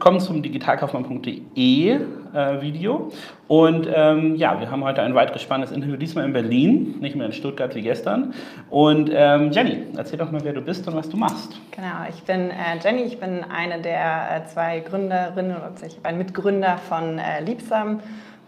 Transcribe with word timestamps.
Willkommen 0.00 0.20
zum 0.20 0.42
digitalkaufmann.de 0.42 1.90
äh, 1.90 2.00
Video. 2.62 3.12
Und 3.48 3.86
ähm, 3.94 4.34
ja, 4.34 4.58
wir 4.58 4.70
haben 4.70 4.82
heute 4.82 5.02
ein 5.02 5.14
weiteres 5.14 5.42
spannendes 5.42 5.76
Interview, 5.76 5.96
diesmal 5.98 6.24
in 6.24 6.32
Berlin, 6.32 6.98
nicht 7.00 7.16
mehr 7.16 7.26
in 7.26 7.34
Stuttgart 7.34 7.74
wie 7.74 7.82
gestern. 7.82 8.32
Und 8.70 9.10
ähm, 9.12 9.52
Jenny, 9.52 9.88
erzähl 9.94 10.18
doch 10.18 10.30
mal, 10.30 10.42
wer 10.42 10.54
du 10.54 10.62
bist 10.62 10.88
und 10.88 10.96
was 10.96 11.10
du 11.10 11.18
machst. 11.18 11.60
Genau, 11.72 12.08
ich 12.08 12.22
bin 12.22 12.48
äh, 12.48 12.78
Jenny, 12.82 13.02
ich 13.02 13.20
bin 13.20 13.44
eine 13.44 13.82
der 13.82 14.36
äh, 14.36 14.46
zwei 14.46 14.80
Gründerinnen 14.80 15.54
oder 15.54 15.74
ich 15.86 15.98
bin 15.98 16.16
Mitgründer 16.16 16.78
von 16.78 17.18
äh, 17.18 17.44
Liebsam. 17.44 18.00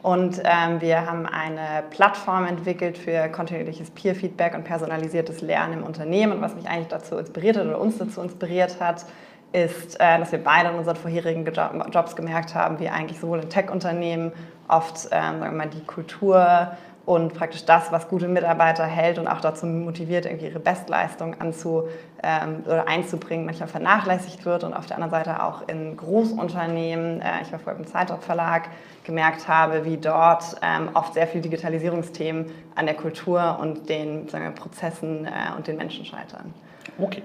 Und 0.02 0.40
ähm, 0.44 0.80
wir 0.80 1.06
haben 1.06 1.26
eine 1.26 1.84
Plattform 1.90 2.46
entwickelt 2.46 2.96
für 2.96 3.28
kontinuierliches 3.28 3.90
Peer-Feedback 3.90 4.54
und 4.54 4.64
personalisiertes 4.64 5.42
Lernen 5.42 5.74
im 5.74 5.84
Unternehmen. 5.84 6.32
Und 6.32 6.40
was 6.40 6.54
mich 6.54 6.66
eigentlich 6.66 6.88
dazu 6.88 7.18
inspiriert 7.18 7.58
hat 7.58 7.66
oder 7.66 7.78
uns 7.78 7.98
dazu 7.98 8.22
inspiriert 8.22 8.80
hat, 8.80 9.04
ist, 9.52 10.00
äh, 10.00 10.18
dass 10.18 10.32
wir 10.32 10.42
beide 10.42 10.70
in 10.70 10.76
unseren 10.76 10.96
vorherigen 10.96 11.44
Jobs 11.90 12.16
gemerkt 12.16 12.54
haben, 12.54 12.78
wie 12.80 12.88
eigentlich 12.88 13.20
sowohl 13.20 13.40
in 13.40 13.50
Tech-Unternehmen 13.50 14.32
oft 14.68 15.08
ähm, 15.10 15.40
sagen 15.40 15.40
wir 15.40 15.52
mal, 15.52 15.68
die 15.68 15.84
Kultur 15.84 16.72
und 17.04 17.34
praktisch 17.34 17.64
das, 17.64 17.90
was 17.90 18.08
gute 18.08 18.28
Mitarbeiter 18.28 18.84
hält 18.84 19.18
und 19.18 19.26
auch 19.26 19.40
dazu 19.40 19.66
motiviert, 19.66 20.24
irgendwie 20.24 20.46
ihre 20.46 20.60
Bestleistung 20.60 21.34
anzu, 21.40 21.88
ähm, 22.22 22.62
oder 22.64 22.86
einzubringen, 22.86 23.44
manchmal 23.44 23.68
vernachlässigt 23.68 24.44
wird 24.44 24.62
und 24.62 24.72
auf 24.72 24.86
der 24.86 24.96
anderen 24.96 25.10
Seite 25.10 25.42
auch 25.42 25.66
in 25.66 25.96
Großunternehmen, 25.96 27.20
äh, 27.20 27.42
ich 27.42 27.50
war 27.50 27.58
vorher 27.58 27.80
im 27.80 27.86
Zeitdruck-Verlag, 27.86 28.68
gemerkt 29.04 29.48
habe, 29.48 29.84
wie 29.84 29.96
dort 29.96 30.56
ähm, 30.62 30.90
oft 30.94 31.14
sehr 31.14 31.26
viel 31.26 31.40
Digitalisierungsthemen 31.40 32.46
an 32.76 32.86
der 32.86 32.94
Kultur 32.94 33.58
und 33.60 33.88
den 33.88 34.28
wir, 34.28 34.50
Prozessen 34.52 35.26
äh, 35.26 35.56
und 35.56 35.66
den 35.66 35.76
Menschen 35.76 36.04
scheitern. 36.04 36.54
Okay. 36.98 37.22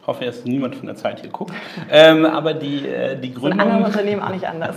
Ich 0.00 0.06
hoffe, 0.06 0.24
dass 0.24 0.44
niemand 0.44 0.74
von 0.74 0.86
der 0.86 0.96
Zeit 0.96 1.20
hier 1.20 1.30
guckt. 1.30 1.52
ähm, 1.90 2.24
aber 2.24 2.54
die, 2.54 2.86
äh, 2.86 3.16
die 3.20 3.32
Gründung... 3.32 3.60
In 3.60 3.60
anderen 3.60 3.84
Unternehmen 3.84 4.22
auch 4.22 4.30
nicht 4.30 4.46
anders. 4.46 4.76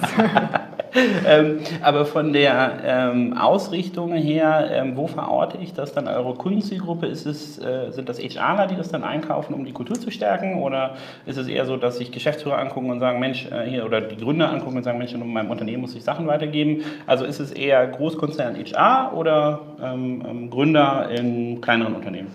ähm, 1.26 1.60
aber 1.82 2.06
von 2.06 2.34
der 2.34 2.74
ähm, 2.86 3.38
Ausrichtung 3.38 4.12
her, 4.14 4.70
ähm, 4.72 4.98
wo 4.98 5.08
verorte 5.08 5.58
ich 5.58 5.74
das 5.74 5.94
dann 5.94 6.08
eure 6.08 6.34
Kundenzielgruppe? 6.36 7.08
Ist 7.08 7.26
es, 7.26 7.58
äh, 7.58 7.92
sind 7.92 8.10
das 8.10 8.20
HRler, 8.20 8.68
die 8.68 8.76
das 8.76 8.90
dann 8.90 9.04
einkaufen, 9.04 9.54
um 9.54 9.66
die 9.66 9.72
Kultur 9.72 9.98
zu 9.98 10.12
stärken? 10.12 10.62
Oder 10.62 10.96
ist 11.26 11.38
es 11.38 11.48
eher 11.48 11.66
so, 11.66 11.78
dass 11.78 11.98
sich 11.98 12.12
Geschäftsführer 12.12 12.58
angucken 12.58 12.92
und 12.92 13.00
sagen, 13.00 13.20
Mensch, 13.20 13.48
äh, 13.50 13.68
hier, 13.68 13.86
oder 13.86 14.02
die 14.02 14.18
Gründer 14.18 14.52
angucken 14.52 14.78
und 14.78 14.84
sagen, 14.84 14.98
Mensch, 14.98 15.14
in 15.14 15.26
meinem 15.32 15.50
Unternehmen 15.50 15.82
muss 15.82 15.96
ich 15.96 16.04
Sachen 16.04 16.28
weitergeben? 16.28 16.84
Also 17.08 17.24
ist 17.24 17.40
es 17.40 17.52
eher 17.52 17.88
Großkonzern 17.88 18.58
HR 18.58 19.14
oder 19.16 19.62
ähm, 19.82 20.24
ähm, 20.28 20.50
Gründer 20.50 21.10
in 21.10 21.62
kleineren 21.62 21.96
Unternehmen? 21.96 22.28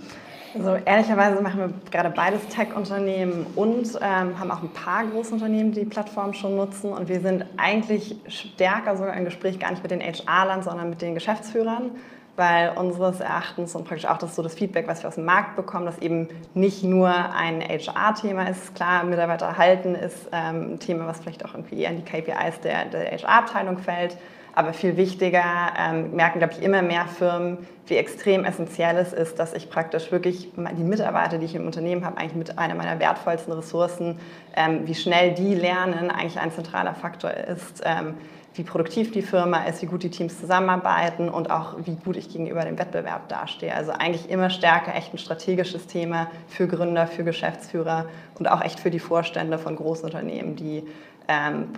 Also 0.55 0.77
ehrlicherweise 0.85 1.43
machen 1.43 1.61
wir 1.61 1.73
gerade 1.91 2.11
beides 2.11 2.47
Tech-Unternehmen 2.49 3.47
und 3.55 3.89
ähm, 4.01 4.39
haben 4.39 4.51
auch 4.51 4.63
ein 4.63 4.71
paar 4.71 5.05
Großunternehmen, 5.07 5.73
die 5.73 5.81
die 5.81 5.87
Plattform 5.87 6.33
schon 6.33 6.57
nutzen. 6.57 6.93
Und 6.93 7.09
wir 7.09 7.21
sind 7.21 7.45
eigentlich 7.57 8.17
stärker 8.29 8.97
sogar 8.97 9.15
im 9.15 9.25
Gespräch 9.25 9.59
gar 9.59 9.71
nicht 9.71 9.83
mit 9.83 9.91
den 9.91 10.01
HR-Lern, 10.01 10.63
sondern 10.63 10.91
mit 10.91 11.03
den 11.03 11.15
Geschäftsführern, 11.15 11.91
weil 12.37 12.71
unseres 12.77 13.21
Erachtens 13.21 13.75
und 13.75 13.85
praktisch 13.85 14.09
auch 14.09 14.17
das 14.17 14.37
so 14.37 14.43
das 14.43 14.55
Feedback, 14.55 14.89
was 14.89 15.03
wir 15.03 15.09
aus 15.09 15.17
dem 15.17 15.27
Markt 15.27 15.57
bekommen, 15.57 15.85
dass 15.85 15.99
eben 15.99 16.29
nicht 16.55 16.83
nur 16.83 17.09
ein 17.09 17.61
HR-Thema 17.61 18.49
ist. 18.49 18.75
Klar, 18.75 19.05
Mitarbeiter 19.05 19.59
halten 19.59 19.95
ist 19.95 20.29
ähm, 20.33 20.75
ein 20.75 20.79
Thema, 20.81 21.07
was 21.07 21.21
vielleicht 21.21 21.45
auch 21.45 21.53
irgendwie 21.53 21.83
eher 21.83 21.91
an 21.91 21.97
die 21.97 22.05
KPIs 22.05 22.61
der, 22.63 22.87
der 22.87 23.11
HR-Abteilung 23.11 23.79
fällt 23.79 24.17
aber 24.59 24.73
viel 24.73 24.97
wichtiger 24.97 25.45
ähm, 25.79 26.17
merken, 26.17 26.41
glaube 26.41 26.55
ich, 26.55 26.63
immer 26.65 26.83
mehr 26.83 27.07
Firmen, 27.07 27.59
wie 27.87 27.95
extrem 27.95 28.45
essentiell 28.45 28.97
es 28.97 29.13
ist, 29.13 29.39
dass 29.39 29.55
ich 29.55 29.71
praktisch 29.71 30.11
wirklich 30.11 30.51
die 30.57 30.83
Mitarbeiter, 30.83 31.39
die 31.39 31.45
ich 31.45 31.55
im 31.55 31.65
Unternehmen 31.65 32.05
habe, 32.05 32.19
eigentlich 32.19 32.35
mit 32.35 32.59
einer 32.59 32.75
meiner 32.75 32.99
wertvollsten 32.99 33.53
Ressourcen, 33.53 34.19
ähm, 34.57 34.81
wie 34.85 34.97
schnell 34.97 35.33
die 35.33 35.55
lernen, 35.55 36.11
eigentlich 36.11 36.41
ein 36.41 36.51
zentraler 36.51 36.95
Faktor 36.95 37.31
ist. 37.31 37.83
Ähm, 37.85 38.15
wie 38.55 38.65
produktiv 38.65 39.13
die 39.13 39.23
Firma 39.23 39.63
ist, 39.67 39.81
wie 39.83 39.87
gut 39.87 40.03
die 40.03 40.11
Teams 40.11 40.41
zusammenarbeiten 40.41 41.29
und 41.29 41.53
auch 41.53 41.77
wie 41.85 41.95
gut 41.95 42.17
ich 42.17 42.29
gegenüber 42.29 42.63
dem 42.63 42.77
Wettbewerb 42.81 43.29
dastehe. 43.29 43.73
Also 43.73 43.93
eigentlich 43.93 44.29
immer 44.29 44.51
stärker 44.51 44.97
echt 44.97 45.15
ein 45.15 45.19
strategisches 45.19 45.87
Thema 45.87 46.27
für 46.49 46.67
Gründer, 46.67 47.07
für 47.07 47.23
Geschäftsführer 47.23 48.07
und 48.37 48.51
auch 48.51 48.61
echt 48.61 48.81
für 48.81 48.91
die 48.91 48.99
Vorstände 48.99 49.57
von 49.59 49.77
Großunternehmen, 49.77 50.57
die 50.57 50.83
ähm, 51.29 51.69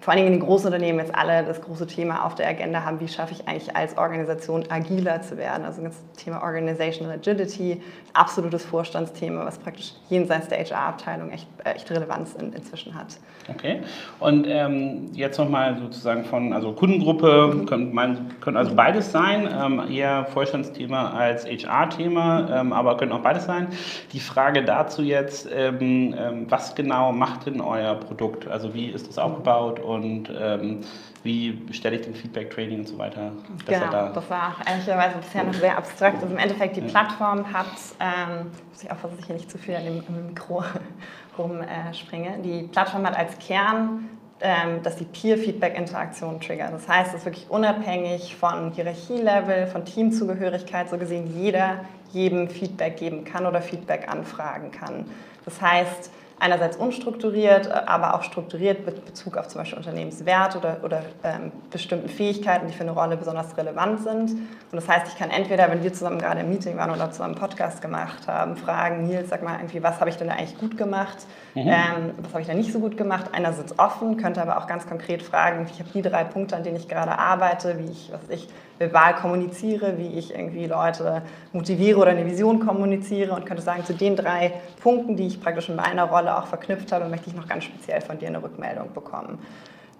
vor 0.00 0.12
allen 0.12 0.18
Dingen 0.18 0.34
in 0.34 0.40
den 0.40 0.46
Großunternehmen 0.46 1.00
jetzt 1.00 1.14
alle 1.14 1.44
das 1.44 1.62
große 1.62 1.86
Thema 1.86 2.26
auf 2.26 2.34
der 2.34 2.46
Agenda 2.46 2.84
haben, 2.84 3.00
wie 3.00 3.08
schaffe 3.08 3.32
ich 3.32 3.48
eigentlich 3.48 3.74
als 3.74 3.96
Organisation 3.96 4.64
agiler 4.68 5.22
zu 5.22 5.38
werden. 5.38 5.64
Also 5.64 5.82
das 5.82 5.96
Thema 6.16 6.42
Organizational 6.42 7.14
Agility, 7.14 7.80
absolutes 8.12 8.66
Vorstandsthema, 8.66 9.46
was 9.46 9.58
praktisch 9.58 9.94
jenseits 10.10 10.48
der 10.48 10.58
HR-Abteilung 10.58 11.30
echt, 11.30 11.46
äh, 11.64 11.70
echt 11.70 11.90
Relevanz 11.90 12.34
in, 12.34 12.52
inzwischen 12.52 12.94
hat. 12.94 13.16
Okay. 13.48 13.80
Und 14.20 14.46
ähm, 14.46 15.10
jetzt 15.14 15.38
nochmal 15.38 15.78
sozusagen 15.78 16.24
von, 16.24 16.52
also 16.52 16.72
Kundengruppe, 16.72 17.64
können, 17.66 17.94
mein, 17.94 18.34
können 18.42 18.58
also 18.58 18.74
beides 18.74 19.10
sein, 19.10 19.48
ähm, 19.50 19.90
eher 19.90 20.26
Vorstandsthema 20.26 21.12
als 21.12 21.46
HR-Thema, 21.46 22.60
ähm, 22.60 22.74
aber 22.74 22.98
können 22.98 23.12
auch 23.12 23.22
beides 23.22 23.46
sein. 23.46 23.68
Die 24.12 24.20
Frage 24.20 24.64
dazu 24.64 25.00
jetzt, 25.00 25.48
ähm, 25.50 26.14
ähm, 26.18 26.46
was 26.50 26.74
genau 26.74 27.12
macht 27.12 27.46
denn 27.46 27.62
euer 27.62 27.94
Produkt? 27.94 28.46
Also 28.46 28.74
wie 28.74 28.88
ist 28.88 29.08
das 29.08 29.16
aufgebaut? 29.16 29.77
Und 29.78 30.30
ähm, 30.38 30.80
wie 31.22 31.60
stelle 31.72 31.96
ich 31.96 32.02
den 32.02 32.14
Feedback-Training 32.14 32.80
und 32.80 32.88
so 32.88 32.98
weiter 32.98 33.32
besser 33.66 33.80
genau, 33.80 33.92
dar? 33.92 34.12
das 34.12 34.30
war 34.30 34.56
ehrlicherweise 34.66 35.18
bisher 35.18 35.44
noch 35.44 35.54
sehr 35.54 35.76
abstrakt. 35.76 36.22
Also 36.22 36.26
im 36.26 36.38
Endeffekt, 36.38 36.76
die 36.76 36.80
Plattform 36.82 37.52
hat, 37.52 37.66
ähm, 38.00 38.46
muss 38.70 38.82
ich 38.82 38.90
aufpassen, 38.90 39.16
dass 39.16 39.20
ich 39.20 39.26
hier 39.26 39.36
nicht 39.36 39.50
zu 39.50 39.58
viel 39.58 39.76
an 39.76 39.84
dem, 39.84 40.04
dem 40.04 40.26
Mikro 40.28 40.64
rumspringe, 41.38 42.38
äh, 42.38 42.42
die 42.42 42.68
Plattform 42.68 43.06
hat 43.06 43.16
als 43.16 43.38
Kern 43.38 44.08
ähm, 44.40 44.82
dass 44.84 44.94
die 44.94 45.04
Peer-Feedback-Interaktion 45.04 46.40
triggert. 46.40 46.72
Das 46.72 46.88
heißt, 46.88 47.08
es 47.08 47.20
ist 47.20 47.24
wirklich 47.24 47.50
unabhängig 47.50 48.36
von 48.36 48.70
Hierarchielevel, 48.70 49.66
von 49.66 49.84
Teamzugehörigkeit, 49.84 50.88
so 50.88 50.96
gesehen 50.96 51.26
jeder 51.36 51.80
jedem 52.12 52.48
Feedback 52.48 52.96
geben 52.96 53.24
kann 53.24 53.46
oder 53.46 53.60
Feedback 53.60 54.08
anfragen 54.08 54.70
kann. 54.70 55.06
Das 55.44 55.60
heißt, 55.60 56.10
einerseits 56.40 56.76
unstrukturiert, 56.76 57.66
äh, 57.66 57.70
aber 57.86 58.14
auch 58.14 58.22
strukturiert 58.22 58.86
mit 58.86 59.04
Bezug 59.04 59.36
auf 59.36 59.48
zum 59.48 59.60
Beispiel 59.60 59.78
Unternehmenswert 59.78 60.56
oder, 60.56 60.78
oder 60.82 61.02
ähm, 61.24 61.52
bestimmten 61.70 62.08
Fähigkeiten, 62.08 62.66
die 62.66 62.72
für 62.72 62.82
eine 62.82 62.92
Rolle 62.92 63.16
besonders 63.16 63.56
relevant 63.56 64.02
sind. 64.02 64.30
Und 64.30 64.72
das 64.72 64.88
heißt, 64.88 65.08
ich 65.08 65.18
kann 65.18 65.30
entweder, 65.30 65.70
wenn 65.70 65.82
wir 65.82 65.92
zusammen 65.92 66.18
gerade 66.18 66.40
im 66.40 66.50
Meeting 66.50 66.76
waren 66.76 66.90
oder 66.90 67.10
zusammen 67.10 67.34
einen 67.34 67.40
Podcast 67.40 67.82
gemacht 67.82 68.26
haben, 68.26 68.56
fragen, 68.56 69.06
Nils, 69.06 69.30
sag 69.30 69.42
mal 69.42 69.56
irgendwie, 69.56 69.82
was 69.82 70.00
habe 70.00 70.10
ich 70.10 70.16
denn 70.16 70.28
da 70.28 70.34
eigentlich 70.34 70.58
gut 70.58 70.76
gemacht? 70.76 71.18
Mhm. 71.54 71.62
Ähm, 71.66 72.10
was 72.22 72.32
habe 72.32 72.42
ich 72.42 72.48
da 72.48 72.54
nicht 72.54 72.72
so 72.72 72.80
gut 72.80 72.96
gemacht? 72.96 73.30
Einerseits 73.32 73.78
offen, 73.78 74.16
könnte 74.16 74.42
aber 74.42 74.58
auch 74.58 74.66
ganz 74.66 74.86
konkret 74.86 75.22
fragen, 75.22 75.66
ich 75.70 75.80
habe 75.80 75.90
die 75.92 76.02
drei 76.02 76.24
Punkte, 76.24 76.56
an 76.56 76.62
denen 76.62 76.76
ich 76.76 76.88
gerade 76.88 77.18
arbeite, 77.18 77.78
wie 77.78 77.90
ich, 77.90 78.12
was 78.12 78.28
ich 78.28 78.48
verbal 78.78 79.14
kommuniziere, 79.16 79.98
wie 79.98 80.18
ich 80.18 80.34
irgendwie 80.34 80.66
Leute 80.66 81.22
motiviere 81.52 81.98
oder 81.98 82.10
eine 82.10 82.24
Vision 82.26 82.60
kommuniziere 82.60 83.34
und 83.34 83.44
könnte 83.44 83.62
sagen, 83.62 83.84
zu 83.84 83.92
den 83.92 84.16
drei 84.16 84.52
Punkten, 84.82 85.16
die 85.16 85.26
ich 85.26 85.40
praktisch 85.40 85.68
in 85.68 85.76
meiner 85.76 86.04
Rolle 86.04 86.36
auch 86.36 86.46
verknüpft 86.46 86.92
habe, 86.92 87.08
möchte 87.08 87.28
ich 87.28 87.36
noch 87.36 87.48
ganz 87.48 87.64
speziell 87.64 88.00
von 88.00 88.18
dir 88.18 88.28
eine 88.28 88.42
Rückmeldung 88.42 88.92
bekommen. 88.94 89.38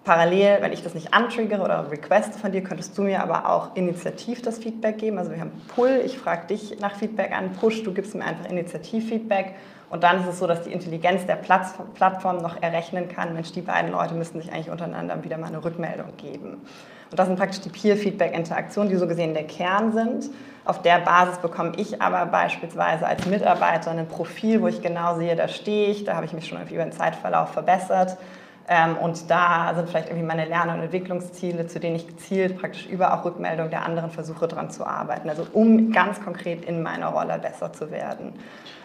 Parallel, 0.05 0.63
wenn 0.63 0.73
ich 0.73 0.83
das 0.83 0.95
nicht 0.95 1.13
antriggere 1.13 1.61
oder 1.61 1.91
requeste 1.91 2.39
von 2.39 2.51
dir, 2.51 2.63
könntest 2.63 2.97
du 2.97 3.03
mir 3.03 3.23
aber 3.23 3.51
auch 3.51 3.77
initiativ 3.77 4.41
das 4.41 4.59
Feedback 4.59 4.97
geben. 4.97 5.19
Also 5.19 5.33
wir 5.33 5.41
haben 5.41 5.53
Pull, 5.75 6.01
ich 6.03 6.17
frage 6.17 6.47
dich 6.47 6.81
nach 6.81 6.95
Feedback 6.95 7.33
an, 7.37 7.53
Push, 7.53 7.83
du 7.83 7.93
gibst 7.93 8.15
mir 8.15 8.25
einfach 8.25 8.49
Initiativ-Feedback. 8.49 9.55
Und 9.91 10.05
dann 10.05 10.21
ist 10.21 10.27
es 10.27 10.39
so, 10.39 10.47
dass 10.47 10.63
die 10.63 10.73
Intelligenz 10.73 11.27
der 11.27 11.37
Plattform 11.37 12.39
noch 12.39 12.63
errechnen 12.63 13.09
kann, 13.09 13.35
Mensch, 13.35 13.53
die 13.53 13.61
beiden 13.61 13.91
Leute 13.91 14.15
müssten 14.15 14.41
sich 14.41 14.51
eigentlich 14.51 14.71
untereinander 14.71 15.23
wieder 15.25 15.37
mal 15.37 15.49
eine 15.49 15.63
Rückmeldung 15.63 16.17
geben. 16.17 16.63
Und 17.11 17.19
das 17.19 17.27
sind 17.27 17.39
praktisch 17.39 17.61
die 17.61 17.71
Peer-Feedback-Interaktionen, 17.71 18.91
die 18.91 18.97
so 18.97 19.07
gesehen 19.07 19.35
der 19.35 19.45
Kern 19.45 19.93
sind. 19.93 20.31
Auf 20.65 20.83
der 20.83 20.99
Basis 20.99 21.39
bekomme 21.39 21.73
ich 21.77 22.03
aber 22.03 22.27
beispielsweise 22.27 23.07
als 23.07 23.25
Mitarbeiter 23.25 23.91
ein 23.91 24.07
Profil, 24.07 24.61
wo 24.61 24.67
ich 24.67 24.83
genau 24.83 25.17
sehe, 25.17 25.35
da 25.35 25.49
stehe 25.49 25.89
ich, 25.89 26.05
da 26.05 26.15
habe 26.15 26.27
ich 26.27 26.35
mich 26.35 26.47
schon 26.47 26.61
über 26.61 26.85
den 26.85 26.93
Zeitverlauf 26.93 27.53
verbessert. 27.53 28.19
Ähm, 28.69 28.99
und 28.99 29.31
da 29.31 29.73
sind 29.75 29.89
vielleicht 29.89 30.09
irgendwie 30.09 30.27
meine 30.27 30.45
Lern- 30.45 30.69
und 30.69 30.83
Entwicklungsziele, 30.83 31.67
zu 31.67 31.81
denen 31.81 31.97
ich 31.97 32.07
gezielt 32.07 32.59
praktisch 32.59 32.87
über 32.87 33.15
auch 33.15 33.25
Rückmeldung 33.25 33.71
der 33.71 33.83
anderen 33.83 34.11
versuche, 34.11 34.47
daran 34.47 34.71
zu 34.71 34.87
arbeiten. 34.87 35.31
Also 35.31 35.47
um 35.55 35.91
ganz 35.91 36.23
konkret 36.23 36.67
in 36.67 36.83
meiner 36.83 37.09
Rolle 37.09 37.39
besser 37.39 37.73
zu 37.73 37.91
werden. 37.91 38.35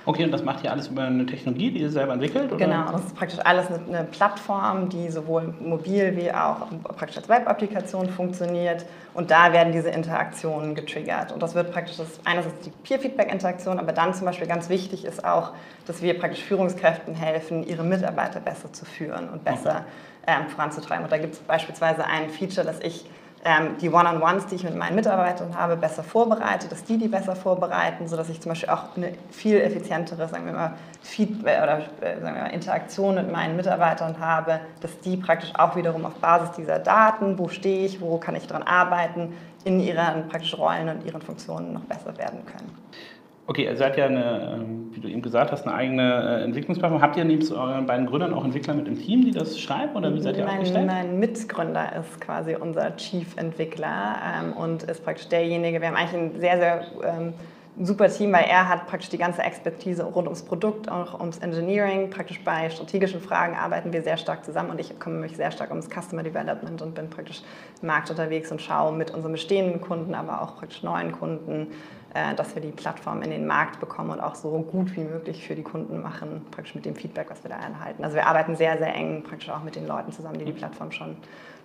Okay, 0.05 0.25
und 0.25 0.31
das 0.31 0.43
macht 0.43 0.63
ihr 0.65 0.71
alles 0.71 0.87
über 0.87 1.03
eine 1.03 1.25
Technologie, 1.25 1.71
die 1.71 1.79
ihr 1.79 1.89
selber 1.89 2.13
entwickelt? 2.13 2.51
Oder? 2.51 2.65
Genau, 2.65 2.91
das 2.91 3.05
ist 3.05 3.15
praktisch 3.15 3.39
alles 3.39 3.67
eine, 3.67 4.03
Plattform, 4.03 4.89
die 4.89 5.09
sowohl 5.09 5.53
mobil 5.61 6.15
wie 6.17 6.31
auch 6.31 6.67
praktisch 6.95 7.17
als 7.17 7.29
Web-Applikation 7.29 8.09
funktioniert. 8.09 8.85
Und 9.13 9.31
da 9.31 9.53
werden 9.53 9.71
diese 9.71 9.89
Interaktionen 9.89 10.75
getriggert. 10.75 11.31
Und 11.31 11.41
das 11.41 11.55
wird 11.55 11.71
praktisch, 11.71 11.97
das 11.97 12.19
einerseits 12.25 12.59
die 12.65 12.71
Peer-Feedback-Interaktion, 12.83 13.79
aber 13.79 13.93
dann 13.93 14.13
zum 14.13 14.25
Beispiel 14.25 14.47
ganz 14.47 14.67
wichtig 14.67 15.05
ist 15.05 15.23
auch, 15.23 15.53
dass 15.87 16.01
wir 16.01 16.19
praktisch 16.19 16.43
Führungskräften 16.43 17.15
helfen, 17.15 17.63
ihre 17.65 17.83
Mitarbeiter 17.83 18.41
besser 18.41 18.73
zu 18.73 18.85
führen 18.85 19.29
und 19.29 19.45
besser 19.45 19.85
okay. 20.23 20.37
ähm, 20.41 20.49
voranzutreiben. 20.49 21.05
Und 21.05 21.11
da 21.11 21.17
gibt 21.17 21.35
es 21.35 21.39
beispielsweise 21.39 22.05
ein 22.05 22.29
Feature, 22.29 22.65
das 22.65 22.79
ich 22.81 23.05
ähm, 23.45 23.77
die 23.81 23.89
One-on-Ones, 23.89 24.47
die 24.47 24.55
ich 24.55 24.63
mit 24.63 24.75
meinen 24.75 24.95
Mitarbeitern 24.95 25.55
habe, 25.57 25.75
besser 25.75 26.03
vorbereite, 26.03 26.67
dass 26.67 26.83
die 26.83 26.97
die 26.97 27.07
besser 27.07 27.35
vorbereiten, 27.35 28.07
sodass 28.07 28.29
ich 28.29 28.39
zum 28.39 28.51
Beispiel 28.51 28.69
auch 28.69 28.95
eine 28.95 29.13
viel 29.31 29.59
effizientere, 29.59 30.27
sagen 30.27 30.45
wir 30.45 30.53
mal, 30.53 30.73
Feedback 31.01 31.61
oder 31.61 31.79
äh, 32.01 32.21
sagen 32.21 32.35
wir 32.35 32.43
mal, 32.43 32.53
Interaktion 32.53 33.15
mit 33.15 33.31
meinen 33.31 33.55
Mitarbeitern 33.55 34.19
habe, 34.19 34.61
dass 34.81 34.99
die 35.01 35.17
praktisch 35.17 35.51
auch 35.55 35.75
wiederum 35.75 36.05
auf 36.05 36.15
Basis 36.15 36.51
dieser 36.51 36.79
Daten, 36.79 37.37
wo 37.37 37.49
stehe 37.49 37.85
ich, 37.85 37.99
wo 37.99 38.17
kann 38.17 38.35
ich 38.35 38.47
dran 38.47 38.63
arbeiten, 38.63 39.33
in 39.65 39.79
ihren 39.79 40.27
praktischen 40.27 40.59
Rollen 40.59 40.89
und 40.89 41.05
ihren 41.05 41.21
Funktionen 41.21 41.73
noch 41.73 41.83
besser 41.85 42.17
werden 42.17 42.45
können. 42.45 42.71
Okay, 43.45 43.65
ihr 43.65 43.75
seid 43.75 43.97
ja 43.97 44.05
eine, 44.05 44.55
ähm, 44.55 44.89
wie 44.93 45.01
du 45.01 45.09
eben 45.09 45.21
gesagt 45.21 45.51
hast, 45.51 45.67
eine 45.67 45.75
eigene 45.75 46.39
äh, 46.39 46.43
Entwicklungsplattform. 46.45 47.01
Habt 47.01 47.17
ihr 47.17 47.25
neben 47.25 47.45
euren 47.51 47.85
beiden 47.85 48.05
Gründern 48.05 48.33
auch 48.33 48.45
Entwickler 48.45 48.73
mit 48.73 48.87
im 48.87 48.97
Team, 48.97 49.25
die 49.25 49.31
das 49.31 49.59
schreiben 49.59 49.95
oder 49.95 50.13
wie 50.13 50.21
seid 50.21 50.37
ihr 50.37 50.45
mein, 50.45 50.53
aufgestellt? 50.53 50.87
Mein 50.87 51.19
Mitgründer 51.19 51.93
ist 51.99 52.21
quasi 52.21 52.55
unser 52.55 52.95
Chief-Entwickler 52.95 54.15
ähm, 54.39 54.53
und 54.53 54.83
ist 54.83 55.03
praktisch 55.03 55.27
derjenige, 55.27 55.81
wir 55.81 55.89
haben 55.89 55.97
eigentlich 55.97 56.21
ein 56.21 56.39
sehr, 56.39 56.57
sehr 56.57 56.85
ähm, 57.03 57.33
super 57.81 58.07
Team, 58.07 58.31
weil 58.31 58.45
er 58.45 58.69
hat 58.69 58.87
praktisch 58.87 59.09
die 59.09 59.17
ganze 59.17 59.41
Expertise 59.41 60.03
rund 60.03 60.27
ums 60.27 60.43
Produkt, 60.43 60.89
auch 60.89 61.19
ums 61.19 61.39
Engineering. 61.39 62.09
Praktisch 62.09 62.41
bei 62.43 62.69
strategischen 62.69 63.19
Fragen 63.19 63.55
arbeiten 63.55 63.91
wir 63.91 64.03
sehr 64.03 64.17
stark 64.17 64.45
zusammen 64.45 64.69
und 64.69 64.79
ich 64.79 64.97
kümmere 64.99 65.21
mich 65.21 65.35
sehr 65.35 65.51
stark 65.51 65.71
ums 65.71 65.89
Customer 65.89 66.23
Development 66.23 66.81
und 66.81 66.95
bin 66.95 67.09
praktisch 67.09 67.41
im 67.81 67.87
Markt 67.87 68.09
unterwegs 68.09 68.51
und 68.51 68.61
schaue 68.61 68.93
mit 68.93 69.11
unseren 69.11 69.31
bestehenden 69.31 69.81
Kunden, 69.81 70.13
aber 70.13 70.41
auch 70.41 70.55
praktisch 70.55 70.83
neuen 70.83 71.11
Kunden, 71.11 71.67
dass 72.13 72.53
wir 72.53 72.61
die 72.61 72.71
Plattform 72.71 73.21
in 73.23 73.31
den 73.31 73.47
Markt 73.47 73.79
bekommen 73.79 74.11
und 74.11 74.19
auch 74.19 74.35
so 74.35 74.49
gut 74.61 74.95
wie 74.95 75.03
möglich 75.03 75.45
für 75.45 75.55
die 75.55 75.63
Kunden 75.63 76.01
machen, 76.01 76.45
praktisch 76.51 76.75
mit 76.75 76.85
dem 76.85 76.95
Feedback, 76.95 77.29
was 77.29 77.43
wir 77.43 77.49
da 77.49 77.55
erhalten. 77.55 78.03
Also 78.03 78.15
wir 78.15 78.27
arbeiten 78.27 78.55
sehr, 78.55 78.77
sehr 78.77 78.93
eng 78.93 79.23
praktisch 79.23 79.49
auch 79.49 79.63
mit 79.63 79.75
den 79.75 79.87
Leuten 79.87 80.11
zusammen, 80.11 80.37
die 80.37 80.45
die 80.45 80.51
Plattform 80.51 80.91
schon 80.91 81.17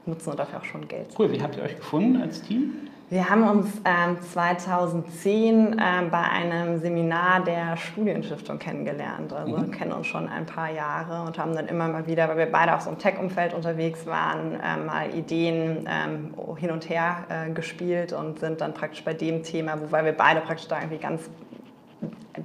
nutzen 0.07 0.31
und 0.31 0.39
dafür 0.39 0.61
auch 0.61 0.65
schon 0.65 0.89
Geld. 0.89 1.09
Cool, 1.19 1.31
wie 1.31 1.43
habt 1.43 1.57
ihr 1.57 1.63
euch 1.63 1.77
gefunden 1.77 2.23
als 2.23 2.41
Team? 2.43 2.89
Wir 3.11 3.31
haben 3.31 3.49
uns 3.49 3.69
ähm, 3.87 4.21
2010 4.21 5.81
ähm, 5.81 6.11
bei 6.11 6.21
einem 6.21 6.79
Seminar 6.79 7.43
der 7.43 7.79
Studienstiftung 7.79 8.59
kennengelernt. 8.59 9.33
Also 9.33 9.57
mhm. 9.57 9.71
kennen 9.71 9.93
uns 9.93 10.09
schon 10.09 10.29
ein 10.29 10.45
paar 10.45 10.71
Jahre 10.71 11.23
und 11.27 11.39
haben 11.39 11.55
dann 11.55 11.69
immer 11.69 11.89
mal 11.89 12.07
wieder, 12.07 12.29
weil 12.29 12.37
wir 12.37 12.53
beide 12.53 12.77
auch 12.77 12.83
so 12.83 12.91
im 12.91 12.99
Tech-Umfeld 12.99 13.55
unterwegs 13.55 14.05
waren, 14.05 14.61
ähm, 14.63 14.85
mal 14.85 15.15
Ideen 15.15 15.89
ähm, 15.89 16.35
hin 16.57 16.71
und 16.71 16.91
her 16.91 17.25
äh, 17.31 17.51
gespielt 17.51 18.13
und 18.13 18.41
sind 18.41 18.61
dann 18.61 18.75
praktisch 18.75 19.03
bei 19.03 19.15
dem 19.15 19.43
Thema, 19.43 19.81
wobei 19.81 20.05
wir 20.05 20.13
beide 20.13 20.43
praktisch 20.43 20.69
da 20.69 20.79
irgendwie 20.79 20.99
ganz 20.99 21.31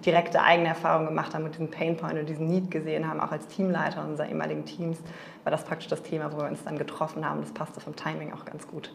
direkte 0.06 0.42
eigene 0.42 0.70
Erfahrungen 0.70 1.08
gemacht 1.08 1.34
haben 1.34 1.44
und 1.44 1.56
diesen 1.56 1.72
Painpoint 1.72 2.18
und 2.18 2.30
diesen 2.30 2.48
Need 2.48 2.72
gesehen 2.72 3.10
haben, 3.10 3.20
auch 3.20 3.34
als 3.34 3.48
Teamleiter 3.48 4.06
unserer 4.08 4.30
ehemaligen 4.30 4.64
Teams, 4.64 4.98
war 5.44 5.52
das 5.52 5.66
praktisch 5.66 5.90
das 5.90 6.04
Thema, 6.04 6.32
wo 6.32 6.38
wir 6.38 6.48
uns 6.48 6.64
dann 6.64 6.78
getroffen 6.78 7.30
haben. 7.30 7.42
Das 7.42 7.52
passte 7.52 7.82
vom 7.82 7.98
Timing 7.98 8.32
auch 8.32 8.46
ganz 8.46 8.66
gut. 8.66 8.94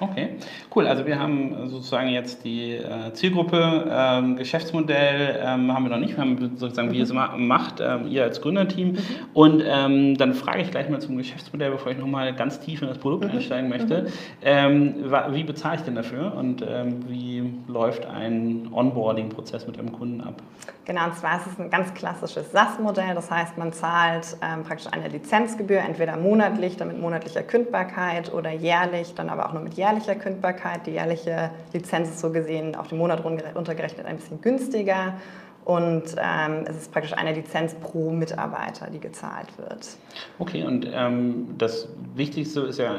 Okay, 0.00 0.36
cool. 0.76 0.86
Also 0.86 1.06
wir 1.06 1.18
haben 1.18 1.68
sozusagen 1.68 2.08
jetzt 2.08 2.44
die 2.44 2.74
äh, 2.74 3.12
Zielgruppe, 3.14 3.84
ähm, 3.90 4.36
Geschäftsmodell 4.36 5.40
ähm, 5.42 5.74
haben 5.74 5.84
wir 5.84 5.90
noch 5.90 5.98
nicht. 5.98 6.16
Wir 6.16 6.20
haben 6.20 6.56
sozusagen, 6.56 6.92
wie 6.92 6.98
ihr 6.98 7.02
es 7.02 7.12
macht, 7.12 7.80
ähm, 7.80 8.06
ihr 8.06 8.22
als 8.22 8.40
Gründerteam. 8.40 8.92
Mhm. 8.92 8.98
Und 9.34 9.58
dann 9.64 10.34
frage 10.34 10.62
ich 10.62 10.70
gleich 10.70 10.88
mal 10.88 11.00
zum 11.00 11.16
Geschäftsmodell, 11.16 11.72
bevor 11.72 11.92
ich 11.92 11.98
nochmal 11.98 12.32
ganz 12.34 12.60
tief 12.60 12.82
in 12.82 12.88
das 12.88 12.98
Produkt 12.98 13.24
mhm. 13.24 13.30
einsteigen 13.30 13.68
möchte. 13.68 14.06
Mhm. 14.44 14.94
Wie 15.32 15.44
bezahle 15.44 15.76
ich 15.76 15.82
denn 15.82 15.94
dafür 15.94 16.34
und 16.34 16.64
wie 17.08 17.52
läuft 17.66 18.06
ein 18.06 18.68
Onboarding-Prozess 18.72 19.66
mit 19.66 19.78
einem 19.78 19.92
Kunden 19.92 20.20
ab? 20.20 20.42
Genau, 20.84 21.04
und 21.04 21.16
zwar 21.16 21.36
ist 21.36 21.46
es 21.46 21.60
ein 21.60 21.70
ganz 21.70 21.92
klassisches 21.94 22.50
SaaS-Modell. 22.52 23.14
Das 23.14 23.30
heißt, 23.30 23.58
man 23.58 23.72
zahlt 23.72 24.36
praktisch 24.66 24.90
eine 24.92 25.08
Lizenzgebühr, 25.08 25.80
entweder 25.80 26.16
monatlich, 26.16 26.76
dann 26.76 26.88
mit 26.88 27.00
monatlicher 27.00 27.42
Kündbarkeit 27.42 28.32
oder 28.32 28.50
jährlich, 28.50 29.14
dann 29.14 29.28
aber 29.28 29.46
auch 29.46 29.52
nur 29.52 29.62
mit 29.62 29.74
jährlicher 29.88 30.14
Kündbarkeit. 30.14 30.86
Die 30.86 30.92
jährliche 30.92 31.50
Lizenz 31.72 32.10
ist 32.10 32.20
so 32.20 32.30
gesehen 32.30 32.74
auf 32.74 32.88
den 32.88 32.98
Monat 32.98 33.24
runtergerechnet 33.24 34.06
ein 34.06 34.16
bisschen 34.16 34.40
günstiger. 34.40 35.14
Und 35.64 36.16
ähm, 36.16 36.64
es 36.64 36.76
ist 36.76 36.92
praktisch 36.92 37.12
eine 37.12 37.34
Lizenz 37.34 37.74
pro 37.74 38.10
Mitarbeiter, 38.10 38.88
die 38.90 39.00
gezahlt 39.00 39.48
wird. 39.58 39.86
Okay, 40.38 40.64
und 40.64 40.88
ähm, 40.90 41.48
das 41.58 41.88
Wichtigste 42.14 42.60
ist 42.60 42.78
ja 42.78 42.94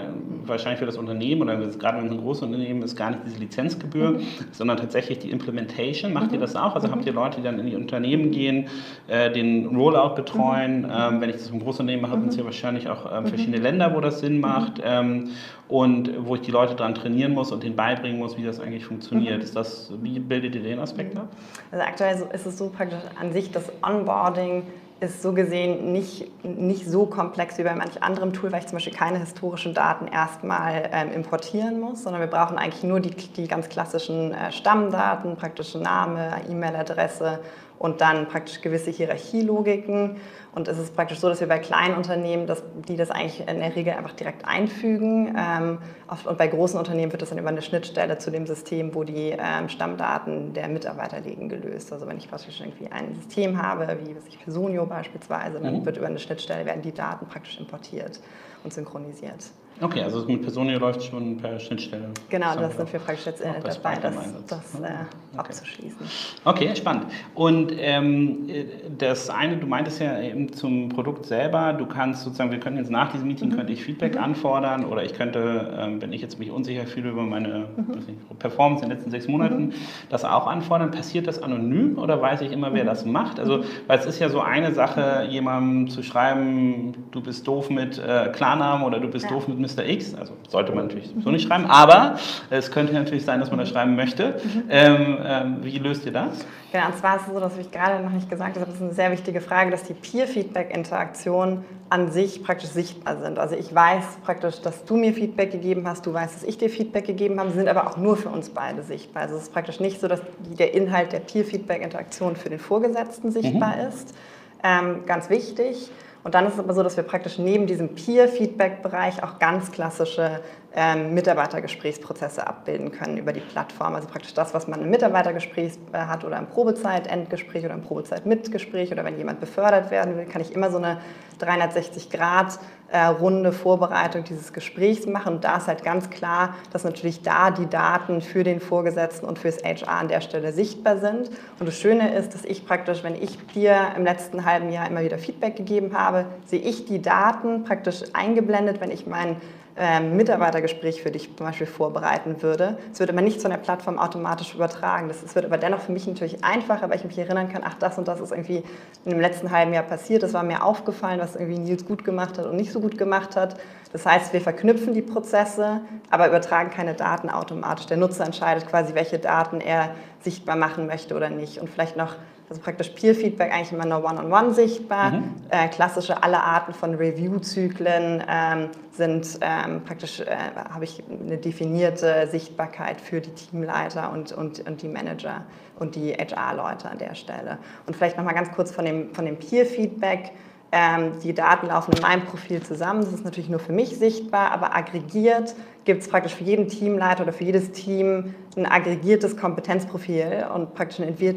wahrscheinlich 0.45 0.77
für 0.77 0.85
das 0.85 0.95
Unternehmen 0.95 1.41
oder 1.41 1.57
gerade 1.57 1.97
wenn 1.97 2.05
es 2.05 2.11
ein 2.11 2.21
großes 2.21 2.43
Unternehmen 2.43 2.83
ist, 2.83 2.95
gar 2.95 3.09
nicht 3.09 3.21
diese 3.25 3.39
Lizenzgebühr, 3.39 4.11
mhm. 4.11 4.27
sondern 4.51 4.77
tatsächlich 4.77 5.17
die 5.17 5.31
Implementation. 5.31 6.13
Macht 6.13 6.27
mhm. 6.27 6.35
ihr 6.35 6.39
das 6.41 6.55
auch? 6.55 6.75
Also 6.75 6.87
mhm. 6.87 6.91
habt 6.91 7.05
ihr 7.07 7.13
Leute, 7.13 7.37
die 7.37 7.43
dann 7.43 7.57
in 7.57 7.65
die 7.65 7.75
Unternehmen 7.75 8.29
gehen, 8.29 8.67
äh, 9.07 9.31
den 9.31 9.75
Rollout 9.75 10.13
betreuen? 10.13 10.81
Mhm. 10.81 10.91
Ähm, 10.95 11.21
wenn 11.21 11.31
ich 11.31 11.37
das 11.37 11.49
im 11.49 11.61
Großunternehmen 11.61 12.07
mache, 12.07 12.19
sind 12.19 12.29
es 12.29 12.35
ja 12.35 12.43
mhm. 12.43 12.47
wahrscheinlich 12.47 12.87
auch 12.87 13.11
ähm, 13.11 13.25
verschiedene 13.25 13.57
mhm. 13.57 13.63
Länder, 13.63 13.95
wo 13.95 13.99
das 13.99 14.19
Sinn 14.19 14.39
macht 14.41 14.79
ähm, 14.85 15.31
und 15.69 16.25
wo 16.25 16.35
ich 16.35 16.41
die 16.41 16.51
Leute 16.51 16.75
daran 16.75 16.95
trainieren 16.95 17.33
muss 17.33 17.51
und 17.51 17.63
denen 17.63 17.75
beibringen 17.75 18.17
muss, 18.17 18.35
wie 18.37 18.43
das 18.43 18.59
eigentlich 18.59 18.85
funktioniert. 18.85 19.43
Ist 19.43 19.55
das, 19.55 19.91
wie 20.01 20.19
bildet 20.19 20.55
ihr 20.55 20.63
den 20.63 20.79
Aspekt 20.79 21.15
ab? 21.15 21.27
Also 21.71 21.85
aktuell 21.85 22.27
ist 22.33 22.45
es 22.45 22.57
so 22.57 22.69
praktisch 22.69 22.99
an 23.19 23.31
sich, 23.31 23.51
das 23.51 23.71
Onboarding 23.83 24.63
ist 24.99 25.21
so 25.21 25.31
gesehen 25.31 25.93
nicht, 25.93 26.29
nicht 26.43 26.85
so 26.85 27.05
komplex 27.05 27.57
wie 27.57 27.63
bei 27.63 27.73
manch 27.73 28.01
anderem 28.03 28.33
Tool, 28.33 28.51
weil 28.51 28.59
ich 28.59 28.67
zum 28.67 28.75
Beispiel 28.77 28.93
keine 28.93 29.19
historischen 29.19 29.73
Daten 29.73 30.07
erstmal 30.07 30.89
ähm, 30.91 31.11
importieren 31.13 31.79
muss, 31.79 32.03
sondern 32.03 32.21
wir 32.21 32.27
brauchen 32.27 32.57
eigentlich 32.57 32.83
nur 32.83 32.99
die, 32.99 33.11
die 33.11 33.47
ganz 33.47 33.69
klassischen 33.69 34.33
äh, 34.33 34.51
Stammdaten, 34.51 35.37
praktische 35.37 35.77
Name, 35.77 36.41
E-Mail-Adresse 36.49 37.39
und 37.79 38.01
dann 38.01 38.27
praktisch 38.27 38.61
gewisse 38.61 38.91
Hierarchielogiken. 38.91 40.17
Und 40.53 40.67
es 40.67 40.77
ist 40.77 40.95
praktisch 40.95 41.19
so, 41.19 41.29
dass 41.29 41.39
wir 41.39 41.47
bei 41.47 41.59
kleinen 41.59 41.95
Unternehmen, 41.95 42.45
dass 42.45 42.61
die 42.87 42.97
das 42.97 43.09
eigentlich 43.09 43.47
in 43.47 43.59
der 43.59 43.75
Regel 43.75 43.93
einfach 43.93 44.13
direkt 44.13 44.45
einfügen. 44.45 45.35
Ähm, 45.37 45.77
und 46.25 46.37
bei 46.37 46.47
großen 46.47 46.77
Unternehmen 46.77 47.11
wird 47.11 47.21
das 47.21 47.29
dann 47.29 47.37
über 47.37 47.49
eine 47.49 47.61
Schnittstelle 47.61 48.17
zu 48.17 48.31
dem 48.31 48.45
System, 48.45 48.93
wo 48.93 49.03
die 49.03 49.33
ähm, 49.37 49.69
Stammdaten 49.69 50.53
der 50.53 50.67
Mitarbeiter 50.67 51.21
liegen, 51.21 51.47
gelöst. 51.47 51.93
Also 51.93 52.05
wenn 52.07 52.17
ich 52.17 52.29
praktisch 52.29 52.59
irgendwie 52.59 52.91
ein 52.91 53.15
System 53.15 53.61
habe, 53.61 53.97
wie 54.03 54.15
was 54.15 54.27
ich 54.27 54.39
Personio 54.39 54.85
beispielsweise, 54.85 55.59
dann 55.59 55.79
mhm. 55.79 55.85
wird 55.85 55.97
über 55.97 56.07
eine 56.07 56.19
Schnittstelle 56.19 56.65
werden 56.65 56.81
die 56.81 56.93
Daten 56.93 57.27
praktisch 57.27 57.59
importiert 57.59 58.19
und 58.63 58.73
synchronisiert. 58.73 59.51
Okay, 59.81 60.03
also 60.03 60.25
mit 60.25 60.41
Personio 60.41 60.77
läuft 60.77 61.03
schon 61.03 61.37
per 61.37 61.57
Schnittstelle. 61.57 62.09
Genau, 62.29 62.53
das 62.55 62.75
sind 62.75 62.91
wir 62.91 62.99
praktisch 62.99 63.27
jetzt 63.27 63.41
äh, 63.41 63.53
dabei, 63.63 63.95
das, 63.95 64.15
das 64.47 64.75
äh, 64.75 64.77
okay. 64.77 64.93
abzuschließen. 65.37 66.05
Okay, 66.43 66.75
spannend. 66.75 67.05
Und 67.33 67.71
ähm, 67.77 68.49
das 68.97 69.29
eine, 69.29 69.55
du 69.55 69.67
meintest 69.67 70.01
ja 70.01 70.21
eben 70.21 70.51
zum 70.51 70.89
Produkt 70.89 71.25
selber, 71.25 71.71
du 71.71 71.85
kannst 71.85 72.23
sozusagen, 72.23 72.51
wir 72.51 72.59
können 72.59 72.77
jetzt 72.77 72.91
nach 72.91 73.11
diesem 73.11 73.27
Meeting, 73.27 73.49
mhm. 73.49 73.55
könnte 73.55 73.71
ich 73.71 73.83
Feedback 73.83 74.15
mhm. 74.15 74.23
anfordern 74.23 74.83
oder 74.83 75.03
ich 75.03 75.13
könnte, 75.13 75.73
ähm, 75.79 76.01
wenn 76.01 76.11
ich 76.11 76.21
jetzt 76.21 76.39
mich 76.39 76.51
unsicher 76.51 76.85
fühle 76.85 77.11
über 77.11 77.23
meine 77.23 77.67
mhm. 77.77 78.37
Performance 78.37 78.83
in 78.83 78.89
den 78.89 78.97
letzten 78.97 79.11
sechs 79.11 79.27
Monaten, 79.29 79.67
mhm. 79.67 79.73
das 80.09 80.25
auch 80.25 80.47
anfordern. 80.47 80.91
Passiert 80.91 81.25
das 81.25 81.41
anonym 81.41 81.97
oder 81.97 82.21
weiß 82.21 82.41
ich 82.41 82.51
immer, 82.51 82.73
wer 82.73 82.83
mhm. 82.83 82.87
das 82.87 83.05
macht? 83.05 83.39
Also, 83.39 83.63
weil 83.87 83.97
es 83.97 84.05
ist 84.05 84.19
ja 84.19 84.27
so 84.27 84.41
eine 84.41 84.73
Sache, 84.73 85.25
jemandem 85.29 85.87
zu 85.89 86.03
schreiben, 86.03 86.95
du 87.11 87.21
bist 87.21 87.47
doof 87.47 87.69
mit 87.69 87.97
äh, 87.97 88.29
Klarnamen 88.33 88.85
oder 88.85 88.99
du 88.99 89.07
bist 89.07 89.23
ja. 89.25 89.31
doof 89.31 89.47
mit 89.47 89.68
Mr. 89.75 89.85
X, 89.85 90.15
also 90.15 90.33
sollte 90.47 90.71
man 90.71 90.87
natürlich 90.87 91.13
so 91.23 91.31
nicht 91.31 91.47
schreiben, 91.47 91.65
aber 91.65 92.17
es 92.49 92.71
könnte 92.71 92.93
natürlich 92.93 93.25
sein, 93.25 93.39
dass 93.39 93.49
man 93.49 93.59
das 93.59 93.69
schreiben 93.69 93.95
möchte. 93.95 94.39
Mhm. 94.43 94.63
Ähm, 94.69 95.17
ähm, 95.23 95.57
wie 95.61 95.77
löst 95.77 96.05
ihr 96.05 96.11
das? 96.11 96.45
Genau, 96.71 96.87
und 96.87 96.97
zwar 96.97 97.15
ist 97.15 97.27
es 97.27 97.33
so, 97.33 97.39
dass 97.39 97.57
ich 97.57 97.71
gerade 97.71 98.03
noch 98.03 98.11
nicht 98.11 98.29
gesagt 98.29 98.55
habe, 98.55 98.65
das 98.65 98.75
ist 98.75 98.81
eine 98.81 98.93
sehr 98.93 99.11
wichtige 99.11 99.41
Frage, 99.41 99.71
dass 99.71 99.83
die 99.83 99.95
Peer-Feedback-Interaktionen 99.95 101.65
an 101.89 102.11
sich 102.11 102.43
praktisch 102.43 102.69
sichtbar 102.69 103.17
sind. 103.17 103.39
Also 103.39 103.55
ich 103.55 103.73
weiß 103.73 104.19
praktisch, 104.23 104.61
dass 104.61 104.85
du 104.85 104.95
mir 104.95 105.13
Feedback 105.13 105.51
gegeben 105.51 105.87
hast, 105.87 106.05
du 106.05 106.13
weißt, 106.13 106.35
dass 106.35 106.43
ich 106.43 106.59
dir 106.59 106.69
Feedback 106.69 107.05
gegeben 107.05 107.39
habe, 107.39 107.49
sind 107.51 107.67
aber 107.67 107.87
auch 107.87 107.97
nur 107.97 108.17
für 108.17 108.29
uns 108.29 108.49
beide 108.49 108.83
sichtbar. 108.83 109.23
Also 109.23 109.35
es 109.35 109.43
ist 109.43 109.53
praktisch 109.53 109.79
nicht 109.79 109.99
so, 109.99 110.07
dass 110.07 110.21
der 110.59 110.75
Inhalt 110.75 111.11
der 111.11 111.19
Peer-Feedback-Interaktion 111.19 112.35
für 112.35 112.49
den 112.49 112.59
Vorgesetzten 112.59 113.31
sichtbar 113.31 113.75
mhm. 113.75 113.87
ist. 113.87 114.15
Ähm, 114.63 115.05
ganz 115.05 115.29
wichtig. 115.29 115.89
Und 116.23 116.35
dann 116.35 116.45
ist 116.45 116.53
es 116.53 116.59
aber 116.59 116.73
so, 116.73 116.83
dass 116.83 116.97
wir 116.97 117.03
praktisch 117.03 117.37
neben 117.37 117.65
diesem 117.65 117.95
Peer-Feedback-Bereich 117.95 119.23
auch 119.23 119.39
ganz 119.39 119.71
klassische 119.71 120.41
ähm, 120.81 121.13
Mitarbeitergesprächsprozesse 121.13 122.47
abbilden 122.47 122.93
können 122.93 123.17
über 123.17 123.33
die 123.33 123.41
Plattform. 123.41 123.95
Also 123.95 124.07
praktisch 124.07 124.33
das, 124.33 124.53
was 124.53 124.69
man 124.69 124.81
im 124.81 124.89
Mitarbeitergespräch 124.89 125.73
äh, 125.91 125.97
hat 125.97 126.23
oder 126.23 126.37
im 126.37 126.47
Probezeit-Endgespräch 126.47 127.65
oder 127.65 127.73
im 127.73 127.81
Probezeit-Mitgespräch 127.81 128.89
oder 128.93 129.03
wenn 129.03 129.17
jemand 129.17 129.41
befördert 129.41 129.91
werden 129.91 130.15
will, 130.15 130.23
kann 130.23 130.41
ich 130.41 130.55
immer 130.55 130.71
so 130.71 130.77
eine 130.77 131.01
360-Grad-Runde 131.41 133.49
äh, 133.49 133.51
Vorbereitung 133.51 134.23
dieses 134.23 134.53
Gesprächs 134.53 135.05
machen. 135.05 135.35
Und 135.35 135.43
da 135.43 135.57
ist 135.57 135.67
halt 135.67 135.83
ganz 135.83 136.09
klar, 136.09 136.55
dass 136.71 136.85
natürlich 136.85 137.23
da 137.23 137.51
die 137.51 137.67
Daten 137.67 138.21
für 138.21 138.45
den 138.45 138.61
Vorgesetzten 138.61 139.25
und 139.25 139.37
fürs 139.37 139.61
HR 139.61 139.89
an 139.89 140.07
der 140.07 140.21
Stelle 140.21 140.53
sichtbar 140.53 140.99
sind. 140.99 141.29
Und 141.59 141.67
das 141.67 141.75
Schöne 141.75 142.15
ist, 142.15 142.33
dass 142.33 142.45
ich 142.45 142.65
praktisch, 142.65 143.03
wenn 143.03 143.15
ich 143.15 143.37
dir 143.47 143.75
im 143.97 144.05
letzten 144.05 144.45
halben 144.45 144.71
Jahr 144.71 144.87
immer 144.87 145.03
wieder 145.03 145.17
Feedback 145.17 145.57
gegeben 145.57 145.97
habe, 145.97 146.23
sehe 146.45 146.61
ich 146.61 146.85
die 146.85 147.01
Daten 147.01 147.65
praktisch 147.65 148.03
eingeblendet, 148.13 148.79
wenn 148.79 148.91
ich 148.91 149.07
meinen 149.07 149.35
ähm, 149.79 150.17
Mitarbeitergespräch 150.17 151.01
für 151.01 151.09
dich 151.09 151.35
zum 151.37 151.45
Beispiel 151.45 151.65
vorbereiten 151.65 152.41
würde. 152.41 152.77
Es 152.91 152.99
wird 152.99 153.09
aber 153.09 153.21
nicht 153.21 153.39
zu 153.39 153.47
einer 153.47 153.57
Plattform 153.57 153.97
automatisch 153.97 154.53
übertragen. 154.53 155.07
Das, 155.07 155.21
das 155.21 155.33
wird 155.35 155.45
aber 155.45 155.57
dennoch 155.57 155.79
für 155.79 155.93
mich 155.93 156.05
natürlich 156.05 156.43
einfacher, 156.43 156.89
weil 156.89 156.97
ich 156.97 157.05
mich 157.05 157.17
erinnern 157.17 157.47
kann, 157.47 157.61
ach, 157.65 157.75
das 157.75 157.97
und 157.97 158.07
das 158.07 158.19
ist 158.19 158.31
irgendwie 158.31 158.61
in 159.05 159.11
dem 159.11 159.21
letzten 159.21 159.51
halben 159.51 159.73
Jahr 159.73 159.83
passiert. 159.83 160.21
Das 160.21 160.33
war 160.33 160.43
mir 160.43 160.63
aufgefallen, 160.65 161.21
was 161.21 161.37
irgendwie 161.37 161.59
Nils 161.59 161.85
gut 161.85 162.03
gemacht 162.03 162.37
hat 162.37 162.45
und 162.45 162.57
nicht 162.57 162.73
so 162.73 162.81
gut 162.81 162.97
gemacht 162.97 163.37
hat. 163.37 163.55
Das 163.91 164.05
heißt, 164.05 164.33
wir 164.33 164.41
verknüpfen 164.41 164.93
die 164.93 165.01
Prozesse, 165.01 165.81
aber 166.11 166.27
übertragen 166.27 166.69
keine 166.69 166.93
Daten 166.93 167.29
automatisch. 167.29 167.87
Der 167.87 167.97
Nutzer 167.97 168.25
entscheidet 168.25 168.67
quasi, 168.67 168.93
welche 168.93 169.17
Daten 169.17 169.61
er 169.61 169.95
sichtbar 170.21 170.55
machen 170.55 170.85
möchte 170.85 171.15
oder 171.15 171.29
nicht. 171.29 171.57
Und 171.57 171.69
vielleicht 171.69 171.97
noch 171.97 172.15
also 172.49 172.61
praktisch 172.61 172.89
Peer-Feedback 172.89 173.53
eigentlich 173.53 173.71
immer 173.71 173.85
nur 173.85 174.03
One-on-One 174.03 174.53
sichtbar. 174.53 175.11
Mhm. 175.11 175.35
Äh, 175.51 175.67
klassische 175.67 176.23
alle 176.23 176.41
Arten 176.41 176.73
von 176.73 176.95
Review-Zyklen 176.95 178.23
ähm, 178.27 178.69
sind 178.91 179.37
ähm, 179.41 179.83
praktisch, 179.83 180.19
äh, 180.21 180.25
habe 180.71 180.83
ich 180.83 181.03
eine 181.09 181.37
definierte 181.37 182.27
Sichtbarkeit 182.27 182.99
für 182.99 183.21
die 183.21 183.31
Teamleiter 183.31 184.11
und, 184.11 184.31
und, 184.31 184.67
und 184.67 184.81
die 184.81 184.87
Manager 184.87 185.43
und 185.77 185.95
die 185.95 186.11
HR-Leute 186.11 186.89
an 186.89 186.97
der 186.97 187.13
Stelle. 187.13 187.59
Und 187.85 187.95
vielleicht 187.95 188.17
nochmal 188.17 188.33
ganz 188.33 188.51
kurz 188.51 188.71
von 188.71 188.83
dem, 188.83 189.13
von 189.13 189.25
dem 189.25 189.37
Peer-Feedback. 189.37 190.31
Ähm, 190.71 191.13
die 191.23 191.33
Daten 191.33 191.67
laufen 191.67 191.93
in 191.93 192.01
meinem 192.01 192.25
Profil 192.25 192.61
zusammen. 192.61 193.01
Das 193.01 193.11
ist 193.11 193.25
natürlich 193.25 193.49
nur 193.49 193.59
für 193.59 193.73
mich 193.73 193.97
sichtbar, 193.97 194.51
aber 194.51 194.75
aggregiert 194.75 195.55
gibt 195.85 196.03
es 196.03 196.07
praktisch 196.07 196.35
für 196.35 196.43
jeden 196.43 196.67
Teamleiter 196.67 197.23
oder 197.23 197.33
für 197.33 197.45
jedes 197.45 197.71
Team 197.71 198.35
ein 198.55 198.67
aggregiertes 198.67 199.35
Kompetenzprofil 199.35 200.45
und 200.53 200.75
praktisch 200.75 200.99
eine, 200.99 201.11
äh, 201.19 201.33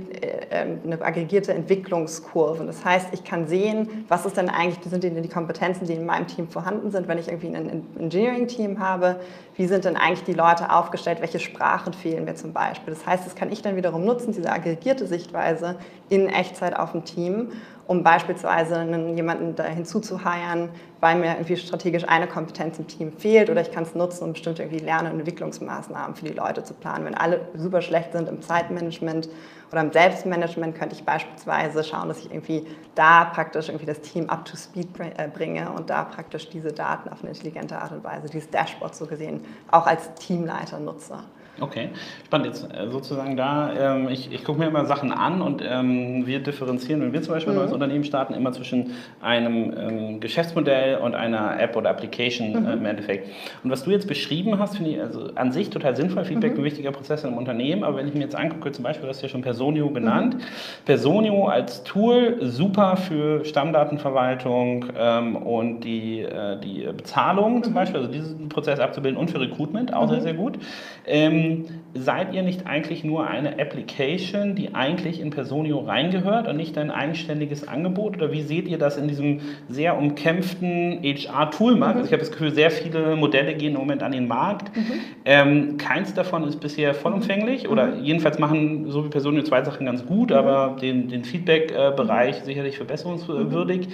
ähm, 0.50 0.80
eine, 0.84 1.00
aggregierte 1.00 1.54
Entwicklungskurve. 1.54 2.64
Das 2.64 2.84
heißt, 2.84 3.08
ich 3.12 3.24
kann 3.24 3.46
sehen, 3.46 4.04
was 4.08 4.26
ist 4.26 4.36
denn 4.36 4.50
eigentlich, 4.50 4.78
sind 4.84 5.04
denn 5.04 5.22
die 5.22 5.28
Kompetenzen, 5.28 5.86
die 5.86 5.94
in 5.94 6.04
meinem 6.04 6.26
Team 6.26 6.48
vorhanden 6.48 6.90
sind, 6.90 7.08
wenn 7.08 7.16
ich 7.16 7.28
irgendwie 7.28 7.48
ein 7.48 7.86
Engineering-Team 7.98 8.78
habe, 8.78 9.20
wie 9.56 9.66
sind 9.66 9.86
denn 9.86 9.96
eigentlich 9.96 10.24
die 10.24 10.34
Leute 10.34 10.70
aufgestellt, 10.70 11.22
welche 11.22 11.38
Sprachen 11.38 11.94
fehlen 11.94 12.24
mir 12.26 12.34
zum 12.34 12.52
Beispiel. 12.52 12.92
Das 12.92 13.06
heißt, 13.06 13.24
das 13.24 13.34
kann 13.34 13.50
ich 13.50 13.62
dann 13.62 13.76
wiederum 13.76 14.04
nutzen, 14.04 14.32
diese 14.32 14.50
aggregierte 14.50 15.06
Sichtweise 15.06 15.76
in 16.10 16.28
Echtzeit 16.28 16.76
auf 16.76 16.92
dem 16.92 17.04
Team 17.04 17.52
um 17.86 18.02
beispielsweise 18.02 18.76
einen, 18.76 19.16
jemanden 19.16 19.54
da 19.54 19.64
hinzuzuheiern, 19.64 20.70
weil 21.00 21.18
mir 21.18 21.32
irgendwie 21.32 21.56
strategisch 21.56 22.04
eine 22.08 22.26
Kompetenz 22.26 22.78
im 22.78 22.86
Team 22.86 23.12
fehlt 23.12 23.50
oder 23.50 23.60
ich 23.60 23.72
kann 23.72 23.82
es 23.82 23.94
nutzen, 23.94 24.24
um 24.24 24.32
bestimmte 24.32 24.62
irgendwie 24.62 24.84
Lern- 24.84 25.06
und 25.06 25.18
Entwicklungsmaßnahmen 25.18 26.14
für 26.14 26.26
die 26.26 26.32
Leute 26.32 26.62
zu 26.62 26.74
planen. 26.74 27.04
Wenn 27.04 27.14
alle 27.14 27.40
super 27.54 27.82
schlecht 27.82 28.12
sind 28.12 28.28
im 28.28 28.40
Zeitmanagement 28.40 29.28
oder 29.72 29.80
im 29.80 29.92
Selbstmanagement, 29.92 30.76
könnte 30.76 30.94
ich 30.94 31.04
beispielsweise 31.04 31.82
schauen, 31.82 32.08
dass 32.08 32.20
ich 32.20 32.30
irgendwie 32.30 32.66
da 32.94 33.24
praktisch 33.24 33.68
irgendwie 33.68 33.86
das 33.86 34.00
Team 34.00 34.28
up 34.30 34.44
to 34.44 34.56
speed 34.56 34.88
äh, 35.00 35.28
bringe 35.28 35.70
und 35.72 35.90
da 35.90 36.04
praktisch 36.04 36.48
diese 36.50 36.72
Daten 36.72 37.08
auf 37.08 37.20
eine 37.22 37.30
intelligente 37.30 37.76
Art 37.76 37.92
und 37.92 38.04
Weise, 38.04 38.28
dieses 38.28 38.50
Dashboard 38.50 38.94
so 38.94 39.06
gesehen, 39.06 39.44
auch 39.70 39.86
als 39.86 40.14
Teamleiter 40.14 40.78
nutze. 40.78 41.18
Okay, 41.61 41.90
spannend 42.25 42.47
jetzt 42.47 42.64
äh, 42.75 42.88
sozusagen 42.88 43.37
da. 43.37 43.73
Ähm, 43.78 44.09
ich, 44.09 44.32
ich 44.32 44.42
gucke 44.42 44.59
mir 44.59 44.68
immer 44.68 44.87
Sachen 44.87 45.12
an 45.12 45.42
und 45.42 45.62
ähm, 45.62 46.26
wir 46.26 46.40
differenzieren, 46.40 47.02
wenn 47.02 47.12
wir 47.12 47.21
zum 47.21 47.35
Beispiel 47.35 47.52
ein 47.52 47.56
mhm. 47.56 47.62
neues 47.62 47.73
Unternehmen 47.73 48.04
starten, 48.04 48.32
immer 48.32 48.52
zwischen 48.52 48.92
einem 49.21 49.73
ähm, 49.76 50.21
Geschäftsmodell 50.21 50.97
und 50.97 51.14
einer 51.14 51.61
App 51.61 51.76
oder 51.76 51.90
Application 51.90 52.62
mhm. 52.62 52.66
äh, 52.66 52.73
im 52.73 52.87
Endeffekt. 52.87 53.28
Und 53.62 53.71
was 53.71 53.85
du 53.85 53.90
jetzt 53.90 54.09
beschrieben 54.09 54.59
hast, 54.59 54.76
finde 54.76 54.92
ich 54.92 55.00
also 55.00 55.30
an 55.35 55.52
sich 55.52 55.68
total 55.68 55.94
sinnvoll. 55.94 56.25
Feedback 56.25 56.54
mhm. 56.54 56.61
ein 56.61 56.64
wichtiger 56.64 56.90
Prozess 56.90 57.23
in 57.23 57.28
einem 57.28 57.38
Unternehmen, 57.38 57.85
aber 57.85 57.99
wenn 57.99 58.09
ich 58.09 58.14
mir 58.14 58.23
jetzt 58.23 58.35
angucke, 58.35 58.73
zum 58.73 58.82
Beispiel, 58.82 59.04
du 59.04 59.11
hast 59.11 59.21
ja 59.21 59.28
schon 59.28 59.42
Personio 59.42 59.90
genannt. 59.90 60.37
Mhm. 60.37 60.85
Personio 60.87 61.49
als 61.49 61.85
Tool 61.85 62.38
super 62.40 62.97
für 62.97 63.44
Stammdatenverwaltung 63.44 64.87
ähm, 64.99 65.37
und 65.37 65.80
die, 65.80 66.21
äh, 66.21 66.59
die 66.59 66.88
Bezahlung 66.97 67.62
zum 67.62 67.73
mhm. 67.73 67.76
Beispiel, 67.76 68.00
also 68.00 68.11
diesen 68.11 68.49
Prozess 68.49 68.80
abzubilden 68.80 69.21
und 69.21 69.30
für 69.30 69.38
Recruitment 69.38 69.92
auch 69.92 70.09
sehr, 70.09 70.18
mhm. 70.18 70.23
sehr 70.23 70.35
gut. 70.35 70.59
Ähm, 71.06 71.41
ähm, 71.42 71.64
seid 71.94 72.32
ihr 72.34 72.42
nicht 72.42 72.66
eigentlich 72.66 73.04
nur 73.04 73.26
eine 73.26 73.58
Application, 73.61 74.54
die 74.54 74.75
eigentlich 74.75 75.20
in 75.20 75.30
Personio 75.30 75.80
reingehört 75.80 76.49
und 76.49 76.56
nicht 76.56 76.78
ein 76.78 76.90
eigenständiges 76.90 77.68
Angebot? 77.68 78.16
Oder 78.16 78.32
wie 78.32 78.42
seht 78.42 78.66
ihr 78.68 78.78
das 78.78 78.96
in 78.96 79.08
diesem 79.08 79.40
sehr 79.68 79.99
umkämpften 79.99 81.00
HR-Toolmarkt? 81.02 81.96
Mhm. 81.96 82.00
Also 82.00 82.06
ich 82.06 82.12
habe 82.12 82.20
das 82.20 82.32
Gefühl, 82.32 82.52
sehr 82.52 82.70
viele 82.70 83.16
Modelle 83.16 83.54
gehen 83.54 83.75
im 83.75 83.80
Moment 83.80 84.02
an 84.02 84.12
den 84.12 84.26
Markt. 84.26 84.75
Mhm. 84.76 84.82
Ähm, 85.25 85.76
keins 85.76 86.14
davon 86.14 86.44
ist 86.44 86.61
bisher 86.61 86.94
vollumfänglich 86.94 87.68
oder 87.68 87.87
mhm. 87.87 88.04
jedenfalls 88.04 88.38
machen 88.38 88.90
so 88.90 89.04
wie 89.04 89.08
Personio 89.08 89.42
zwei 89.42 89.62
Sachen 89.62 89.87
ganz 89.87 90.06
gut, 90.06 90.30
mhm. 90.30 90.37
aber 90.37 90.76
den, 90.80 91.08
den 91.08 91.25
Feedback-Bereich 91.25 92.40
mhm. 92.40 92.44
sicherlich 92.44 92.76
verbesserungswürdig. 92.76 93.88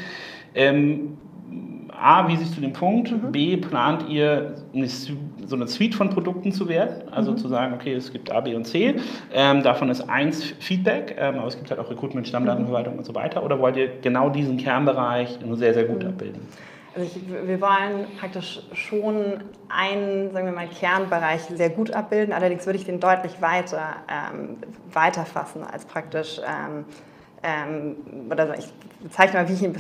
Ähm, 0.55 1.19
A, 2.00 2.28
wie 2.28 2.37
siehst 2.37 2.57
du 2.57 2.61
den 2.61 2.73
Punkt? 2.73 3.11
Mhm. 3.11 3.33
B, 3.33 3.57
plant 3.57 4.09
ihr 4.09 4.55
eine, 4.73 4.87
so 5.49 5.57
eine 5.57 5.67
Suite 5.67 5.95
von 5.95 6.11
Produkten 6.11 6.52
zu 6.52 6.69
werden? 6.69 7.09
Also 7.11 7.33
mhm. 7.33 7.38
zu 7.38 7.49
sagen, 7.49 7.75
okay, 7.75 7.95
es 7.95 8.12
gibt 8.12 8.31
A, 8.31 8.40
B 8.40 8.55
und 8.55 8.67
C. 8.67 8.97
Ähm, 9.33 9.62
davon 9.62 9.88
ist 9.88 10.09
eins 10.09 10.45
Feedback, 10.61 11.17
ähm, 11.19 11.38
aber 11.38 11.49
es 11.49 11.57
gibt 11.57 11.71
halt 11.71 11.81
auch 11.81 11.90
Recruitment, 11.90 12.28
Stammdatenverwaltung 12.28 12.95
mhm. 12.95 12.99
und 13.00 13.05
so 13.05 13.14
weiter. 13.14 13.43
Oder 13.43 13.59
wollt 13.59 13.76
ihr 13.76 13.88
genau 14.00 14.31
diesen 14.31 14.57
Kernbereich 14.57 15.40
nur 15.45 15.57
sehr, 15.57 15.75
sehr 15.75 15.85
gut 15.85 16.02
mhm. 16.02 16.11
abbilden? 16.11 16.43
Also 16.95 17.11
ich, 17.14 17.31
wir 17.31 17.61
wollen 17.61 18.07
praktisch 18.19 18.61
schon 18.73 19.45
einen, 19.69 20.33
sagen 20.33 20.47
wir 20.47 20.52
mal, 20.52 20.69
Kernbereich 20.69 21.43
sehr 21.43 21.71
gut 21.71 21.93
abbilden. 21.93 22.33
Allerdings 22.33 22.67
würde 22.67 22.78
ich 22.78 22.85
den 22.85 22.99
deutlich 22.99 23.40
weiter 23.40 23.97
ähm, 24.09 24.57
weiterfassen 24.93 25.62
als 25.62 25.85
praktisch 25.85 26.40
ähm, 26.40 26.85
ähm, 27.42 27.97
oder 28.30 28.59
ich 28.59 28.73
bezeichne 29.02 29.40
mal, 29.40 29.49
wie 29.49 29.52
ich 29.52 29.62
ihn 29.62 29.76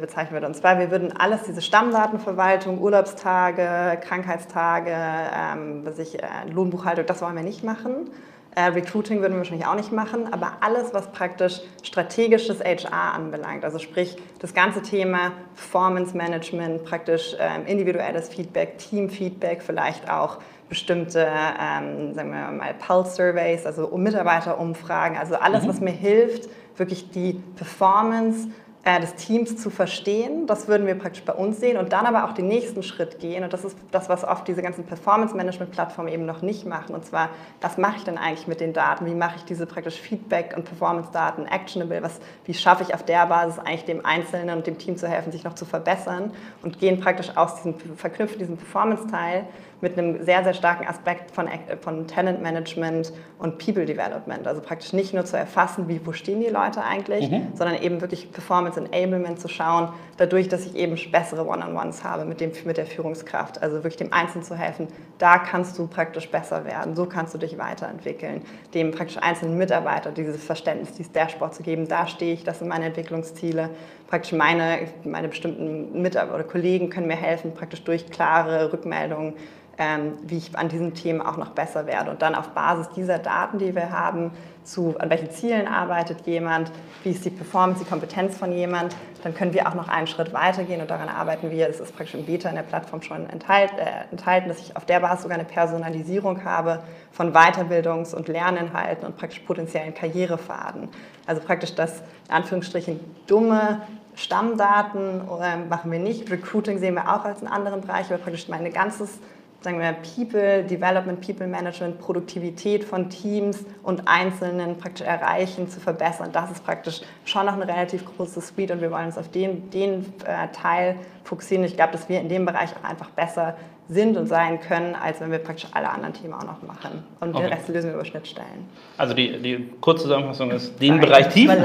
bezeichnen 0.00 0.32
würde. 0.32 0.46
Und 0.46 0.54
zwar, 0.54 0.78
wir 0.78 0.90
würden 0.90 1.16
alles, 1.16 1.42
diese 1.44 1.62
Stammdatenverwaltung, 1.62 2.80
Urlaubstage, 2.80 3.98
Krankheitstage, 4.00 4.94
ähm, 4.94 5.84
was 5.84 5.98
ich, 5.98 6.22
äh, 6.22 6.26
Lohnbuchhaltung, 6.52 7.06
das 7.06 7.20
wollen 7.22 7.36
wir 7.36 7.42
nicht 7.42 7.64
machen. 7.64 8.10
Äh, 8.56 8.62
Recruiting 8.66 9.20
würden 9.20 9.34
wir 9.34 9.38
wahrscheinlich 9.38 9.66
auch 9.66 9.76
nicht 9.76 9.92
machen, 9.92 10.32
aber 10.32 10.54
alles, 10.60 10.92
was 10.92 11.12
praktisch 11.12 11.60
strategisches 11.84 12.60
HR 12.60 13.14
anbelangt, 13.14 13.64
also 13.64 13.78
sprich 13.78 14.16
das 14.40 14.54
ganze 14.54 14.82
Thema 14.82 15.32
Performance 15.54 16.16
Management, 16.16 16.84
praktisch 16.84 17.36
ähm, 17.38 17.66
individuelles 17.66 18.28
Feedback, 18.28 18.78
Team-Feedback, 18.78 19.62
vielleicht 19.62 20.10
auch 20.10 20.38
bestimmte, 20.70 21.28
ähm, 21.28 22.14
sagen 22.14 22.32
wir 22.32 22.50
mal, 22.50 22.74
Pulse-Surveys, 22.74 23.66
also 23.66 23.88
Mitarbeiterumfragen, 23.98 25.18
also 25.18 25.34
alles, 25.34 25.64
mhm. 25.64 25.68
was 25.68 25.80
mir 25.80 25.90
hilft, 25.90 26.48
wirklich 26.76 27.10
die 27.10 27.34
Performance 27.56 28.48
äh, 28.82 28.98
des 28.98 29.14
Teams 29.14 29.58
zu 29.58 29.68
verstehen. 29.68 30.46
Das 30.46 30.66
würden 30.66 30.86
wir 30.86 30.94
praktisch 30.94 31.22
bei 31.22 31.34
uns 31.34 31.60
sehen 31.60 31.76
und 31.76 31.92
dann 31.92 32.06
aber 32.06 32.24
auch 32.24 32.32
den 32.32 32.48
nächsten 32.48 32.82
Schritt 32.82 33.18
gehen. 33.18 33.44
Und 33.44 33.52
das 33.52 33.62
ist 33.62 33.76
das, 33.90 34.08
was 34.08 34.24
oft 34.24 34.48
diese 34.48 34.62
ganzen 34.62 34.84
Performance-Management-Plattformen 34.84 36.10
eben 36.10 36.24
noch 36.24 36.40
nicht 36.40 36.64
machen. 36.64 36.94
Und 36.94 37.04
zwar, 37.04 37.28
was 37.60 37.76
mache 37.76 37.98
ich 37.98 38.04
denn 38.04 38.16
eigentlich 38.16 38.46
mit 38.46 38.60
den 38.60 38.72
Daten? 38.72 39.04
Wie 39.04 39.14
mache 39.14 39.36
ich 39.36 39.44
diese 39.44 39.66
praktisch 39.66 40.00
Feedback- 40.00 40.54
und 40.56 40.64
Performance-Daten 40.64 41.44
actionable? 41.46 42.02
Was, 42.02 42.20
wie 42.46 42.54
schaffe 42.54 42.82
ich 42.82 42.94
auf 42.94 43.04
der 43.04 43.26
Basis 43.26 43.58
eigentlich 43.58 43.84
dem 43.84 44.06
Einzelnen 44.06 44.56
und 44.56 44.66
dem 44.66 44.78
Team 44.78 44.96
zu 44.96 45.06
helfen, 45.06 45.30
sich 45.30 45.44
noch 45.44 45.54
zu 45.54 45.66
verbessern? 45.66 46.30
Und 46.62 46.78
gehen 46.78 47.00
praktisch 47.00 47.36
aus 47.36 47.56
diesem, 47.56 47.74
verknüpfen 47.96 48.38
diesen 48.38 48.56
Performance-Teil 48.56 49.44
mit 49.80 49.96
einem 49.96 50.24
sehr, 50.24 50.44
sehr 50.44 50.54
starken 50.54 50.86
Aspekt 50.86 51.30
von, 51.30 51.48
von 51.80 52.06
Talent 52.06 52.42
Management 52.42 53.12
und 53.38 53.58
People 53.58 53.86
Development. 53.86 54.46
Also 54.46 54.60
praktisch 54.60 54.92
nicht 54.92 55.14
nur 55.14 55.24
zu 55.24 55.36
erfassen, 55.36 55.88
wie, 55.88 56.00
wo 56.04 56.12
stehen 56.12 56.40
die 56.40 56.48
Leute 56.48 56.82
eigentlich, 56.82 57.30
mhm. 57.30 57.48
sondern 57.54 57.80
eben 57.82 58.00
wirklich 58.00 58.30
Performance 58.32 58.80
Enablement 58.80 59.40
zu 59.40 59.48
schauen, 59.48 59.88
dadurch, 60.16 60.48
dass 60.48 60.66
ich 60.66 60.76
eben 60.76 60.96
bessere 61.10 61.46
One-on-Ones 61.46 62.04
habe 62.04 62.24
mit, 62.24 62.40
dem, 62.40 62.52
mit 62.64 62.76
der 62.76 62.86
Führungskraft. 62.86 63.62
Also 63.62 63.76
wirklich 63.76 63.96
dem 63.96 64.12
Einzelnen 64.12 64.44
zu 64.44 64.54
helfen, 64.54 64.88
da 65.18 65.38
kannst 65.38 65.78
du 65.78 65.86
praktisch 65.86 66.30
besser 66.30 66.64
werden, 66.64 66.94
so 66.96 67.06
kannst 67.06 67.34
du 67.34 67.38
dich 67.38 67.58
weiterentwickeln, 67.58 68.42
dem 68.74 68.90
praktisch 68.90 69.18
einzelnen 69.18 69.58
Mitarbeiter 69.58 70.12
dieses 70.12 70.42
Verständnis, 70.44 70.92
dieses 70.92 71.12
Dashboard 71.12 71.54
zu 71.54 71.62
geben, 71.62 71.88
da 71.88 72.06
stehe 72.06 72.34
ich, 72.34 72.44
das 72.44 72.58
sind 72.58 72.68
meine 72.68 72.86
Entwicklungsziele. 72.86 73.70
Praktisch 74.10 74.32
meine, 74.32 74.88
meine 75.04 75.28
bestimmten 75.28 76.02
Mitarbeiter 76.02 76.34
oder 76.34 76.44
Kollegen 76.44 76.90
können 76.90 77.06
mir 77.06 77.16
helfen, 77.16 77.54
praktisch 77.54 77.82
durch 77.84 78.10
klare 78.10 78.72
Rückmeldungen 78.72 79.34
ähm, 79.80 80.18
wie 80.22 80.36
ich 80.36 80.56
an 80.58 80.68
diesen 80.68 80.92
Themen 80.92 81.22
auch 81.22 81.38
noch 81.38 81.50
besser 81.50 81.86
werde. 81.86 82.10
Und 82.10 82.20
dann 82.20 82.34
auf 82.34 82.50
Basis 82.50 82.90
dieser 82.90 83.18
Daten, 83.18 83.58
die 83.58 83.74
wir 83.74 83.90
haben, 83.90 84.30
zu 84.62 84.94
an 84.98 85.08
welchen 85.08 85.30
Zielen 85.30 85.66
arbeitet 85.66 86.26
jemand, 86.26 86.70
wie 87.02 87.12
ist 87.12 87.24
die 87.24 87.30
Performance, 87.30 87.82
die 87.82 87.88
Kompetenz 87.88 88.36
von 88.36 88.52
jemand, 88.52 88.94
dann 89.22 89.34
können 89.34 89.54
wir 89.54 89.66
auch 89.66 89.74
noch 89.74 89.88
einen 89.88 90.06
Schritt 90.06 90.34
weitergehen 90.34 90.82
und 90.82 90.90
daran 90.90 91.08
arbeiten 91.08 91.50
wir, 91.50 91.66
das 91.66 91.80
ist 91.80 91.96
praktisch 91.96 92.14
im 92.14 92.26
Beta 92.26 92.50
in 92.50 92.56
der 92.56 92.62
Plattform 92.62 93.00
schon 93.00 93.28
enthalten, 93.30 93.78
äh, 93.78 94.10
enthalten 94.10 94.50
dass 94.50 94.60
ich 94.60 94.76
auf 94.76 94.84
der 94.84 95.00
Basis 95.00 95.22
sogar 95.22 95.38
eine 95.38 95.48
Personalisierung 95.48 96.44
habe 96.44 96.82
von 97.10 97.32
Weiterbildungs- 97.32 98.14
und 98.14 98.28
Lerninhalten 98.28 99.06
und 99.06 99.16
praktisch 99.16 99.40
potenziellen 99.40 99.94
Karrierefaden. 99.94 100.90
Also 101.26 101.40
praktisch 101.40 101.74
das 101.74 102.02
in 102.28 102.34
Anführungsstrichen 102.34 103.00
dumme 103.26 103.80
Stammdaten 104.14 105.22
äh, 105.40 105.56
machen 105.68 105.90
wir 105.90 105.98
nicht. 105.98 106.30
Recruiting 106.30 106.78
sehen 106.78 106.94
wir 106.94 107.08
auch 107.14 107.24
als 107.24 107.40
einen 107.40 107.52
anderen 107.52 107.80
Bereich, 107.80 108.06
aber 108.06 108.18
praktisch 108.18 108.48
mein 108.48 108.72
ganzes 108.72 109.18
sagen 109.62 109.78
wir, 109.78 109.92
People 109.92 110.64
Development, 110.64 111.20
People 111.20 111.46
Management, 111.46 111.98
Produktivität 111.98 112.84
von 112.84 113.10
Teams 113.10 113.64
und 113.82 114.08
Einzelnen 114.08 114.78
praktisch 114.78 115.06
erreichen, 115.06 115.68
zu 115.68 115.80
verbessern. 115.80 116.30
Das 116.32 116.50
ist 116.50 116.64
praktisch 116.64 117.02
schon 117.24 117.46
noch 117.46 117.54
eine 117.54 117.68
relativ 117.68 118.04
große 118.04 118.40
Suite 118.40 118.70
und 118.70 118.80
wir 118.80 118.90
wollen 118.90 119.06
uns 119.06 119.18
auf 119.18 119.30
den, 119.30 119.70
den 119.70 120.12
äh, 120.24 120.48
Teil 120.52 120.96
fokussieren. 121.24 121.64
Ich 121.64 121.76
glaube, 121.76 121.92
dass 121.92 122.08
wir 122.08 122.20
in 122.20 122.28
dem 122.28 122.46
Bereich 122.46 122.70
auch 122.76 122.88
einfach 122.88 123.10
besser 123.10 123.56
sind 123.90 124.16
und 124.16 124.26
sein 124.26 124.60
können, 124.60 124.94
als 124.94 125.20
wenn 125.20 125.32
wir 125.32 125.38
praktisch 125.38 125.68
alle 125.72 125.90
anderen 125.90 126.14
Themen 126.14 126.32
auch 126.32 126.44
noch 126.44 126.62
machen. 126.62 127.02
Und 127.18 127.34
okay. 127.34 127.42
den 127.42 127.52
Rest 127.52 127.68
lösen 127.68 127.88
wir 127.88 127.94
über 127.94 128.04
Schnittstellen. 128.04 128.66
Also 128.96 129.14
die, 129.14 129.36
die 129.38 129.68
Kurzzusammenfassung 129.80 130.52
ist 130.52 130.80
den 130.80 130.94
Sorry, 130.94 131.06
Bereich 131.06 131.28
tief. 131.28 131.50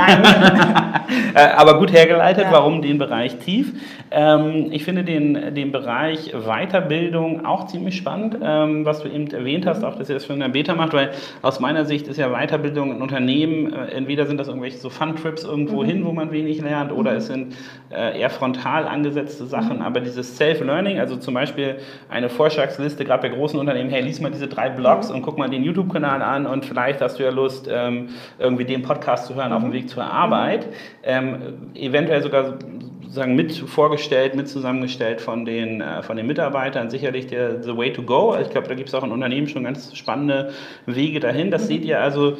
Äh, 1.36 1.39
aber 1.55 1.77
gut 1.77 1.91
hergeleitet, 1.91 2.46
ja. 2.46 2.51
warum 2.51 2.82
den 2.82 2.98
Bereich 2.98 3.38
tief. 3.38 3.74
Ähm, 4.10 4.70
ich 4.72 4.84
finde 4.84 5.03
den, 5.03 5.53
den 5.53 5.72
Bereich 5.72 6.34
Weiterbildung 6.34 7.46
auch 7.46 7.67
ziemlich 7.67 7.98
spannend, 7.98 8.38
ähm, 8.41 8.86
was 8.86 9.01
du 9.01 9.10
eben 9.10 9.29
erwähnt 9.29 9.65
hast, 9.65 9.84
auch 9.84 9.96
dass 9.96 10.10
ihr 10.10 10.15
das 10.15 10.25
für 10.25 10.34
eine 10.34 10.50
Beta 10.50 10.74
macht, 10.74 10.94
weil 10.94 11.12
aus 11.41 11.60
meiner 11.60 11.86
Sicht 11.86 12.08
ist 12.08 12.17
ja 12.17 12.29
Weiterbildung 12.29 12.96
in 12.96 13.01
Unternehmen, 13.01 13.74
äh, 13.74 13.91
entweder 13.91 14.25
sind 14.25 14.38
das 14.38 14.48
irgendwelche 14.48 14.77
so 14.77 14.89
Fun-Trips 14.89 15.44
irgendwo 15.44 15.84
mhm. 15.84 15.88
hin, 15.88 16.05
wo 16.05 16.12
man 16.12 16.32
wenig 16.32 16.62
lernt, 16.62 16.91
oder 16.91 17.12
mhm. 17.12 17.17
es 17.17 17.27
sind 17.27 17.55
äh, 17.91 18.20
eher 18.20 18.29
frontal 18.29 18.88
angesetzte 18.88 19.46
Sachen, 19.46 19.77
mhm. 19.77 19.84
aber 19.84 20.00
dieses 20.00 20.38
Self-Learning, 20.38 21.00
also 21.00 21.17
zum 21.17 21.34
Beispiel 21.34 21.77
eine 22.15 22.29
Vorschlagsliste, 22.29 23.03
gerade 23.03 23.27
bei 23.27 23.36
großen 23.36 23.60
Unternehmen, 23.60 23.89
hey, 23.89 24.01
lies 24.01 24.22
mal 24.22 24.31
diese 24.31 24.48
drei 24.48 24.69
Blogs 24.69 25.10
mhm. 25.10 25.15
und 25.15 25.22
guck 25.24 25.38
mal 25.38 25.50
den 25.50 25.63
YouTube-Kanal 25.63 26.22
an 26.22 26.45
und 26.45 26.65
vielleicht 26.65 27.01
hast 27.01 27.19
du 27.19 27.24
ja 27.24 27.29
Lust, 27.29 27.69
ähm, 27.69 28.10
irgendwie 28.39 28.63
den 28.63 28.84
Podcast 28.84 29.27
zu 29.27 29.36
hören 29.36 29.51
auf 29.51 29.62
dem 29.62 29.69
mhm. 29.69 29.74
Weg 29.74 29.89
zur 29.89 30.05
Arbeit. 30.05 30.65
Ähm, 31.03 31.72
eventuell 31.75 32.24
sogar 32.24 32.57
sozusagen 33.01 33.36
mit 33.36 33.53
vorgestellt, 33.53 34.36
mit 34.36 34.48
zusammengestellt 34.48 35.19
von 35.19 35.43
den, 35.43 35.81
äh, 35.81 36.03
von 36.03 36.15
den 36.15 36.25
Mitarbeitern. 36.25 36.89
Sicherlich 36.89 37.27
der 37.27 37.62
The 37.62 37.75
Way 37.75 37.91
to 37.93 38.03
Go. 38.03 38.36
Ich 38.41 38.50
glaube, 38.50 38.67
da 38.69 38.75
gibt 38.75 38.88
es 38.88 38.95
auch 38.95 39.03
in 39.03 39.12
Unternehmen 39.12 39.48
schon 39.48 39.65
ganz 39.65 39.95
spannende 39.95 40.53
Wege 40.86 41.19
dahin. 41.19 41.51
Das 41.51 41.63
mhm. 41.63 41.67
seht 41.67 41.86
ihr 41.86 42.00
also, 42.00 42.38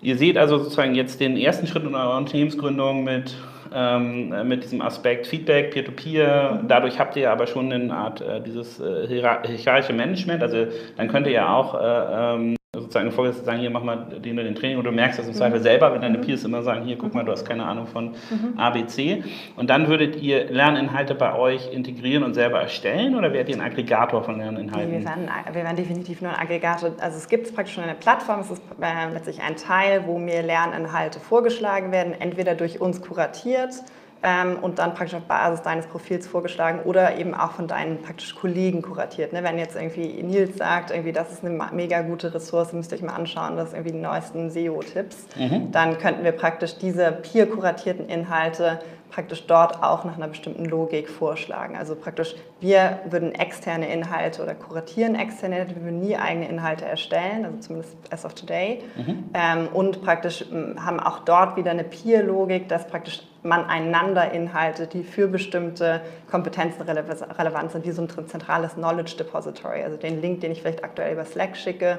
ihr 0.00 0.16
seht 0.16 0.38
also 0.38 0.58
sozusagen 0.58 0.94
jetzt 0.94 1.20
den 1.20 1.36
ersten 1.36 1.66
Schritt 1.66 1.82
in 1.82 1.94
eurer 1.94 2.16
Unternehmensgründung 2.16 3.02
mit 3.02 3.34
ähm, 3.72 4.48
mit 4.48 4.64
diesem 4.64 4.82
Aspekt 4.82 5.26
Feedback, 5.26 5.72
Peer-to-Peer. 5.72 6.26
-Peer. 6.26 6.60
Dadurch 6.66 6.98
habt 6.98 7.16
ihr 7.16 7.30
aber 7.30 7.46
schon 7.46 7.72
eine 7.72 7.94
Art 7.94 8.20
äh, 8.20 8.40
dieses 8.40 8.80
äh, 8.80 9.06
hierarchische 9.06 9.92
Management. 9.92 10.42
Also 10.42 10.66
dann 10.96 11.08
könnt 11.08 11.26
ihr 11.26 11.34
ja 11.34 11.54
auch 11.54 11.74
äh, 11.74 12.34
ähm, 12.34 12.57
sozusagen 12.80 13.10
Vorgesetzte 13.10 13.44
sagen, 13.44 13.60
hier 13.60 13.70
mach 13.70 13.82
mal 13.82 13.96
den 13.96 14.34
oder 14.34 14.44
den 14.44 14.54
Training 14.54 14.78
oder 14.78 14.90
du 14.90 14.96
merkst 14.96 15.18
das 15.18 15.26
im 15.26 15.34
Zweifel 15.34 15.58
mhm. 15.58 15.62
selber, 15.62 15.92
wenn 15.92 16.00
deine 16.00 16.18
mhm. 16.18 16.22
Peers 16.22 16.44
immer 16.44 16.62
sagen, 16.62 16.84
hier 16.84 16.96
guck 16.96 17.14
mal, 17.14 17.24
du 17.24 17.32
hast 17.32 17.44
keine 17.44 17.64
Ahnung 17.64 17.86
von 17.86 18.12
mhm. 18.30 18.58
ABC. 18.58 19.22
Und 19.56 19.70
dann 19.70 19.88
würdet 19.88 20.20
ihr 20.20 20.50
Lerninhalte 20.50 21.14
bei 21.14 21.34
euch 21.34 21.72
integrieren 21.72 22.22
und 22.22 22.34
selber 22.34 22.60
erstellen 22.60 23.14
oder 23.14 23.32
werdet 23.32 23.54
ihr 23.54 23.62
ein 23.62 23.66
Aggregator 23.66 24.22
von 24.22 24.38
Lerninhalten? 24.38 24.90
Nee, 24.90 24.98
wir, 24.98 25.04
werden, 25.04 25.28
wir 25.52 25.64
werden 25.64 25.76
definitiv 25.76 26.20
nur 26.20 26.30
ein 26.32 26.38
Aggregator. 26.38 26.92
Also 27.00 27.16
es 27.16 27.28
gibt 27.28 27.54
praktisch 27.54 27.74
schon 27.74 27.84
eine 27.84 27.94
Plattform, 27.94 28.40
es 28.40 28.50
ist 28.50 28.62
äh, 28.80 29.12
letztlich 29.12 29.40
ein 29.42 29.56
Teil, 29.56 30.04
wo 30.06 30.18
mir 30.18 30.42
Lerninhalte 30.42 31.20
vorgeschlagen 31.20 31.92
werden, 31.92 32.14
entweder 32.18 32.54
durch 32.54 32.80
uns 32.80 33.00
kuratiert 33.00 33.74
ähm, 34.22 34.58
und 34.60 34.78
dann 34.78 34.94
praktisch 34.94 35.16
auf 35.16 35.24
Basis 35.24 35.62
deines 35.62 35.86
Profils 35.86 36.26
vorgeschlagen 36.26 36.80
oder 36.84 37.16
eben 37.16 37.34
auch 37.34 37.52
von 37.52 37.68
deinen 37.68 38.02
praktisch 38.02 38.34
Kollegen 38.34 38.82
kuratiert. 38.82 39.32
Ne? 39.32 39.44
Wenn 39.44 39.58
jetzt 39.58 39.76
irgendwie 39.76 40.22
Nils 40.22 40.56
sagt, 40.56 40.90
irgendwie 40.90 41.12
das 41.12 41.32
ist 41.32 41.44
eine 41.44 41.56
mega 41.72 42.02
gute 42.02 42.34
Ressource, 42.34 42.72
müsst 42.72 42.92
ihr 42.92 42.98
euch 42.98 43.04
mal 43.04 43.14
anschauen, 43.14 43.56
das 43.56 43.68
ist 43.68 43.74
irgendwie 43.74 43.92
die 43.92 44.02
neuesten 44.02 44.50
SEO-Tipps, 44.50 45.26
mhm. 45.36 45.70
dann 45.70 45.98
könnten 45.98 46.24
wir 46.24 46.32
praktisch 46.32 46.76
diese 46.78 47.12
peer-kuratierten 47.12 48.08
Inhalte 48.08 48.80
praktisch 49.10 49.46
dort 49.46 49.82
auch 49.82 50.04
nach 50.04 50.16
einer 50.16 50.28
bestimmten 50.28 50.64
Logik 50.64 51.08
vorschlagen. 51.08 51.76
Also 51.76 51.94
praktisch, 51.94 52.34
wir 52.60 53.00
würden 53.08 53.34
externe 53.34 53.92
Inhalte 53.92 54.42
oder 54.42 54.54
kuratieren 54.54 55.14
externe 55.14 55.56
Inhalte, 55.56 55.76
wir 55.76 55.82
würden 55.82 56.00
nie 56.00 56.16
eigene 56.16 56.48
Inhalte 56.48 56.84
erstellen, 56.84 57.44
also 57.44 57.58
zumindest 57.58 57.96
as 58.10 58.24
of 58.24 58.34
today. 58.34 58.82
Mhm. 58.96 59.24
Ähm, 59.34 59.68
und 59.72 60.02
praktisch 60.02 60.44
haben 60.78 61.00
auch 61.00 61.20
dort 61.20 61.56
wieder 61.56 61.70
eine 61.70 61.84
Peer-Logik, 61.84 62.68
dass 62.68 62.86
praktisch 62.86 63.22
man 63.42 63.64
einander 63.66 64.32
Inhalte, 64.32 64.86
die 64.86 65.04
für 65.04 65.28
bestimmte 65.28 66.00
Kompetenzen 66.30 66.82
relevant 66.82 67.70
sind, 67.70 67.86
wie 67.86 67.92
so 67.92 68.02
ein 68.02 68.08
zentrales 68.26 68.74
Knowledge 68.74 69.16
Depository. 69.16 69.82
Also 69.82 69.96
den 69.96 70.20
Link, 70.20 70.40
den 70.40 70.52
ich 70.52 70.60
vielleicht 70.60 70.82
aktuell 70.84 71.12
über 71.12 71.24
Slack 71.24 71.56
schicke, 71.56 71.98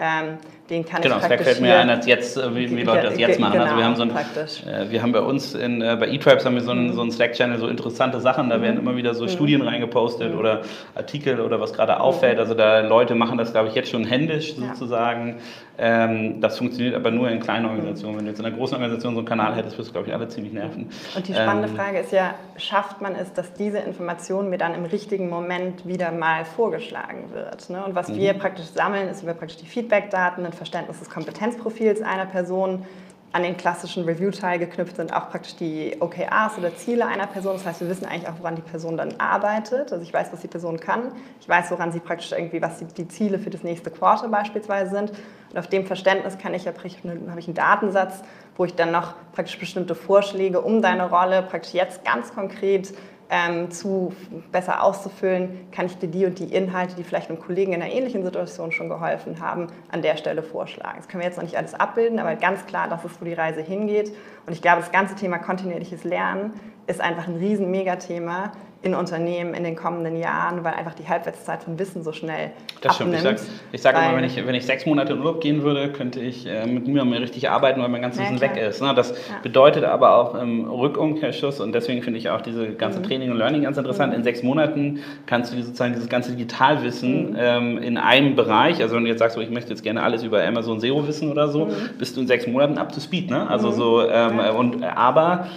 ähm, 0.00 0.38
den 0.70 0.86
kann 0.86 1.02
genau, 1.02 1.16
ich 1.16 1.22
praktisch 1.22 1.46
fällt 1.46 1.60
mir 1.60 1.78
ein, 1.78 1.90
als 1.90 2.06
jetzt, 2.06 2.36
äh, 2.36 2.54
wie, 2.54 2.74
wie 2.74 2.82
Leute 2.84 3.08
das 3.08 3.18
jetzt 3.18 3.38
machen. 3.38 3.52
Genau, 3.52 3.64
also 3.64 3.76
wir 3.76 3.84
haben 3.84 3.96
so 3.96 4.02
ein, 4.02 4.10
äh, 4.10 4.90
wir 4.90 5.02
haben 5.02 5.12
bei 5.12 5.20
uns 5.20 5.54
in, 5.54 5.82
äh, 5.82 5.96
bei 6.00 6.08
eTribes 6.08 6.46
haben 6.46 6.54
wir 6.54 6.62
so 6.62 6.70
einen, 6.70 6.88
mhm. 6.88 6.92
so 6.94 7.02
einen 7.02 7.10
Slack-Channel, 7.10 7.58
so 7.58 7.66
interessante 7.66 8.18
Sachen, 8.20 8.48
da 8.48 8.58
mhm. 8.58 8.62
werden 8.62 8.78
immer 8.78 8.96
wieder 8.96 9.12
so 9.14 9.24
mhm. 9.24 9.28
Studien 9.28 9.62
reingepostet 9.62 10.32
mhm. 10.32 10.38
oder 10.38 10.62
Artikel 10.94 11.40
oder 11.40 11.60
was 11.60 11.74
gerade 11.74 12.00
auffällt. 12.00 12.36
Mhm. 12.36 12.40
Also 12.40 12.54
da 12.54 12.80
Leute 12.80 13.14
machen 13.14 13.36
das, 13.36 13.52
glaube 13.52 13.68
ich, 13.68 13.74
jetzt 13.74 13.90
schon 13.90 14.04
händisch 14.04 14.54
sozusagen. 14.54 15.28
Ja. 15.28 15.34
Ähm, 15.82 16.42
das 16.42 16.58
funktioniert 16.58 16.94
aber 16.94 17.10
nur 17.10 17.30
in 17.30 17.40
kleinen 17.40 17.64
Organisationen. 17.64 18.18
Wenn 18.18 18.24
du 18.26 18.30
jetzt 18.32 18.40
in 18.40 18.44
einer 18.44 18.54
großen 18.54 18.76
Organisation 18.76 19.14
so 19.14 19.20
einen 19.20 19.26
Kanal 19.26 19.56
hättest, 19.56 19.78
würdest 19.78 19.88
du, 19.88 19.92
glaube 19.94 20.08
ich, 20.08 20.14
alle 20.14 20.28
ziemlich 20.28 20.52
nerven. 20.52 20.90
Und 21.16 21.26
die 21.26 21.32
spannende 21.32 21.68
ähm, 21.68 21.74
Frage 21.74 21.98
ist 22.00 22.12
ja, 22.12 22.34
schafft 22.58 23.00
man 23.00 23.14
es, 23.14 23.32
dass 23.32 23.54
diese 23.54 23.78
Information 23.78 24.50
mir 24.50 24.58
dann 24.58 24.74
im 24.74 24.84
richtigen 24.84 25.30
Moment 25.30 25.88
wieder 25.88 26.12
mal 26.12 26.44
vorgeschlagen 26.44 27.30
wird? 27.32 27.70
Ne? 27.70 27.82
Und 27.82 27.94
was 27.94 28.14
wir 28.14 28.34
praktisch 28.34 28.66
sammeln, 28.66 29.08
ist 29.08 29.22
über 29.22 29.32
praktisch 29.32 29.56
die 29.56 29.66
Feedback-Daten, 29.66 30.44
ein 30.44 30.52
Verständnis 30.52 30.98
des 30.98 31.08
Kompetenzprofils 31.08 32.02
einer 32.02 32.26
Person, 32.26 32.84
an 33.32 33.44
den 33.44 33.56
klassischen 33.56 34.04
Review-Teil 34.04 34.58
geknüpft 34.58 34.96
sind 34.96 35.12
auch 35.14 35.30
praktisch 35.30 35.54
die 35.54 35.96
OKRs 36.00 36.58
oder 36.58 36.74
Ziele 36.74 37.06
einer 37.06 37.28
Person. 37.28 37.52
Das 37.54 37.64
heißt, 37.64 37.80
wir 37.80 37.88
wissen 37.88 38.04
eigentlich 38.04 38.28
auch, 38.28 38.38
woran 38.38 38.56
die 38.56 38.62
Person 38.62 38.96
dann 38.96 39.14
arbeitet. 39.18 39.92
Also 39.92 40.02
ich 40.02 40.12
weiß, 40.12 40.32
was 40.32 40.40
die 40.40 40.48
Person 40.48 40.80
kann. 40.80 41.12
Ich 41.40 41.48
weiß, 41.48 41.70
woran 41.70 41.92
sie 41.92 42.00
praktisch 42.00 42.32
irgendwie, 42.32 42.60
was 42.60 42.82
die, 42.96 43.06
Ziele 43.08 43.38
für 43.38 43.50
das 43.50 43.62
nächste 43.62 43.90
Quarter 43.90 44.28
beispielsweise 44.28 44.90
sind. 44.90 45.12
Und 45.50 45.58
auf 45.58 45.68
dem 45.68 45.86
Verständnis 45.86 46.38
kann 46.38 46.54
ich 46.54 46.64
ja 46.64 46.72
habe 46.72 46.88
ich 46.88 47.46
einen 47.46 47.54
Datensatz, 47.54 48.22
wo 48.56 48.64
ich 48.64 48.74
dann 48.74 48.90
noch 48.90 49.14
praktisch 49.32 49.58
bestimmte 49.58 49.94
Vorschläge 49.94 50.60
um 50.60 50.82
deine 50.82 51.08
Rolle 51.08 51.42
praktisch 51.42 51.72
jetzt 51.72 52.04
ganz 52.04 52.34
konkret 52.34 52.92
ähm, 53.30 53.70
zu 53.70 54.12
besser 54.50 54.82
auszufüllen, 54.82 55.68
kann 55.70 55.86
ich 55.86 55.96
dir 55.98 56.08
die 56.08 56.26
und 56.26 56.38
die 56.38 56.52
Inhalte, 56.52 56.96
die 56.96 57.04
vielleicht 57.04 57.30
einem 57.30 57.38
Kollegen 57.38 57.72
in 57.72 57.80
einer 57.80 57.92
ähnlichen 57.92 58.24
Situation 58.24 58.72
schon 58.72 58.88
geholfen 58.88 59.40
haben, 59.40 59.68
an 59.90 60.02
der 60.02 60.16
Stelle 60.16 60.42
vorschlagen. 60.42 60.96
Das 60.98 61.08
können 61.08 61.22
wir 61.22 61.28
jetzt 61.28 61.36
noch 61.36 61.44
nicht 61.44 61.56
alles 61.56 61.74
abbilden, 61.74 62.18
aber 62.18 62.34
ganz 62.34 62.66
klar, 62.66 62.88
das 62.88 63.04
ist, 63.04 63.20
wo 63.20 63.24
die 63.24 63.32
Reise 63.32 63.62
hingeht. 63.62 64.12
Und 64.46 64.52
ich 64.52 64.62
glaube, 64.62 64.80
das 64.80 64.90
ganze 64.90 65.14
Thema 65.14 65.38
kontinuierliches 65.38 66.02
Lernen 66.02 66.54
ist 66.88 67.00
einfach 67.00 67.28
ein 67.28 67.36
riesen 67.36 67.70
Megathema, 67.70 68.52
in 68.82 68.94
Unternehmen 68.94 69.52
in 69.52 69.62
den 69.62 69.76
kommenden 69.76 70.16
Jahren, 70.16 70.64
weil 70.64 70.72
einfach 70.72 70.94
die 70.94 71.06
Halbwertszeit 71.06 71.62
von 71.62 71.78
Wissen 71.78 72.02
so 72.02 72.12
schnell 72.12 72.50
das 72.80 72.98
abnimmt. 72.98 73.20
Stimmt. 73.20 73.40
Ich 73.72 73.82
sage 73.82 73.98
sag 73.98 74.06
immer, 74.06 74.16
wenn 74.16 74.24
ich, 74.24 74.36
wenn 74.46 74.54
ich 74.54 74.64
sechs 74.64 74.86
Monate 74.86 75.12
in 75.12 75.18
Urlaub 75.18 75.42
gehen 75.42 75.62
würde, 75.62 75.92
könnte 75.92 76.20
ich 76.20 76.46
äh, 76.46 76.66
mit 76.66 76.88
mir 76.88 77.04
mehr 77.04 77.20
richtig 77.20 77.50
arbeiten, 77.50 77.82
weil 77.82 77.90
mein 77.90 78.00
ganzes 78.00 78.22
Wissen 78.22 78.40
weg 78.40 78.56
ist. 78.56 78.80
Ne? 78.80 78.94
Das 78.94 79.10
ja. 79.10 79.16
bedeutet 79.42 79.84
aber 79.84 80.14
auch 80.14 80.34
im 80.34 80.60
ähm, 80.60 80.70
Rückumkehrschluss 80.70 81.60
und 81.60 81.74
deswegen 81.74 82.02
finde 82.02 82.18
ich 82.18 82.30
auch 82.30 82.40
diese 82.40 82.72
ganze 82.72 83.00
mhm. 83.00 83.04
Training 83.04 83.30
und 83.30 83.36
Learning 83.36 83.62
ganz 83.62 83.76
interessant. 83.76 84.12
Mhm. 84.12 84.20
In 84.20 84.24
sechs 84.24 84.42
Monaten 84.42 85.00
kannst 85.26 85.52
du 85.52 85.62
sozusagen 85.62 85.92
dieses 85.92 86.08
ganze 86.08 86.32
Digitalwissen 86.32 87.32
mhm. 87.32 87.36
ähm, 87.38 87.78
in 87.78 87.98
einem 87.98 88.34
Bereich, 88.34 88.80
also 88.80 88.96
wenn 88.96 89.04
du 89.04 89.10
jetzt 89.10 89.18
sagst, 89.18 89.34
so, 89.36 89.42
ich 89.42 89.50
möchte 89.50 89.70
jetzt 89.70 89.82
gerne 89.82 90.02
alles 90.02 90.22
über 90.22 90.42
Amazon 90.42 90.80
SEO 90.80 91.06
wissen 91.06 91.30
oder 91.30 91.48
so, 91.48 91.66
mhm. 91.66 91.72
bist 91.98 92.16
du 92.16 92.22
in 92.22 92.26
sechs 92.26 92.46
Monaten 92.46 92.78
up 92.78 92.92
to 92.92 93.00
speed. 93.00 93.30
Ne? 93.30 93.46
Also 93.46 93.68
mhm. 93.68 93.74
so, 93.74 94.08
ähm, 94.08 94.38
ja. 94.38 94.52
und 94.52 94.82
aber 94.82 95.48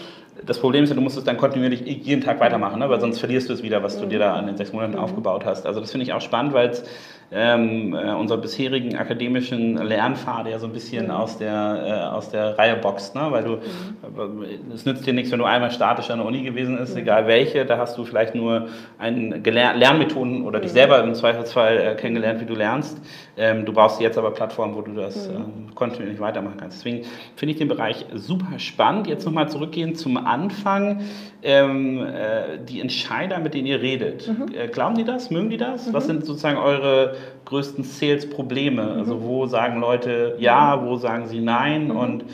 das 0.45 0.59
Problem 0.59 0.83
ist 0.83 0.89
ja, 0.89 0.95
du 0.95 1.01
musst 1.01 1.17
es 1.17 1.23
dann 1.23 1.37
kontinuierlich 1.37 1.81
jeden 1.81 2.21
Tag 2.21 2.39
weitermachen, 2.39 2.79
ne? 2.79 2.89
weil 2.89 2.99
sonst 2.99 3.19
verlierst 3.19 3.49
du 3.49 3.53
es 3.53 3.63
wieder, 3.63 3.83
was 3.83 3.99
du 3.99 4.05
dir 4.05 4.19
da 4.19 4.39
in 4.39 4.47
den 4.47 4.57
sechs 4.57 4.73
Monaten 4.73 4.95
aufgebaut 4.95 5.45
hast. 5.45 5.65
Also 5.65 5.79
das 5.79 5.91
finde 5.91 6.05
ich 6.05 6.13
auch 6.13 6.21
spannend, 6.21 6.53
weil 6.53 6.69
es 6.69 6.83
ähm, 7.31 7.95
äh, 7.95 8.13
unserer 8.13 8.39
bisherigen 8.39 8.95
akademischen 8.95 9.77
Lernpfade 9.77 10.51
ja 10.51 10.59
so 10.59 10.67
ein 10.67 10.73
bisschen 10.73 11.09
aus, 11.09 11.37
der, 11.37 11.83
äh, 11.85 12.15
aus 12.15 12.29
der 12.29 12.57
Reihe 12.57 12.75
boxt, 12.75 13.15
ne? 13.15 13.27
weil 13.29 13.43
du, 13.43 13.51
mhm. 13.51 14.43
Äh, 14.43 14.73
es 14.73 14.85
nützt 14.85 15.05
dir 15.05 15.13
nichts, 15.13 15.31
wenn 15.31 15.39
du 15.39 15.45
einmal 15.45 15.71
statisch 15.71 16.09
an 16.09 16.19
der 16.19 16.27
Uni 16.27 16.43
gewesen 16.43 16.77
bist, 16.77 16.93
mhm. 16.93 17.01
egal 17.01 17.27
welche, 17.27 17.65
da 17.65 17.77
hast 17.77 17.97
du 17.97 18.03
vielleicht 18.03 18.35
nur 18.35 18.67
ein 18.99 19.43
Lernmethoden 19.43 20.45
oder 20.45 20.59
dich 20.59 20.71
selber 20.71 21.03
im 21.03 21.15
Zweifelsfall 21.15 21.77
äh, 21.77 21.95
kennengelernt, 21.95 22.41
wie 22.41 22.45
du 22.45 22.55
lernst. 22.55 22.99
Ähm, 23.35 23.65
du 23.65 23.73
brauchst 23.73 23.99
jetzt 23.99 24.17
aber 24.17 24.31
Plattformen, 24.31 24.75
wo 24.75 24.81
du 24.81 24.93
das 24.93 25.27
mhm. 25.27 25.35
ähm, 25.35 25.75
kontinuierlich 25.75 26.19
weitermachen 26.19 26.57
kannst. 26.59 26.77
Deswegen 26.77 27.05
finde 27.35 27.53
ich 27.53 27.57
den 27.57 27.67
Bereich 27.67 28.05
super 28.13 28.59
spannend. 28.59 29.07
Jetzt 29.07 29.25
nochmal 29.25 29.49
zurückgehen 29.49 29.95
zum 29.95 30.17
Anfang. 30.17 31.01
Ähm, 31.41 31.99
äh, 32.05 32.59
die 32.63 32.79
Entscheider, 32.79 33.39
mit 33.39 33.55
denen 33.55 33.67
ihr 33.67 33.81
redet, 33.81 34.27
mhm. 34.27 34.53
äh, 34.55 34.67
glauben 34.67 34.95
die 34.95 35.03
das? 35.03 35.31
Mögen 35.31 35.49
die 35.49 35.57
das? 35.57 35.91
Was 35.91 36.05
sind 36.05 36.25
sozusagen 36.25 36.57
eure 36.57 37.15
größten 37.45 37.83
Sales-Probleme? 37.83 38.83
Mhm. 38.83 38.99
Also 38.99 39.23
wo 39.23 39.47
sagen 39.47 39.79
Leute 39.79 40.35
ja, 40.37 40.85
wo 40.85 40.95
sagen 40.97 41.27
sie 41.27 41.39
nein? 41.39 41.85
Mhm. 41.85 41.97
Und 41.97 42.25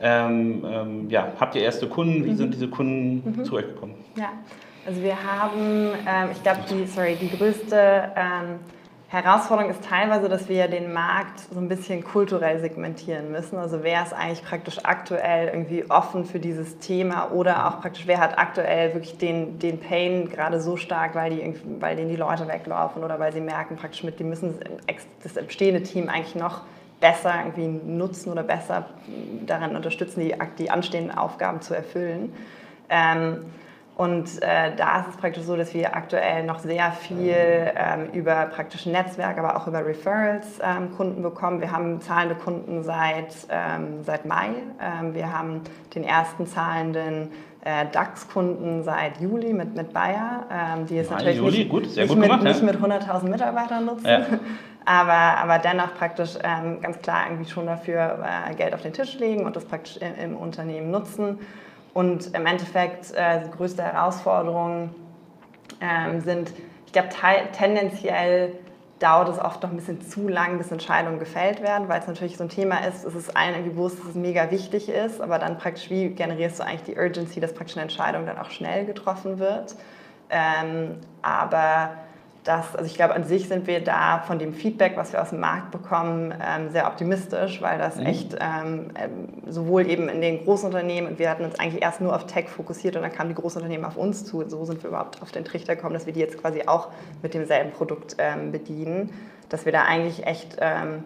ähm, 0.00 0.64
ähm, 0.68 1.10
ja, 1.10 1.28
habt 1.38 1.54
ihr 1.54 1.62
erste 1.62 1.86
Kunden? 1.88 2.24
Wie 2.24 2.30
mhm. 2.30 2.36
sind 2.36 2.54
diese 2.54 2.68
Kunden 2.68 3.36
mhm. 3.38 3.44
zu 3.44 3.54
euch 3.54 3.66
gekommen? 3.66 3.94
Ja, 4.16 4.30
also 4.84 5.02
wir 5.02 5.16
haben, 5.22 5.90
ähm, 6.06 6.30
ich 6.32 6.42
glaube, 6.42 6.60
die, 6.68 6.84
sorry, 6.86 7.16
die 7.20 7.30
größte 7.30 8.12
Herausforderung 9.10 9.70
ist 9.70 9.82
teilweise, 9.84 10.28
dass 10.28 10.50
wir 10.50 10.68
den 10.68 10.92
Markt 10.92 11.40
so 11.50 11.58
ein 11.58 11.68
bisschen 11.68 12.04
kulturell 12.04 12.60
segmentieren 12.60 13.32
müssen. 13.32 13.56
Also 13.56 13.82
wer 13.82 14.02
ist 14.02 14.12
eigentlich 14.12 14.44
praktisch 14.44 14.80
aktuell 14.82 15.48
irgendwie 15.48 15.90
offen 15.90 16.26
für 16.26 16.38
dieses 16.38 16.78
Thema 16.78 17.32
oder 17.32 17.66
auch 17.66 17.80
praktisch 17.80 18.06
wer 18.06 18.20
hat 18.20 18.36
aktuell 18.36 18.92
wirklich 18.92 19.16
den, 19.16 19.58
den 19.58 19.80
Pain 19.80 20.28
gerade 20.28 20.60
so 20.60 20.76
stark, 20.76 21.14
weil, 21.14 21.30
die, 21.30 21.54
weil 21.80 21.96
denen 21.96 22.10
die 22.10 22.16
Leute 22.16 22.46
weglaufen 22.48 23.02
oder 23.02 23.18
weil 23.18 23.32
sie 23.32 23.40
merken 23.40 23.76
praktisch 23.76 24.04
mit, 24.04 24.20
die 24.20 24.24
müssen 24.24 24.58
das 25.22 25.32
bestehende 25.32 25.82
Team 25.82 26.10
eigentlich 26.10 26.34
noch 26.34 26.60
besser 27.00 27.32
irgendwie 27.38 27.66
nutzen 27.66 28.30
oder 28.30 28.42
besser 28.42 28.90
daran 29.46 29.74
unterstützen, 29.74 30.20
die, 30.20 30.34
die 30.58 30.70
anstehenden 30.70 31.16
Aufgaben 31.16 31.62
zu 31.62 31.72
erfüllen. 31.72 32.34
Ähm, 32.90 33.46
Und 33.98 34.40
äh, 34.42 34.76
da 34.76 35.00
ist 35.00 35.08
es 35.08 35.16
praktisch 35.16 35.42
so, 35.42 35.56
dass 35.56 35.74
wir 35.74 35.96
aktuell 35.96 36.44
noch 36.44 36.60
sehr 36.60 36.92
viel 36.92 37.34
ähm, 37.34 38.10
über 38.12 38.46
praktisch 38.46 38.86
Netzwerk, 38.86 39.38
aber 39.38 39.56
auch 39.56 39.66
über 39.66 39.84
Referrals 39.84 40.60
ähm, 40.62 40.92
Kunden 40.96 41.20
bekommen. 41.20 41.60
Wir 41.60 41.72
haben 41.72 42.00
zahlende 42.00 42.36
Kunden 42.36 42.84
seit, 42.84 43.34
ähm, 43.50 44.04
seit 44.04 44.24
Mai. 44.24 44.50
Ähm, 44.80 45.14
wir 45.14 45.36
haben 45.36 45.62
den 45.96 46.04
ersten 46.04 46.46
zahlenden 46.46 47.32
äh, 47.64 47.86
DAX-Kunden 47.90 48.84
seit 48.84 49.20
Juli 49.20 49.52
mit, 49.52 49.74
mit 49.74 49.92
Bayer, 49.92 50.46
ähm, 50.48 50.86
die 50.86 50.98
es 50.98 51.10
natürlich 51.10 51.38
Juli, 51.38 51.58
nicht, 51.58 51.68
gut, 51.68 51.90
sehr 51.90 52.04
nicht, 52.04 52.10
gut 52.12 52.20
mit, 52.20 52.30
gemacht, 52.30 52.44
nicht 52.44 52.62
mit 52.62 52.76
100.000 52.76 53.28
Mitarbeitern 53.28 53.84
nutzen. 53.84 54.06
Ja. 54.06 54.26
Aber, 54.84 55.12
aber 55.12 55.58
dennoch 55.58 55.94
praktisch 55.98 56.38
ähm, 56.42 56.80
ganz 56.80 56.98
klar 57.02 57.26
irgendwie 57.28 57.50
schon 57.50 57.66
dafür 57.66 58.24
äh, 58.24 58.54
Geld 58.54 58.72
auf 58.72 58.80
den 58.80 58.94
Tisch 58.94 59.18
legen 59.18 59.44
und 59.44 59.54
das 59.54 59.66
praktisch 59.66 59.98
im, 59.98 60.30
im 60.30 60.36
Unternehmen 60.38 60.90
nutzen. 60.90 61.40
Und 61.94 62.34
im 62.34 62.46
Endeffekt 62.46 63.12
äh, 63.12 63.42
die 63.44 63.50
größte 63.50 63.82
Herausforderung 63.82 64.94
ähm, 65.80 66.20
sind, 66.20 66.52
ich 66.86 66.92
glaube, 66.92 67.08
tendenziell 67.52 68.52
dauert 68.98 69.28
es 69.28 69.38
oft 69.38 69.62
noch 69.62 69.70
ein 69.70 69.76
bisschen 69.76 70.00
zu 70.02 70.28
lang, 70.28 70.58
bis 70.58 70.72
Entscheidungen 70.72 71.18
gefällt 71.18 71.62
werden, 71.62 71.88
weil 71.88 72.00
es 72.00 72.06
natürlich 72.06 72.36
so 72.36 72.44
ein 72.44 72.48
Thema 72.48 72.78
ist, 72.78 73.04
es 73.04 73.14
ist 73.14 73.36
allen 73.36 73.54
irgendwie 73.54 73.70
bewusst, 73.70 74.00
dass 74.00 74.06
es 74.06 74.14
mega 74.14 74.50
wichtig 74.50 74.88
ist, 74.88 75.20
aber 75.20 75.38
dann 75.38 75.58
praktisch, 75.58 75.88
wie 75.90 76.08
generierst 76.10 76.58
du 76.58 76.64
eigentlich 76.64 76.82
die 76.82 76.96
Urgency, 76.96 77.40
dass 77.40 77.54
praktisch 77.54 77.76
eine 77.76 77.82
Entscheidung 77.82 78.26
dann 78.26 78.38
auch 78.38 78.50
schnell 78.50 78.86
getroffen 78.86 79.38
wird. 79.38 79.76
Ähm, 80.30 80.96
aber 81.22 81.92
das, 82.48 82.74
also 82.74 82.86
ich 82.86 82.94
glaube, 82.94 83.14
an 83.14 83.24
sich 83.24 83.46
sind 83.46 83.66
wir 83.66 83.84
da 83.84 84.20
von 84.26 84.38
dem 84.38 84.54
Feedback, 84.54 84.96
was 84.96 85.12
wir 85.12 85.20
aus 85.20 85.30
dem 85.30 85.40
Markt 85.40 85.70
bekommen, 85.70 86.32
ähm, 86.32 86.70
sehr 86.70 86.86
optimistisch, 86.86 87.60
weil 87.60 87.76
das 87.78 87.96
Mhm. 87.96 88.06
echt 88.06 88.36
ähm, 88.40 88.90
ähm, 88.94 89.28
sowohl 89.46 89.86
eben 89.86 90.08
in 90.08 90.22
den 90.22 90.44
Großunternehmen, 90.44 91.10
und 91.10 91.18
wir 91.18 91.28
hatten 91.28 91.44
uns 91.44 91.60
eigentlich 91.60 91.82
erst 91.82 92.00
nur 92.00 92.16
auf 92.16 92.24
Tech 92.24 92.48
fokussiert 92.48 92.96
und 92.96 93.02
dann 93.02 93.12
kamen 93.12 93.28
die 93.28 93.34
Großunternehmen 93.34 93.84
auf 93.84 93.98
uns 93.98 94.24
zu. 94.24 94.38
Und 94.38 94.50
so 94.50 94.64
sind 94.64 94.82
wir 94.82 94.88
überhaupt 94.88 95.20
auf 95.20 95.30
den 95.30 95.44
Trichter 95.44 95.76
gekommen, 95.76 95.92
dass 95.92 96.06
wir 96.06 96.14
die 96.14 96.20
jetzt 96.20 96.40
quasi 96.40 96.62
auch 96.66 96.88
mit 97.22 97.34
demselben 97.34 97.70
Produkt 97.70 98.16
ähm, 98.18 98.50
bedienen, 98.50 99.12
dass 99.50 99.66
wir 99.66 99.72
da 99.72 99.82
eigentlich 99.82 100.26
echt, 100.26 100.56
ähm, 100.60 101.04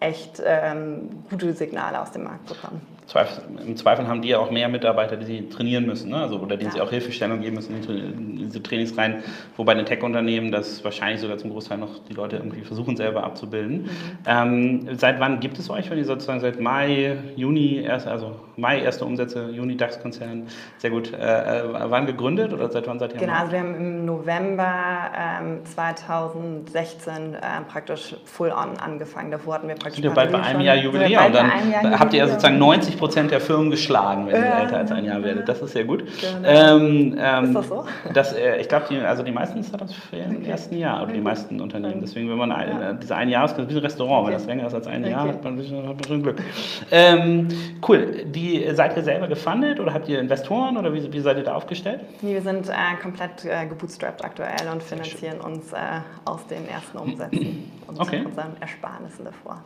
echt 0.00 0.42
ähm, 0.42 1.22
gute 1.28 1.52
Signale 1.52 2.00
aus 2.00 2.12
dem 2.12 2.24
Markt 2.24 2.46
bekommen. 2.46 2.80
Zweifel, 3.08 3.42
Im 3.66 3.74
Zweifel 3.74 4.06
haben 4.06 4.20
die 4.20 4.28
ja 4.28 4.38
auch 4.38 4.50
mehr 4.50 4.68
Mitarbeiter, 4.68 5.16
die 5.16 5.24
sie 5.24 5.48
trainieren 5.48 5.86
müssen, 5.86 6.10
ne? 6.10 6.18
also, 6.18 6.36
oder 6.40 6.58
denen 6.58 6.68
Ja. 6.68 6.74
sie 6.74 6.80
auch 6.82 6.90
Hilfestellung 6.90 7.40
geben 7.40 7.56
müssen 7.56 7.74
in 7.82 8.36
diese 8.36 8.62
Trainings 8.62 8.98
rein. 8.98 9.22
Wobei 9.56 9.72
in 9.72 9.78
den 9.78 9.86
Tech-Unternehmen 9.86 10.52
das 10.52 10.84
wahrscheinlich 10.84 11.22
sogar 11.22 11.38
zum 11.38 11.48
Großteil 11.50 11.78
noch 11.78 12.00
die 12.06 12.12
Leute 12.12 12.36
irgendwie 12.36 12.60
versuchen 12.60 12.98
selber 12.98 13.24
abzubilden. 13.24 13.88
Ähm, 14.26 14.88
seit 14.92 15.20
wann 15.20 15.40
gibt 15.40 15.58
es 15.58 15.70
euch, 15.70 15.88
wenn 15.88 15.96
ihr 15.96 16.04
sozusagen 16.04 16.40
seit 16.40 16.60
Mai, 16.60 17.16
Juni, 17.34 17.76
erst, 17.76 18.06
also 18.06 18.32
Mai 18.58 18.80
erste 18.82 19.06
Umsätze, 19.06 19.48
Juni 19.52 19.78
DAX-Konzern, 19.78 20.42
sehr 20.76 20.90
gut. 20.90 21.10
Äh, 21.14 21.60
äh, 21.60 21.62
wann 21.88 22.04
gegründet 22.04 22.52
oder 22.52 22.68
seit 22.70 22.86
wann 22.88 22.98
seid 22.98 23.14
ihr? 23.14 23.20
Genau, 23.20 23.32
also 23.32 23.52
wir 23.52 23.60
haben 23.60 23.74
im 23.74 24.04
November 24.04 25.10
ähm, 25.16 25.64
2016 25.64 27.14
ähm, 27.14 27.64
praktisch 27.68 28.16
full 28.24 28.50
on 28.50 28.76
angefangen. 28.76 29.30
Davor 29.30 29.54
hatten 29.54 29.68
wir 29.68 29.76
praktisch. 29.76 29.94
Sind 29.94 30.04
wir 30.04 30.10
bald 30.10 30.30
bei 30.30 30.42
einem 30.42 30.60
Jahr 30.60 30.76
Jubiläum 30.76 31.32
dann 31.32 31.98
habt 31.98 32.12
ihr 32.12 32.18
ja 32.18 32.26
sozusagen 32.28 32.58
90 32.58 32.97
Prozent 32.98 33.30
der 33.30 33.40
Firmen 33.40 33.70
geschlagen, 33.70 34.26
wenn 34.26 34.36
ihr 34.42 34.48
Ja. 34.48 34.58
älter 34.62 34.78
als 34.78 34.92
ein 34.92 35.04
Jahr 35.04 35.22
werdet. 35.22 35.48
Das 35.48 35.62
ist 35.62 35.72
sehr 35.72 35.84
gut. 35.84 36.04
Ähm, 36.44 37.16
ähm, 37.18 37.44
Ist 37.44 37.54
das 37.54 37.68
so? 37.68 37.84
Das, 38.12 38.32
äh, 38.34 38.56
ich 38.60 38.68
glaube, 38.68 38.86
die, 38.90 38.98
also 38.98 39.22
die 39.22 39.32
meisten 39.32 39.62
Startups 39.64 39.94
fehlen 39.94 40.36
im 40.36 40.44
ersten 40.44 40.76
Jahr 40.76 41.02
oder 41.02 41.12
die 41.12 41.20
meisten 41.20 41.60
Unternehmen. 41.60 42.00
Deswegen, 42.00 42.28
wenn 42.28 42.36
man 42.38 42.52
ein, 42.52 42.68
Ja. 42.68 42.90
äh, 42.90 42.94
diese 43.00 43.16
ein 43.16 43.28
Jahr 43.28 43.44
ist, 43.46 43.56
wie 43.56 43.62
ein 43.62 43.78
Restaurant, 43.78 44.26
wenn 44.26 44.34
Okay. 44.34 44.42
das 44.42 44.46
länger 44.46 44.66
ist 44.66 44.74
als 44.74 44.86
ein 44.86 45.06
Jahr, 45.06 45.22
Okay. 45.24 45.32
hat 45.34 45.44
man 45.44 45.52
ein 45.54 45.56
bisschen, 45.56 45.84
man 45.86 45.96
schon 46.06 46.22
Glück. 46.22 46.42
Ähm, 46.90 47.48
cool. 47.88 48.24
Die, 48.26 48.68
seid 48.74 48.96
ihr 48.96 49.02
selber 49.02 49.28
gefundet 49.28 49.80
oder 49.80 49.94
habt 49.94 50.08
ihr 50.08 50.18
Investoren 50.20 50.76
oder 50.76 50.92
wie, 50.92 51.12
wie 51.12 51.20
seid 51.20 51.36
ihr 51.38 51.44
da 51.44 51.54
aufgestellt? 51.54 52.00
Nee, 52.22 52.34
wir 52.34 52.42
sind 52.42 52.68
äh, 52.68 52.72
komplett 53.00 53.44
äh, 53.44 53.66
gebootstrapped 53.66 54.24
aktuell 54.24 54.68
und 54.72 54.82
finanzieren 54.82 55.40
uns 55.40 55.72
äh, 55.72 55.76
aus 56.24 56.46
den 56.46 56.68
ersten 56.68 56.98
Umsätzen 56.98 57.70
und 57.86 58.00
Okay. 58.00 58.22
unseren 58.24 58.52
Ersparnissen 58.60 59.24
davor. 59.24 59.62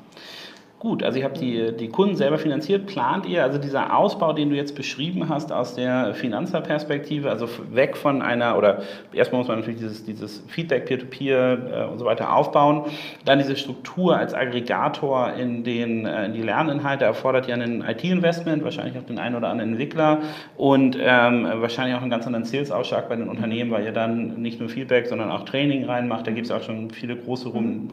Gut, 0.82 1.04
also 1.04 1.20
ihr 1.20 1.24
habt 1.24 1.40
die, 1.40 1.76
die 1.76 1.90
Kunden 1.90 2.16
selber 2.16 2.38
finanziert. 2.38 2.86
Plant 2.86 3.24
ihr 3.26 3.44
also 3.44 3.56
dieser 3.56 3.96
Ausbau, 3.96 4.32
den 4.32 4.50
du 4.50 4.56
jetzt 4.56 4.74
beschrieben 4.74 5.28
hast, 5.28 5.52
aus 5.52 5.76
der 5.76 6.12
Finanzerperspektive, 6.12 7.30
also 7.30 7.48
weg 7.70 7.96
von 7.96 8.20
einer, 8.20 8.58
oder 8.58 8.82
erstmal 9.12 9.42
muss 9.42 9.46
man 9.46 9.60
natürlich 9.60 9.78
dieses, 9.78 10.04
dieses 10.04 10.42
Feedback, 10.48 10.86
Peer-to-Peer 10.86 11.86
äh, 11.86 11.92
und 11.92 12.00
so 12.00 12.04
weiter 12.04 12.34
aufbauen. 12.34 12.86
Dann 13.24 13.38
diese 13.38 13.54
Struktur 13.54 14.16
als 14.16 14.34
Aggregator 14.34 15.34
in, 15.34 15.62
den, 15.62 16.04
äh, 16.04 16.26
in 16.26 16.32
die 16.32 16.42
Lerninhalte 16.42 17.04
erfordert 17.04 17.46
ja 17.46 17.54
ein 17.54 17.84
IT-Investment, 17.86 18.64
wahrscheinlich 18.64 18.98
auch 18.98 19.06
den 19.06 19.20
einen 19.20 19.36
oder 19.36 19.50
anderen 19.50 19.70
Entwickler 19.70 20.18
und 20.56 20.98
ähm, 21.00 21.46
wahrscheinlich 21.60 21.94
auch 21.94 22.02
einen 22.02 22.10
ganz 22.10 22.26
anderen 22.26 22.44
Sales-Ausschlag 22.44 23.08
bei 23.08 23.14
den 23.14 23.28
Unternehmen, 23.28 23.70
weil 23.70 23.84
ihr 23.84 23.92
dann 23.92 24.42
nicht 24.42 24.58
nur 24.58 24.68
Feedback, 24.68 25.06
sondern 25.06 25.30
auch 25.30 25.44
Training 25.44 25.84
reinmacht. 25.84 26.26
Da 26.26 26.32
gibt 26.32 26.46
es 26.46 26.50
auch 26.50 26.62
schon 26.62 26.90
viele 26.90 27.14
große, 27.14 27.50
rum, 27.50 27.86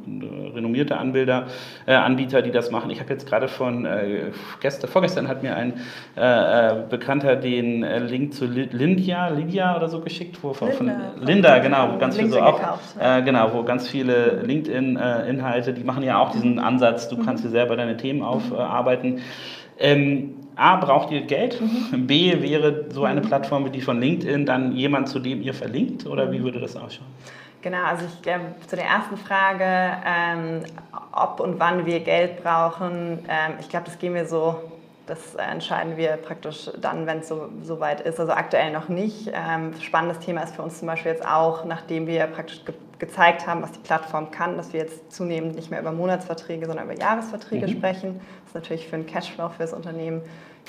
renommierte 0.56 0.98
Anbilder, 0.98 1.46
äh, 1.86 1.94
Anbieter, 1.94 2.42
die 2.42 2.50
das 2.50 2.72
machen. 2.72 2.79
Ich 2.90 3.00
habe 3.00 3.12
jetzt 3.12 3.28
gerade 3.28 3.48
von, 3.48 3.86
äh, 3.86 4.32
gestern, 4.62 4.90
vorgestern 4.90 5.28
hat 5.28 5.44
mir 5.44 5.56
ein 5.56 5.74
äh, 6.16 6.22
äh, 6.22 6.76
Bekannter 6.90 7.36
den 7.36 7.84
äh, 7.84 8.00
Link 8.00 8.34
zu 8.34 8.46
Li- 8.46 8.70
Lindia, 8.72 9.30
Lydia 9.30 9.76
oder 9.76 9.90
so 9.90 10.00
geschickt, 10.00 10.38
wo 10.42 10.54
von, 10.54 10.72
von 10.72 10.88
Linda. 10.88 11.12
Linda, 11.20 11.60
genau, 11.60 11.94
wo 11.94 11.98
ganz 11.98 12.18
viel 12.18 12.30
so 12.30 12.40
auch, 12.40 12.60
gekauft, 12.60 12.96
ja. 13.00 13.18
äh, 13.18 13.22
genau, 13.24 13.54
wo 13.54 13.64
ganz 13.64 13.88
viele 13.88 14.42
LinkedIn-Inhalte, 14.44 15.74
die 15.74 15.84
machen 15.84 16.04
ja 16.04 16.20
auch 16.20 16.32
diesen 16.32 16.60
Ansatz, 16.60 17.10
du 17.10 17.18
kannst 17.18 17.44
dir 17.44 17.50
selber 17.50 17.76
deine 17.76 17.98
Themen 17.98 18.22
aufarbeiten. 18.22 19.20
Ähm, 19.80 20.36
A, 20.56 20.76
braucht 20.76 21.10
ihr 21.12 21.22
Geld? 21.22 21.58
B, 21.94 22.42
wäre 22.42 22.86
so 22.90 23.06
eine 23.06 23.22
Plattform 23.22 23.64
wie 23.64 23.70
die 23.70 23.80
von 23.80 24.02
LinkedIn 24.02 24.46
dann 24.46 24.74
jemand, 24.74 25.08
zu 25.08 25.20
dem 25.20 25.42
ihr 25.42 25.54
verlinkt? 25.54 26.06
Oder 26.06 26.34
wie 26.34 26.44
würde 26.44 26.60
das 26.60 26.76
ausschauen? 26.76 27.08
Genau, 27.62 27.84
also 27.84 28.06
ich 28.06 28.22
glaube, 28.22 28.46
zu 28.68 28.76
der 28.76 28.86
ersten 28.86 29.18
Frage, 29.18 29.66
ähm, 30.06 30.64
ob 31.12 31.40
und 31.42 31.60
wann 31.60 31.86
wir 31.86 32.00
Geld 32.00 32.42
brauchen, 32.42 33.26
ähm, 33.28 33.56
ich 33.60 33.68
glaube, 33.68 33.86
das 33.86 34.00
gehen 34.00 34.14
wir 34.14 34.26
so, 34.26 34.56
das 35.08 35.36
entscheiden 35.36 35.98
wir 35.98 36.18
praktisch 36.18 36.70
dann, 36.80 37.06
wenn 37.06 37.20
es 37.20 37.28
so, 37.28 37.50
so 37.64 37.80
weit 37.80 38.00
ist. 38.02 38.20
Also 38.20 38.32
aktuell 38.32 38.72
noch 38.72 38.88
nicht. 38.90 39.30
Ähm, 39.34 39.74
spannendes 39.82 40.20
Thema 40.20 40.44
ist 40.44 40.56
für 40.56 40.62
uns 40.62 40.80
zum 40.80 40.88
Beispiel 40.88 41.12
jetzt 41.12 41.28
auch, 41.28 41.66
nachdem 41.66 42.08
wir 42.08 42.26
praktisch 42.28 42.64
ge 42.66 42.76
gezeigt 43.00 43.48
haben, 43.48 43.62
was 43.62 43.72
die 43.72 43.80
Plattform 43.80 44.30
kann, 44.30 44.58
dass 44.58 44.74
wir 44.74 44.82
jetzt 44.82 45.14
zunehmend 45.14 45.56
nicht 45.56 45.72
mehr 45.72 45.80
über 45.80 45.94
Monatsverträge, 45.94 46.66
sondern 46.66 46.84
über 46.84 47.00
Jahresverträge 47.00 47.66
Mhm. 47.68 47.72
sprechen. 47.72 48.22
Das 48.44 48.54
natürlich 48.56 48.90
für 48.90 48.98
einen 48.98 49.06
Cashflow 49.08 49.48
für 49.48 49.60
das 49.60 49.72
Unternehmen 49.72 50.22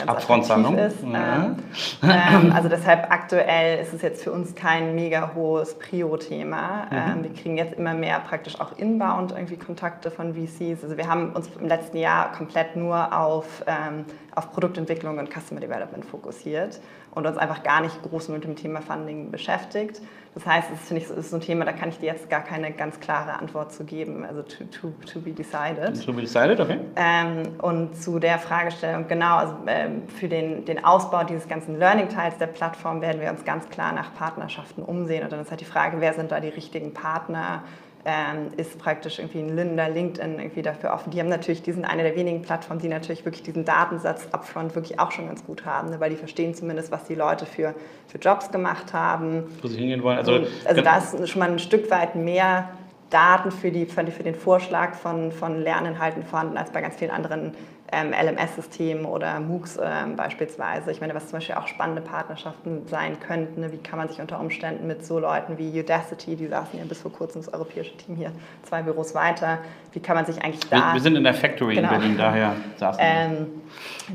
ganz 0.07 0.11
Upfront-Zahlung. 0.11 0.79
attraktiv 0.79 1.03
ist. 1.03 1.13
Ja. 1.13 1.45
Ähm, 1.45 1.57
ähm, 2.03 2.53
also 2.53 2.69
deshalb 2.69 3.11
aktuell 3.11 3.83
ist 3.83 3.93
es 3.93 4.03
jetzt 4.03 4.23
für 4.23 4.33
uns 4.33 4.55
kein 4.55 4.95
mega 4.95 5.33
hohes 5.35 5.79
Prio-Thema. 5.79 6.89
Ähm, 6.91 7.23
wir 7.23 7.33
kriegen 7.33 7.57
jetzt 7.57 7.75
immer 7.75 7.95
mehr 7.95 8.21
praktisch 8.21 8.61
auch 8.61 8.77
inbound 8.77 9.33
irgendwie 9.33 9.57
Kontakte 9.57 10.11
von 10.11 10.35
VCs. 10.35 10.83
Also 10.83 10.97
wir 10.97 11.09
haben 11.09 11.33
uns 11.33 11.49
im 11.59 11.69
letzten 11.69 11.97
Jahr 11.97 12.33
komplett 12.33 12.77
nur 12.77 13.17
auf, 13.17 13.65
ähm, 13.67 14.05
auf 14.35 14.53
Produktentwicklung 14.53 15.19
und 15.19 15.31
Customer 15.31 15.61
Development 15.61 16.05
fokussiert 16.05 16.81
und 17.13 17.27
uns 17.27 17.37
einfach 17.37 17.63
gar 17.63 17.81
nicht 17.81 18.03
groß 18.03 18.29
mit 18.29 18.45
dem 18.45 18.57
Thema 18.57 18.81
Funding 18.81 19.31
beschäftigt. 19.31 20.01
Das 20.35 20.47
heißt, 20.47 20.69
es 20.73 20.81
ist, 20.81 20.89
finde 20.89 21.03
ich, 21.03 21.09
so- 21.09 21.15
ist 21.15 21.31
so 21.31 21.37
ein 21.37 21.43
Thema, 21.43 21.65
da 21.65 21.73
kann 21.73 21.89
ich 21.89 21.99
dir 21.99 22.07
jetzt 22.07 22.31
gar 22.31 22.43
keine 22.43 22.71
ganz 22.71 23.01
klare 23.01 23.39
Antwort 23.41 23.73
zu 23.73 23.85
geben. 23.85 24.25
Also 24.25 24.43
to, 24.43 24.65
to, 24.65 24.93
to 25.13 25.21
be 25.21 25.33
decided. 25.33 26.05
To 26.07 26.13
be 26.13 26.21
decided, 26.23 26.61
okay. 26.61 26.79
Ähm, 26.95 27.43
und 27.61 27.97
zu 28.01 28.21
der 28.21 28.39
Fragestellung, 28.39 29.09
genau, 29.09 29.37
also 29.37 29.55
ähm, 29.67 30.03
für 30.09 30.29
den, 30.29 30.65
den 30.65 30.85
Ausbau 30.85 31.25
dieses 31.25 31.49
ganzen 31.49 31.79
Learning-Teils 31.79 32.39
der 32.39 32.47
Plattform 32.47 33.01
werden 33.01 33.21
wir 33.21 33.31
uns 33.31 33.45
ganz 33.45 33.69
klar 33.71 33.93
nach 33.93 34.15
Partnerschaften 34.15 34.83
umsehen. 34.83 35.25
Und 35.25 35.33
dann 35.33 35.41
ist 35.41 35.51
halt 35.51 35.61
die 35.61 35.65
Frage, 35.65 36.01
wer 36.01 36.15
sind 36.15 36.31
da 36.31 36.39
die 36.39 36.49
richtigen 36.49 36.95
Partner? 36.95 37.65
Ähm, 38.07 38.49
ist 38.57 38.79
praktisch 38.79 39.19
irgendwie 39.19 39.41
ein 39.41 39.55
Linda, 39.55 39.87
LinkedIn 39.87 40.39
irgendwie 40.39 40.63
dafür 40.63 40.95
offen. 40.95 41.11
Die 41.11 41.21
haben 41.21 41.29
natürlich, 41.29 41.61
die 41.61 41.73
sind 41.73 41.85
eine 41.85 42.03
der 42.03 42.17
wenigen 42.17 42.41
Plattformen, 42.41 42.81
die 42.81 42.89
natürlich 42.89 43.27
wirklich 43.27 43.43
diesen 43.43 43.67
Datensatz 43.67 44.29
upfront 44.33 44.75
wirklich 44.75 44.99
auch 44.99 45.11
schon 45.11 45.27
ganz 45.27 45.45
gut 45.45 45.67
haben, 45.67 45.91
ne? 45.91 46.01
weil 46.01 46.09
die 46.09 46.17
verstehen 46.17 46.55
zumindest, 46.55 46.91
was 46.91 47.05
die 47.05 47.15
Leute 47.15 47.45
für, 47.45 47.75
für 48.07 48.17
Jobs 48.17 48.51
gemacht 48.51 48.95
haben. 48.95 49.45
Wo 49.61 49.69
sie 49.69 49.77
hingehen 49.77 50.03
wollen. 50.03 50.17
Also, 50.17 50.33
Also, 50.65 50.81
da 50.81 50.97
ist 50.97 51.29
schon 51.29 51.41
mal 51.41 51.51
ein 51.51 51.59
Stück 51.59 51.91
weit 51.91 52.15
mehr 52.15 52.71
Daten 53.11 53.51
für, 53.51 53.71
die, 53.71 53.85
für 53.85 54.03
den 54.03 54.35
Vorschlag 54.35 54.95
von, 54.95 55.31
von 55.33 55.61
Lerninhalten 55.61 56.23
vorhanden 56.23 56.57
als 56.57 56.71
bei 56.71 56.81
ganz 56.81 56.97
vielen 56.97 57.11
anderen 57.11 57.53
ähm, 57.93 58.13
LMS-Systemen 58.13 59.05
oder 59.05 59.41
MOOCs 59.41 59.79
ähm, 59.83 60.17
beispielsweise. 60.17 60.91
Ich 60.91 61.01
meine, 61.01 61.15
was 61.15 61.25
zum 61.29 61.39
Beispiel 61.39 61.55
auch 61.57 61.67
spannende 61.67 62.03
Partnerschaften 62.03 62.87
sein 62.87 63.19
könnten. 63.21 63.61
Ne? 63.61 63.73
Wie 63.73 63.79
kann 63.79 63.99
man 63.99 64.09
sich 64.09 64.21
unter 64.21 64.39
Umständen 64.41 64.87
mit 64.87 65.05
so 65.05 65.19
Leuten 65.19 65.59
wie 65.59 65.79
Udacity, 65.81 66.37
die 66.37 66.47
saßen 66.47 66.79
ja 66.79 66.85
bis 66.85 67.01
vor 67.03 67.13
kurzem 67.13 67.43
das 67.43 67.53
europäische 67.53 67.97
Team 67.97 68.17
hier 68.17 68.33
zwei 68.63 68.83
Büros 68.83 69.15
weiter, 69.15 69.59
wie 69.93 70.01
kann 70.01 70.17
man 70.17 70.25
sich 70.25 70.43
eigentlich 70.43 70.71
wir, 70.71 70.79
da... 70.79 70.95
wir 70.95 71.01
sind 71.01 71.17
in 71.17 71.25
der 71.25 71.35
Factory 71.35 71.75
Genau. 71.75 71.89
in 71.93 71.99
Berlin, 71.99 72.17
daher 72.19 72.55
saßen 72.77 73.01
wir. 73.01 73.07
Ähm, 73.09 73.47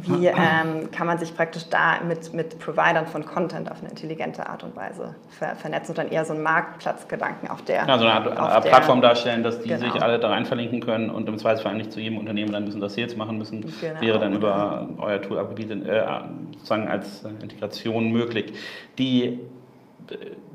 wie 0.03 0.27
ähm, 0.27 0.91
kann 0.91 1.07
man 1.07 1.17
sich 1.17 1.33
praktisch 1.35 1.69
da 1.69 1.99
mit, 2.05 2.33
mit 2.33 2.59
Providern 2.59 3.07
von 3.07 3.25
Content 3.25 3.71
auf 3.71 3.79
eine 3.79 3.89
intelligente 3.89 4.47
Art 4.49 4.63
und 4.63 4.75
Weise 4.75 5.15
ver 5.29 5.55
vernetzen 5.55 5.91
und 5.91 5.97
dann 5.97 6.09
eher 6.09 6.25
so 6.25 6.33
einen 6.33 6.43
Marktplatzgedanken 6.43 7.49
auf 7.49 7.61
der, 7.63 7.85
Ja, 7.87 7.97
so 7.97 8.05
eine 8.05 8.13
Art, 8.13 8.65
der- 8.65 8.69
Plattform 8.69 9.01
darstellen, 9.01 9.43
dass 9.43 9.61
die 9.61 9.69
Genau. 9.69 9.79
sich 9.93 10.01
alle 10.01 10.19
da 10.19 10.29
rein 10.29 10.45
verlinken 10.45 10.81
können 10.81 11.09
und 11.09 11.27
im 11.29 11.37
Zweifelsfall 11.37 11.75
nicht 11.75 11.91
zu 11.91 11.99
jedem 11.99 12.17
Unternehmen 12.17 12.51
dann 12.51 12.65
müssen 12.65 12.81
das 12.81 12.95
Sales 12.95 13.15
machen 13.15 13.37
müssen. 13.37 13.64
Genau. 13.81 14.01
Wäre 14.01 14.19
dann 14.19 14.33
über 14.33 14.89
euer 14.97 15.21
Tool 15.21 15.37
äh, 15.37 15.43
sozusagen 16.53 16.87
als 16.87 17.23
äh, 17.23 17.29
Integration 17.41 18.11
möglich. 18.11 18.53
Die 18.97 19.39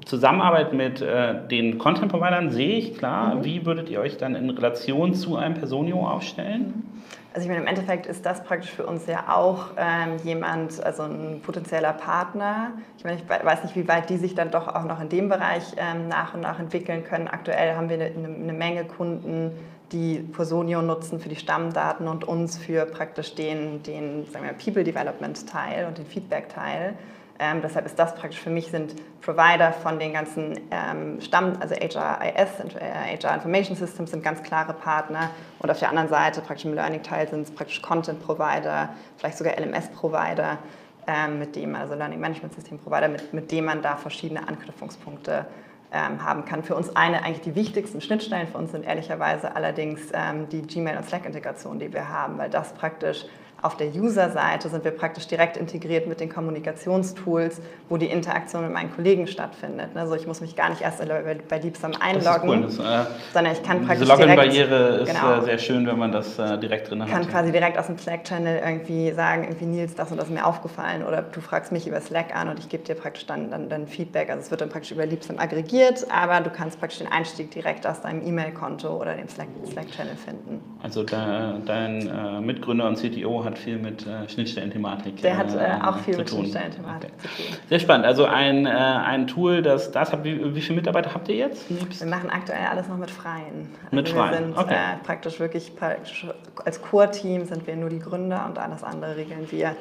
Zusammenarbeit 0.05 0.73
mit 0.73 1.01
äh, 1.01 1.46
den 1.49 1.79
Content-Providern 1.79 2.51
sehe 2.51 2.79
ich 2.79 2.96
klar. 2.96 3.35
Mhm. 3.35 3.44
Wie 3.44 3.66
würdet 3.66 3.88
ihr 3.88 4.01
euch 4.01 4.16
dann 4.16 4.35
in 4.35 4.51
Relation 4.51 5.14
zu 5.14 5.37
einem 5.37 5.55
Personio 5.55 6.07
aufstellen? 6.09 6.85
Also 7.33 7.44
ich 7.44 7.49
meine, 7.49 7.61
im 7.61 7.68
Endeffekt 7.68 8.07
ist 8.07 8.27
das 8.27 8.42
praktisch 8.42 8.70
für 8.70 8.85
uns 8.85 9.07
ja 9.07 9.25
auch 9.29 9.66
ähm, 9.77 10.16
jemand, 10.25 10.83
also 10.83 11.05
ein 11.05 11.40
potenzieller 11.42 11.92
Partner. 11.92 12.73
Ich 12.99 13.05
meine, 13.05 13.18
ich 13.18 13.29
weiß 13.29 13.62
nicht, 13.62 13.77
wie 13.77 13.87
weit 13.87 14.11
die 14.11 14.16
sich 14.16 14.35
dann 14.35 14.51
doch 14.51 14.66
auch 14.66 14.85
noch 14.85 15.01
in 15.01 15.09
dem 15.09 15.29
Bereich 15.29 15.62
ähm, 15.77 16.09
nach 16.09 16.35
und 16.35 16.40
nach 16.40 16.59
entwickeln 16.59 17.05
können. 17.05 17.29
Aktuell 17.29 17.77
haben 17.77 17.88
wir 17.88 17.96
eine, 17.96 18.12
eine 18.12 18.53
Menge 18.53 18.85
Kunden, 18.85 19.53
die 19.92 20.18
Personio 20.18 20.83
nutzen 20.83 21.20
für 21.20 21.29
die 21.29 21.37
Stammdaten 21.37 22.09
und 22.09 22.24
uns 22.24 22.59
für 22.59 22.87
praktisch 22.87 23.35
den, 23.35 23.83
den 23.83 24.26
sagen 24.31 24.44
wir, 24.44 24.53
People 24.53 24.85
Development 24.85 25.48
Teil 25.48 25.87
und 25.87 25.98
den 25.98 26.07
Feedback 26.07 26.48
Teil. 26.48 26.94
Ähm, 27.38 27.62
deshalb 27.62 27.87
ist 27.87 27.98
das 27.98 28.14
praktisch 28.14 28.38
für 28.38 28.50
mich 28.50 28.66
sind 28.66 28.94
Provider 29.22 29.72
von 29.72 29.98
den 29.98 30.12
ganzen 30.12 30.61
ähm, 30.70 31.20
Stamm, 31.22 31.55
also 31.59 31.74
HRIS, 31.74 32.74
äh, 32.79 33.16
HR 33.16 33.35
Information 33.35 33.76
Systems 33.76 34.11
sind 34.11 34.22
ganz 34.22 34.42
klare 34.42 34.74
Partner 34.74 35.31
und 35.59 35.70
auf 35.70 35.79
der 35.79 35.88
anderen 35.88 36.11
Seite 36.11 36.42
praktisch 36.42 36.66
im 36.66 36.74
Learning-Teil 36.74 37.29
sind 37.29 37.42
es 37.42 37.50
praktisch 37.50 37.81
Content-Provider, 37.81 38.90
vielleicht 39.16 39.38
sogar 39.38 39.55
LMS-Provider, 39.59 40.59
ähm, 41.07 41.38
mit 41.38 41.57
dem, 41.57 41.74
also 41.74 41.94
Learning 41.94 42.20
Management 42.20 42.55
System 42.55 42.79
Provider, 42.79 43.09
mit, 43.09 43.33
mit 43.33 43.50
dem 43.50 43.64
man 43.64 43.81
da 43.81 43.96
verschiedene 43.96 44.46
Anknüpfungspunkte 44.46 45.46
ähm, 45.46 45.69
haben 45.98 46.44
kann. 46.44 46.62
Für 46.62 46.76
uns 46.76 46.94
eine 46.94 47.22
eigentlich 47.24 47.40
die 47.40 47.55
wichtigsten 47.55 48.00
Schnittstellen 48.00 48.48
für 48.48 48.59
uns 48.59 48.72
sind 48.72 48.85
ehrlicherweise 48.85 49.55
allerdings 49.57 50.00
ähm, 50.12 50.48
die 50.48 50.62
Gmail- 50.62 50.96
und 50.96 51.05
Slack-Integration, 51.05 51.79
die 51.79 51.92
wir 51.92 52.09
haben, 52.09 52.38
weil 52.38 52.50
das 52.50 52.72
praktisch 52.74 53.26
auf 53.62 53.77
der 53.77 53.88
User-Seite 53.88 54.68
sind 54.68 54.85
wir 54.85 54.90
praktisch 54.90 55.27
direkt 55.27 55.57
integriert 55.57 56.07
mit 56.07 56.20
den 56.20 56.29
Kommunikationstools, 56.29 57.61
wo 57.88 57.96
die 57.96 58.07
Interaktion 58.07 58.62
mit 58.64 58.73
meinen 58.73 58.94
Kollegen 58.94 59.27
stattfindet. 59.27 59.90
Also 59.94 60.14
ich 60.14 60.27
muss 60.27 60.40
mich 60.40 60.57
gar 60.57 60.70
nicht 60.70 60.81
erst 60.81 61.03
bei 61.49 61.59
Liebsam 61.59 61.92
einloggen, 62.01 62.62
das 62.62 62.79
cool. 62.79 62.85
das, 62.85 63.07
äh, 63.07 63.11
sondern 63.33 63.53
ich 63.53 63.62
kann 63.62 63.85
praktisch 63.85 64.09
diese 64.09 64.20
Login-Barriere 64.20 65.01
ist 65.01 65.14
genau, 65.14 65.38
äh, 65.38 65.42
sehr 65.42 65.59
schön, 65.59 65.87
wenn 65.87 65.99
man 65.99 66.12
das 66.12 66.38
äh, 66.38 66.59
direkt 66.59 66.90
drin 66.90 67.03
hat. 67.03 67.09
Ich 67.09 67.14
kann 67.14 67.29
quasi 67.29 67.53
direkt 67.53 67.79
aus 67.79 67.87
dem 67.87 67.99
Slack-Channel 67.99 68.62
irgendwie 68.64 69.12
sagen, 69.12 69.44
irgendwie 69.44 69.66
Nils, 69.66 69.94
das 69.94 70.11
und 70.11 70.16
das 70.16 70.29
ist 70.29 70.35
mir 70.35 70.46
aufgefallen 70.46 71.05
oder 71.05 71.23
du 71.23 71.40
fragst 71.40 71.73
mich 71.73 71.87
über 71.87 72.01
Slack 72.01 72.35
an 72.35 72.49
und 72.49 72.59
ich 72.59 72.68
gebe 72.68 72.85
dir 72.85 72.94
praktisch 72.94 73.27
dann, 73.27 73.51
dann, 73.51 73.68
dann 73.68 73.87
Feedback. 73.87 74.31
Also 74.31 74.42
es 74.42 74.51
wird 74.51 74.61
dann 74.61 74.68
praktisch 74.68 74.92
über 74.92 75.07
Liebsam 75.07 75.38
aggregiert, 75.38 76.07
aber 76.11 76.40
du 76.40 76.51
kannst 76.51 76.79
praktisch 76.79 76.99
den 76.99 77.09
Einstieg 77.09 77.51
direkt 77.51 77.87
aus 77.87 78.01
deinem 78.01 78.27
E-Mail-Konto 78.27 78.88
oder 78.88 79.14
dem 79.14 79.29
Slack-Channel 79.29 80.16
finden. 80.16 80.61
Also 80.83 81.03
da, 81.03 81.59
dein 81.66 82.09
äh, 82.09 82.40
Mitgründer 82.40 82.87
und 82.87 82.96
CTO 82.96 83.44
hat 83.44 83.49
hat 83.50 83.58
viel 83.58 83.78
mit 83.78 84.06
äh, 84.06 84.28
Schnittstellenthematik 84.28 85.20
Der 85.22 85.36
hat 85.36 85.54
äh, 85.54 85.58
äh 85.58 85.82
auch 85.82 85.98
viel 85.98 86.16
mit 86.16 86.30
Schnittstellenthematik 86.30 87.10
okay. 87.18 87.28
zu 87.28 87.42
tun. 87.42 87.56
Sehr 87.68 87.80
spannend. 87.80 88.06
Also 88.06 88.24
ein, 88.24 88.66
äh, 88.66 88.70
ein 88.70 89.26
Tool, 89.26 89.62
das 89.62 89.90
das 89.90 90.12
hat. 90.12 90.24
Wie, 90.24 90.54
wie 90.54 90.60
viele 90.60 90.76
Mitarbeiter 90.76 91.14
habt 91.14 91.28
ihr 91.28 91.36
jetzt? 91.36 91.66
Wir 91.68 92.06
machen 92.06 92.30
aktuell 92.30 92.66
alles 92.70 92.88
noch 92.88 92.96
mit 92.96 93.10
Freien. 93.10 93.68
Also 93.84 93.96
mit 93.96 94.08
Freien. 94.08 94.30
Wir 94.30 94.38
sind 94.38 94.58
okay. 94.58 94.74
Äh, 94.74 95.04
praktisch 95.04 95.40
wirklich 95.40 95.74
praktisch, 95.76 96.26
als 96.64 96.80
Core-Team 96.80 97.44
sind 97.44 97.66
wir 97.66 97.76
nur 97.76 97.90
die 97.90 98.00
Gründer 98.00 98.46
und 98.46 98.58
alles 98.58 98.82
andere 98.82 99.16
regeln 99.16 99.46
wir 99.50 99.76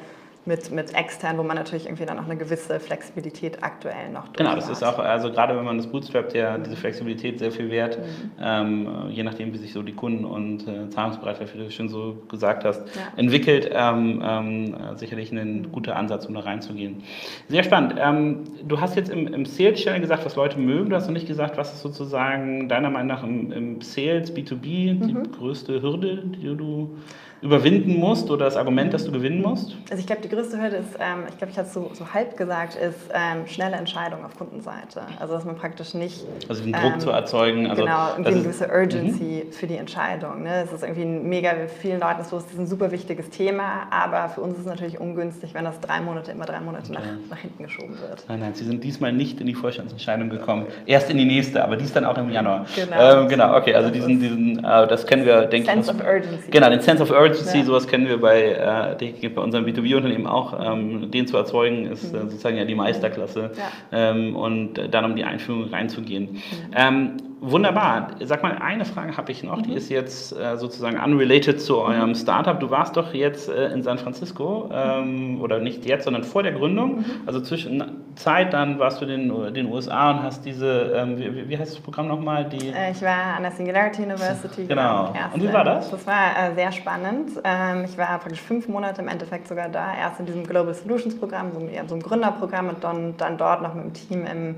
mit, 0.45 0.71
mit 0.71 0.95
extern, 0.95 1.37
wo 1.37 1.43
man 1.43 1.57
natürlich 1.57 1.85
irgendwie 1.85 2.05
dann 2.05 2.17
auch 2.17 2.25
eine 2.25 2.37
gewisse 2.37 2.79
Flexibilität 2.79 3.61
aktuell 3.61 4.09
noch 4.09 4.31
Genau, 4.33 4.55
das 4.55 4.69
ist 4.69 4.83
auch, 4.83 4.97
also 4.99 5.31
gerade 5.31 5.55
wenn 5.55 5.65
man 5.65 5.77
das 5.77 5.87
bootstrapt, 5.87 6.33
ja 6.33 6.57
diese 6.57 6.75
Flexibilität 6.75 7.39
sehr 7.39 7.51
viel 7.51 7.69
wert, 7.69 7.97
mhm. 7.99 8.31
ähm, 8.41 8.87
je 9.09 9.23
nachdem, 9.23 9.53
wie 9.53 9.57
sich 9.57 9.73
so 9.73 9.83
die 9.83 9.93
Kunden 9.93 10.25
und 10.25 10.67
äh, 10.67 10.89
Zahlungsbereitschaft, 10.89 11.53
wie 11.53 11.59
du 11.59 11.71
schon 11.71 11.89
so 11.89 12.17
gesagt 12.29 12.63
hast, 12.63 12.81
ja. 12.95 13.01
entwickelt, 13.17 13.69
ähm, 13.71 14.21
ähm, 14.23 14.75
sicherlich 14.95 15.31
ein 15.31 15.71
guter 15.71 15.95
Ansatz, 15.95 16.25
um 16.25 16.33
da 16.33 16.41
reinzugehen. 16.41 17.03
Sehr 17.47 17.63
spannend. 17.63 17.95
Ähm, 17.97 18.43
du 18.67 18.79
hast 18.79 18.95
jetzt 18.95 19.09
im, 19.09 19.27
im 19.27 19.45
Sales-Channel 19.45 19.99
gesagt, 19.99 20.25
was 20.25 20.35
Leute 20.35 20.57
mögen, 20.59 20.89
du 20.89 20.95
hast 20.95 21.07
noch 21.07 21.13
nicht 21.13 21.27
gesagt, 21.27 21.57
was 21.57 21.73
ist 21.73 21.81
sozusagen 21.81 22.69
deiner 22.69 22.89
Meinung 22.89 23.07
nach 23.07 23.23
im, 23.23 23.51
im 23.51 23.81
Sales, 23.81 24.33
B2B, 24.33 24.93
mhm. 24.93 25.07
die 25.07 25.31
größte 25.37 25.81
Hürde, 25.81 26.23
die 26.25 26.55
du 26.55 26.97
überwinden 27.41 27.97
musst 27.97 28.29
oder 28.29 28.45
das 28.45 28.57
Argument, 28.57 28.93
das 28.93 29.05
du 29.05 29.11
gewinnen 29.11 29.41
musst? 29.41 29.75
Also 29.89 29.99
ich 29.99 30.07
glaube, 30.07 30.21
die 30.21 30.29
größte 30.29 30.61
Hürde 30.61 30.77
ist, 30.77 30.95
ähm, 30.99 31.23
ich 31.29 31.37
glaube, 31.37 31.51
ich 31.51 31.57
habe 31.57 31.67
es 31.67 31.73
so, 31.73 31.89
so, 31.93 32.13
halb 32.13 32.37
gesagt, 32.37 32.75
ist 32.75 33.09
ähm, 33.13 33.47
schnelle 33.47 33.75
Entscheidung 33.75 34.25
auf 34.25 34.37
Kundenseite. 34.37 35.01
Also 35.19 35.33
dass 35.33 35.45
man 35.45 35.55
praktisch 35.55 35.93
nicht... 35.93 36.25
Also 36.47 36.63
den 36.63 36.73
Druck 36.73 36.93
ähm, 36.93 36.99
zu 36.99 37.09
erzeugen. 37.11 37.67
Also 37.67 37.83
genau, 37.83 38.09
irgendwie 38.11 38.31
eine 38.31 38.41
gewisse 38.41 38.67
Urgency 38.67 39.43
mhm. 39.45 39.51
für 39.51 39.67
die 39.67 39.77
Entscheidung. 39.77 40.43
Ne? 40.43 40.63
Es 40.63 40.73
ist 40.73 40.83
irgendwie 40.83 41.03
ein 41.03 41.29
mega, 41.29 41.51
vielen 41.81 41.99
Leuten 41.99 42.21
ist 42.21 42.31
es 42.31 42.57
ein 42.57 42.67
super 42.67 42.91
wichtiges 42.91 43.29
Thema, 43.29 43.87
aber 43.91 44.29
für 44.29 44.41
uns 44.41 44.53
ist 44.53 44.61
es 44.61 44.65
natürlich 44.65 44.99
ungünstig, 44.99 45.53
wenn 45.53 45.63
das 45.63 45.79
drei 45.79 46.01
Monate, 46.01 46.31
immer 46.31 46.45
drei 46.45 46.59
Monate 46.59 46.91
okay. 46.91 47.01
nach, 47.01 47.29
nach 47.29 47.37
hinten 47.37 47.63
geschoben 47.63 47.97
wird. 47.99 48.25
Nein, 48.27 48.39
nein, 48.39 48.53
Sie 48.53 48.65
sind 48.65 48.83
diesmal 48.83 49.13
nicht 49.13 49.39
in 49.39 49.47
die 49.47 49.53
Vorstandsentscheidung 49.53 50.29
gekommen. 50.29 50.67
Erst 50.85 51.09
in 51.09 51.17
die 51.17 51.25
nächste, 51.25 51.63
aber 51.63 51.77
dies 51.77 51.93
dann 51.93 52.05
auch 52.05 52.17
im 52.17 52.29
Januar. 52.29 52.65
Genau. 52.75 53.21
Ähm, 53.21 53.27
genau, 53.27 53.55
okay, 53.55 53.73
also 53.73 53.89
diesen, 53.89 54.19
diesen 54.19 54.59
äh, 54.59 54.87
das 54.87 55.05
kennen 55.05 55.25
wir, 55.25 55.45
denke 55.45 55.69
ich. 55.69 55.85
Sense 55.85 55.91
of 55.91 56.05
Urgency. 56.05 56.51
Genau, 56.51 56.69
den 56.69 56.81
Sense 56.81 57.03
of 57.03 57.11
Urgency, 57.11 57.28
ja. 57.29 57.63
sowas 57.63 57.87
kennen 57.87 58.07
wir 58.07 58.19
bei, 58.19 58.97
äh, 58.99 59.29
bei 59.29 59.41
unserem 59.41 59.65
B2B-Unternehmen 59.65 60.27
auch. 60.27 60.57
Ähm, 60.59 61.11
den 61.11 61.27
zu 61.27 61.37
erzeugen, 61.37 61.85
ist 61.87 62.13
äh, 62.13 62.19
sozusagen 62.19 62.57
ja 62.57 62.65
die 62.65 62.75
Meisterklasse. 62.75 63.51
Ja. 63.55 64.11
Ähm, 64.11 64.35
und 64.35 64.75
dann 64.91 65.05
um 65.05 65.15
die 65.15 65.23
Einführung 65.23 65.65
reinzugehen. 65.69 66.41
Mhm. 66.75 67.28
Wunderbar. 67.41 68.07
Sag 68.21 68.43
mal, 68.43 68.57
eine 68.57 68.83
Frage 68.83 69.15
habe 69.15 69.31
ich 69.31 69.43
noch, 69.43 69.57
mhm. 69.57 69.63
die 69.63 69.73
ist 69.73 69.89
jetzt 69.89 70.37
äh, 70.37 70.57
sozusagen 70.57 70.99
unrelated 70.99 71.61
zu 71.61 71.79
eurem 71.79 72.13
Startup. 72.13 72.59
Du 72.59 72.69
warst 72.69 72.97
doch 72.97 73.13
jetzt 73.13 73.47
äh, 73.47 73.69
in 73.69 73.81
San 73.81 73.97
Francisco, 73.97 74.69
ähm, 74.73 75.39
oder 75.41 75.59
nicht 75.59 75.85
jetzt, 75.85 76.03
sondern 76.03 76.23
vor 76.23 76.43
der 76.43 76.51
Gründung. 76.51 76.97
Mhm. 76.97 77.05
Also 77.25 77.39
zwischen 77.39 77.83
Zeit, 78.15 78.53
dann 78.53 78.77
warst 78.79 79.01
du 79.01 79.05
in 79.05 79.53
den 79.53 79.65
USA 79.67 80.11
und 80.11 80.23
hast 80.23 80.43
diese, 80.43 80.91
ähm, 80.95 81.17
wie, 81.17 81.47
wie, 81.49 81.57
heißt 81.57 81.73
das 81.73 81.79
Programm 81.79 82.09
nochmal? 82.09 82.45
Die 82.45 82.69
äh, 82.69 82.91
ich 82.91 83.01
war 83.01 83.35
an 83.37 83.43
der 83.43 83.51
Singularity 83.51 84.03
University. 84.03 84.65
Genau. 84.65 85.13
Und 85.33 85.41
wie 85.41 85.53
war 85.53 85.63
das? 85.63 85.89
Das 85.91 86.05
war 86.05 86.31
äh, 86.37 86.55
sehr 86.55 86.71
spannend. 86.73 87.31
Ähm, 87.45 87.85
ich 87.85 87.97
war 87.97 88.07
praktisch 88.19 88.41
fünf 88.41 88.67
Monate 88.67 89.01
im 89.01 89.07
Endeffekt 89.07 89.47
sogar 89.47 89.69
da. 89.69 89.95
Erst 89.95 90.19
in 90.19 90.25
diesem 90.25 90.45
Global 90.45 90.73
Solutions 90.73 91.17
Programm, 91.17 91.51
so, 91.53 91.59
so 91.59 91.93
einem 91.93 92.03
Gründerprogramm 92.03 92.69
und 92.69 92.83
dann, 92.83 93.15
dann 93.17 93.37
dort 93.37 93.61
noch 93.61 93.73
mit 93.73 93.85
dem 93.85 93.93
Team 93.93 94.25
im 94.25 94.55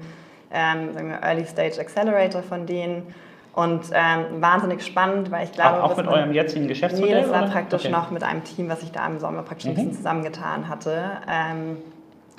ähm, 0.54 1.14
Early 1.22 1.46
Stage 1.46 1.80
Accelerator 1.80 2.44
von 2.44 2.66
denen. 2.66 3.14
Und 3.54 3.82
ähm, 3.94 4.42
wahnsinnig 4.42 4.86
spannend, 4.86 5.30
weil 5.30 5.44
ich 5.44 5.52
glaube. 5.52 5.84
Auch, 5.84 5.92
auch 5.92 5.98
mit 5.98 6.08
eurem 6.08 6.32
jetzigen 6.32 6.70
Geschäftsmodell? 6.70 7.16
Nee, 7.16 7.22
das 7.22 7.32
war 7.32 7.44
oder? 7.44 7.52
praktisch 7.52 7.82
okay. 7.82 7.92
noch 7.92 8.10
mit 8.10 8.24
einem 8.24 8.44
Team, 8.46 8.70
was 8.70 8.82
ich 8.82 8.92
da 8.92 9.06
im 9.06 9.20
Sommer 9.20 9.44
praktisch 9.44 9.68
ein 9.68 9.74
bisschen 9.74 9.92
mhm. 9.92 9.96
zusammengetan 9.96 10.70
hatte. 10.70 11.04
Ähm, 11.30 11.78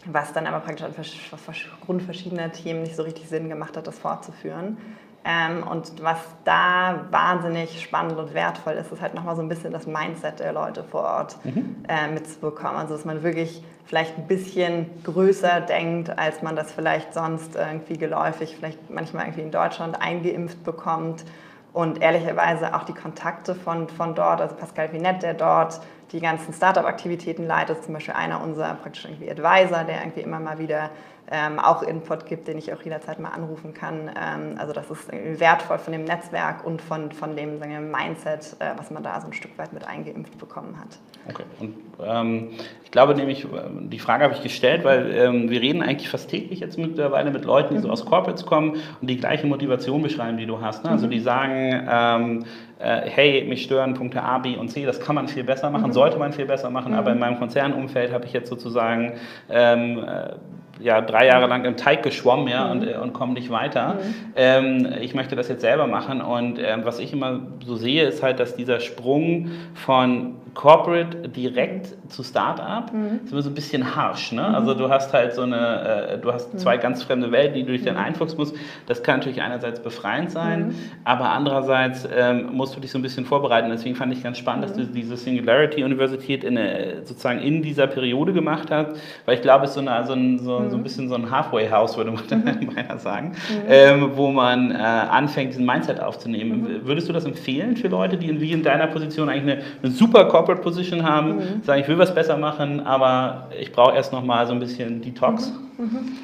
was 0.06 0.32
dann 0.32 0.46
aber 0.46 0.60
praktisch 0.60 1.30
aufgrund 1.32 2.02
verschiedener 2.02 2.50
Themen 2.50 2.82
nicht 2.82 2.96
so 2.96 3.02
richtig 3.02 3.28
Sinn 3.28 3.48
gemacht 3.48 3.76
hat, 3.76 3.86
das 3.86 3.98
fortzuführen. 3.98 4.78
Ähm, 5.24 5.62
und 5.66 6.02
was 6.02 6.18
da 6.44 7.06
wahnsinnig 7.10 7.80
spannend 7.80 8.18
und 8.18 8.34
wertvoll 8.34 8.72
ist, 8.72 8.90
ist 8.90 9.00
halt 9.00 9.14
nochmal 9.14 9.36
so 9.36 9.42
ein 9.42 9.48
bisschen 9.48 9.72
das 9.72 9.86
Mindset 9.86 10.40
der 10.40 10.52
Leute 10.52 10.82
vor 10.82 11.02
Ort 11.02 11.36
mhm. 11.44 11.76
äh, 11.88 12.08
mitzubekommen. 12.08 12.76
Also 12.76 12.94
dass 12.94 13.04
man 13.04 13.22
wirklich 13.22 13.62
vielleicht 13.84 14.18
ein 14.18 14.26
bisschen 14.26 14.90
größer 15.04 15.60
denkt, 15.60 16.18
als 16.18 16.42
man 16.42 16.56
das 16.56 16.72
vielleicht 16.72 17.14
sonst 17.14 17.54
irgendwie 17.54 17.98
geläufig, 17.98 18.56
vielleicht 18.56 18.90
manchmal 18.90 19.26
irgendwie 19.26 19.42
in 19.42 19.52
Deutschland 19.52 20.00
eingeimpft 20.00 20.64
bekommt. 20.64 21.24
Und 21.72 22.02
ehrlicherweise 22.02 22.74
auch 22.74 22.82
die 22.82 22.92
Kontakte 22.92 23.54
von, 23.54 23.88
von 23.88 24.14
dort, 24.14 24.40
also 24.40 24.54
Pascal 24.56 24.92
Vinet, 24.92 25.22
der 25.22 25.34
dort 25.34 25.80
die 26.10 26.20
ganzen 26.20 26.52
Startup-Aktivitäten 26.52 27.46
leitet, 27.46 27.84
zum 27.84 27.94
Beispiel 27.94 28.14
einer 28.14 28.42
unserer 28.42 28.74
praktisch 28.74 29.04
irgendwie 29.04 29.30
Advisor, 29.30 29.84
der 29.84 30.00
irgendwie 30.02 30.20
immer 30.20 30.40
mal 30.40 30.58
wieder 30.58 30.90
ähm, 31.30 31.58
auch 31.58 31.82
Input 31.82 32.26
gibt, 32.26 32.46
den 32.46 32.58
ich 32.58 32.72
auch 32.74 32.82
jederzeit 32.82 33.18
mal 33.18 33.30
anrufen 33.30 33.72
kann. 33.72 34.10
Ähm, 34.10 34.56
also 34.58 34.72
das 34.72 34.90
ist 34.90 35.10
wertvoll 35.40 35.78
von 35.78 35.92
dem 35.92 36.04
Netzwerk 36.04 36.64
und 36.66 36.82
von, 36.82 37.10
von 37.12 37.36
dem 37.36 37.58
wir, 37.60 37.80
Mindset, 37.80 38.56
äh, 38.58 38.72
was 38.76 38.90
man 38.90 39.02
da 39.02 39.18
so 39.20 39.28
ein 39.28 39.32
Stück 39.32 39.56
weit 39.56 39.72
mit 39.72 39.86
eingeimpft 39.86 40.36
bekommen 40.38 40.76
hat. 40.78 40.98
Okay. 41.30 41.44
Und 41.60 41.74
ähm, 42.04 42.50
ich 42.84 42.90
glaube 42.90 43.14
nämlich, 43.14 43.46
die 43.80 43.98
Frage 43.98 44.24
habe 44.24 44.34
ich 44.34 44.42
gestellt, 44.42 44.84
weil 44.84 45.10
ähm, 45.12 45.48
wir 45.48 45.60
reden 45.62 45.82
eigentlich 45.82 46.10
fast 46.10 46.28
täglich 46.28 46.60
jetzt 46.60 46.76
mittlerweile 46.76 47.30
mit 47.30 47.44
Leuten, 47.44 47.74
die 47.74 47.80
so 47.80 47.88
aus 47.88 48.04
Corporates 48.04 48.44
kommen 48.44 48.76
und 49.00 49.08
die 49.08 49.16
gleiche 49.16 49.46
Motivation 49.46 50.02
beschreiben, 50.02 50.36
die 50.36 50.46
du 50.46 50.60
hast. 50.60 50.84
Ne? 50.84 50.90
Also 50.90 51.06
die 51.06 51.20
sagen, 51.20 51.86
ähm, 51.90 52.44
äh, 52.82 53.08
hey, 53.08 53.44
mich 53.44 53.62
stören 53.62 53.94
Punkte 53.94 54.22
A, 54.22 54.38
B 54.38 54.56
und 54.56 54.68
C, 54.68 54.84
das 54.84 55.00
kann 55.00 55.14
man 55.14 55.28
viel 55.28 55.44
besser 55.44 55.70
machen, 55.70 55.88
mhm. 55.88 55.92
sollte 55.92 56.18
man 56.18 56.32
viel 56.32 56.46
besser 56.46 56.70
machen, 56.70 56.92
mhm. 56.92 56.98
aber 56.98 57.12
in 57.12 57.18
meinem 57.18 57.38
Konzernumfeld 57.38 58.12
habe 58.12 58.24
ich 58.24 58.32
jetzt 58.32 58.48
sozusagen 58.48 59.12
ähm, 59.48 59.98
äh, 59.98 60.34
ja, 60.82 61.00
drei 61.00 61.26
Jahre 61.26 61.46
lang 61.46 61.64
im 61.64 61.76
Teig 61.76 62.02
geschwommen 62.02 62.48
ja, 62.48 62.66
mhm. 62.66 62.70
und, 62.70 62.88
äh, 62.88 62.96
und 62.96 63.12
komme 63.12 63.34
nicht 63.34 63.50
weiter. 63.50 63.94
Mhm. 63.94 64.14
Ähm, 64.36 64.88
ich 65.00 65.14
möchte 65.14 65.36
das 65.36 65.48
jetzt 65.48 65.60
selber 65.60 65.86
machen 65.86 66.20
und 66.20 66.58
ähm, 66.58 66.84
was 66.84 66.98
ich 66.98 67.12
immer 67.12 67.40
so 67.64 67.76
sehe, 67.76 68.04
ist 68.04 68.22
halt, 68.22 68.40
dass 68.40 68.56
dieser 68.56 68.80
Sprung 68.80 69.50
von 69.74 70.36
Corporate 70.54 71.28
direkt 71.28 71.94
zu 72.10 72.22
Startup 72.22 72.92
mhm. 72.92 73.20
ist 73.24 73.32
immer 73.32 73.42
so 73.42 73.50
ein 73.50 73.54
bisschen 73.54 73.96
harsh. 73.96 74.32
Ne? 74.32 74.46
Mhm. 74.46 74.54
Also 74.54 74.74
du 74.74 74.90
hast 74.90 75.12
halt 75.12 75.32
so 75.32 75.42
eine, 75.42 76.10
äh, 76.10 76.18
du 76.18 76.32
hast 76.32 76.58
zwei 76.60 76.76
mhm. 76.76 76.80
ganz 76.80 77.02
fremde 77.02 77.32
Welten, 77.32 77.54
die 77.54 77.64
du 77.64 77.72
dich 77.72 77.84
dann 77.84 77.94
mhm. 77.94 78.02
einfuchsen 78.02 78.38
musst. 78.38 78.54
Das 78.86 79.02
kann 79.02 79.18
natürlich 79.18 79.40
einerseits 79.40 79.80
befreiend 79.80 80.30
sein, 80.30 80.74
aber 81.04 81.30
andererseits 81.30 82.06
ähm, 82.14 82.50
musst 82.52 82.76
du 82.76 82.80
dich 82.80 82.90
so 82.90 82.98
ein 82.98 83.02
bisschen 83.02 83.24
vorbereiten. 83.24 83.70
Deswegen 83.70 83.96
fand 83.96 84.12
ich 84.12 84.22
ganz 84.22 84.38
spannend, 84.38 84.64
dass 84.64 84.74
du 84.74 84.84
diese 84.84 85.16
Singularity-Universität 85.16 86.44
in, 86.44 86.58
sozusagen 87.04 87.40
in 87.40 87.62
dieser 87.62 87.86
Periode 87.86 88.32
gemacht 88.32 88.70
hast, 88.70 89.00
weil 89.24 89.36
ich 89.36 89.42
glaube, 89.42 89.64
es 89.64 89.70
ist 89.70 89.74
so, 89.76 89.80
eine, 89.80 90.04
so, 90.04 90.12
ein, 90.12 90.38
so, 90.38 90.71
so 90.72 90.76
ein 90.76 90.82
bisschen 90.82 91.08
so 91.08 91.14
ein 91.14 91.30
Halfway-House, 91.30 91.96
würde 91.96 92.10
man 92.10 92.24
meiner 92.74 92.98
sagen, 92.98 93.36
ähm, 93.68 94.10
wo 94.14 94.30
man 94.30 94.72
äh, 94.72 94.74
anfängt, 94.74 95.52
diesen 95.52 95.64
Mindset 95.64 96.00
aufzunehmen. 96.00 96.80
Würdest 96.84 97.08
du 97.08 97.12
das 97.12 97.24
empfehlen 97.24 97.76
für 97.76 97.88
Leute, 97.88 98.16
die 98.16 98.28
in, 98.28 98.40
wie 98.40 98.50
in 98.50 98.62
deiner 98.62 98.88
Position 98.88 99.28
eigentlich 99.28 99.56
eine, 99.58 99.64
eine 99.82 99.92
super 99.92 100.24
Corporate 100.24 100.62
Position 100.62 101.04
haben, 101.04 101.36
mhm. 101.36 101.62
sagen, 101.62 101.80
ich 101.80 101.88
will 101.88 101.98
was 101.98 102.14
besser 102.14 102.36
machen, 102.36 102.80
aber 102.80 103.48
ich 103.58 103.70
brauche 103.70 103.94
erst 103.94 104.12
noch 104.12 104.24
mal 104.24 104.46
so 104.46 104.52
ein 104.52 104.58
bisschen 104.58 105.00
Detox? 105.00 105.52
Mhm. 105.78 106.18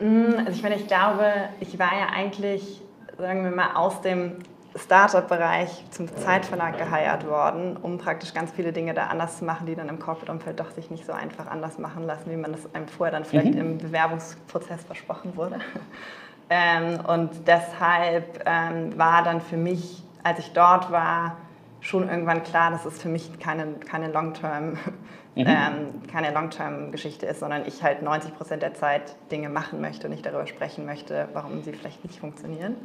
Mhm. 0.00 0.34
Also 0.38 0.52
ich 0.52 0.62
meine, 0.62 0.76
ich 0.76 0.86
glaube, 0.86 1.24
ich 1.60 1.78
war 1.78 1.92
ja 1.92 2.14
eigentlich, 2.14 2.80
sagen 3.18 3.44
wir 3.44 3.50
mal, 3.50 3.74
aus 3.74 4.00
dem 4.02 4.36
Startup-Bereich 4.76 5.84
zum 5.90 6.08
Zeitverlag 6.16 6.78
geheiert 6.78 7.26
worden, 7.26 7.76
um 7.76 7.98
praktisch 7.98 8.32
ganz 8.32 8.50
viele 8.52 8.72
Dinge 8.72 8.94
da 8.94 9.06
anders 9.06 9.38
zu 9.38 9.44
machen, 9.44 9.66
die 9.66 9.74
dann 9.74 9.88
im 9.88 9.98
Corporate-Umfeld 9.98 10.60
doch 10.60 10.70
sich 10.70 10.90
nicht 10.90 11.04
so 11.04 11.12
einfach 11.12 11.46
anders 11.46 11.78
machen 11.78 12.06
lassen, 12.06 12.30
wie 12.30 12.36
man 12.36 12.52
das 12.52 12.74
einem 12.74 12.88
vorher 12.88 13.12
dann 13.12 13.24
vielleicht 13.24 13.54
mhm. 13.54 13.60
im 13.60 13.78
Bewerbungsprozess 13.78 14.84
versprochen 14.84 15.36
wurde. 15.36 15.58
Ähm, 16.50 17.00
und 17.06 17.30
deshalb 17.46 18.42
ähm, 18.44 18.98
war 18.98 19.22
dann 19.22 19.40
für 19.40 19.56
mich, 19.56 20.02
als 20.22 20.38
ich 20.38 20.52
dort 20.52 20.90
war, 20.90 21.38
schon 21.80 22.10
irgendwann 22.10 22.42
klar, 22.42 22.70
dass 22.70 22.84
es 22.84 23.00
für 23.00 23.08
mich 23.08 23.38
keine, 23.38 23.74
keine 23.88 24.08
Long-Term 24.12 24.72
mhm. 25.34 25.46
ähm, 25.46 26.02
keine 26.10 26.30
Long-Term-Geschichte 26.32 27.24
ist, 27.24 27.40
sondern 27.40 27.66
ich 27.66 27.82
halt 27.82 28.02
90 28.02 28.36
Prozent 28.36 28.62
der 28.62 28.74
Zeit 28.74 29.16
Dinge 29.30 29.48
machen 29.48 29.80
möchte 29.80 30.08
und 30.08 30.10
nicht 30.10 30.26
darüber 30.26 30.46
sprechen 30.46 30.84
möchte, 30.84 31.28
warum 31.32 31.62
sie 31.62 31.72
vielleicht 31.72 32.04
nicht 32.04 32.20
funktionieren. 32.20 32.76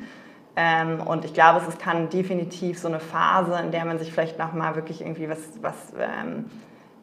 Ähm, 0.60 1.02
und 1.02 1.24
ich 1.24 1.36
glaube, 1.36 1.62
es 1.67 1.78
kann 1.78 2.10
definitiv 2.10 2.80
so 2.80 2.88
eine 2.88 3.00
Phase, 3.00 3.60
in 3.63 3.70
der 3.70 3.86
man 3.86 4.00
sich 4.00 4.12
vielleicht 4.12 4.39
nochmal 4.39 4.76
wirklich 4.76 5.02
irgendwie 5.02 5.30
was, 5.30 5.38
was 5.62 5.76
ähm, 6.00 6.46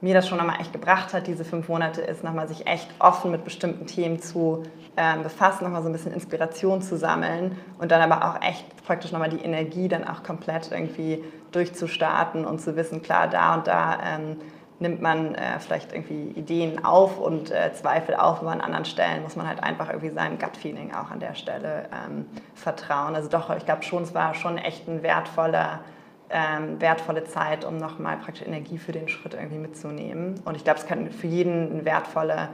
mir 0.01 0.13
das 0.13 0.29
schon 0.29 0.39
nochmal 0.39 0.61
echt 0.61 0.73
gebracht 0.73 1.15
hat, 1.15 1.29
diese 1.29 1.45
fünf 1.45 1.69
Monate, 1.69 2.01
ist 2.01 2.25
nochmal 2.25 2.49
sich 2.49 2.67
echt 2.67 2.89
offen 2.99 3.31
mit 3.31 3.45
bestimmten 3.45 3.87
Themen 3.87 4.21
zu 4.21 4.65
ähm, 4.97 5.23
befassen, 5.23 5.65
nochmal 5.65 5.83
so 5.83 5.89
ein 5.89 5.93
bisschen 5.93 6.13
Inspiration 6.13 6.83
zu 6.83 6.97
sammeln 6.97 7.57
und 7.79 7.93
dann 7.93 8.03
aber 8.03 8.29
auch 8.29 8.43
echt 8.43 8.85
praktisch 8.85 9.13
nochmal 9.13 9.31
die 9.31 9.41
Energie 9.41 9.87
dann 9.87 10.03
auch 10.03 10.25
komplett 10.25 10.73
irgendwie 10.73 11.23
durchzustarten 11.53 12.45
und 12.45 12.61
zu 12.61 12.75
wissen, 12.75 13.03
klar, 13.03 13.29
da 13.29 13.55
und 13.55 13.69
da 13.69 13.99
ähm, 14.05 14.37
nimmt 14.81 15.01
man 15.01 15.35
äh, 15.35 15.59
vielleicht 15.61 15.93
irgendwie 15.93 16.33
Ideen 16.39 16.85
auf 16.85 17.19
und 17.19 17.51
äh, 17.51 17.73
Zweifel 17.75 18.17
auf, 18.17 18.41
aber 18.41 18.51
an 18.51 18.61
anderen 18.61 18.85
Stellen 18.85 19.23
muss 19.23 19.37
man 19.37 19.47
halt 19.47 19.63
einfach 19.63 19.89
irgendwie 19.89 20.11
seinem 20.11 20.39
Gut-Feeling 20.39 20.93
auch 20.95 21.11
an 21.11 21.21
der 21.21 21.35
Stelle 21.35 21.89
ähm, 21.93 22.27
vertrauen. 22.55 23.15
Also 23.15 23.29
doch, 23.29 23.55
ich 23.57 23.65
glaube 23.65 23.83
schon, 23.83 24.03
es 24.03 24.15
war 24.15 24.35
schon 24.35 24.59
echt 24.59 24.89
ein 24.89 25.03
wertvoller, 25.03 25.81
ähm, 26.31 26.81
wertvolle 26.81 27.25
Zeit, 27.25 27.65
um 27.65 27.77
nochmal 27.77 28.17
praktisch 28.17 28.47
Energie 28.47 28.79
für 28.79 28.93
den 28.93 29.09
Schritt 29.09 29.35
irgendwie 29.35 29.59
mitzunehmen. 29.59 30.41
Und 30.45 30.57
ich 30.57 30.65
glaube, 30.65 30.81
es 30.81 30.87
kann 30.87 31.11
für 31.11 31.29
jeden 31.29 31.71
eine 31.71 31.85
wertvolle, 31.85 32.49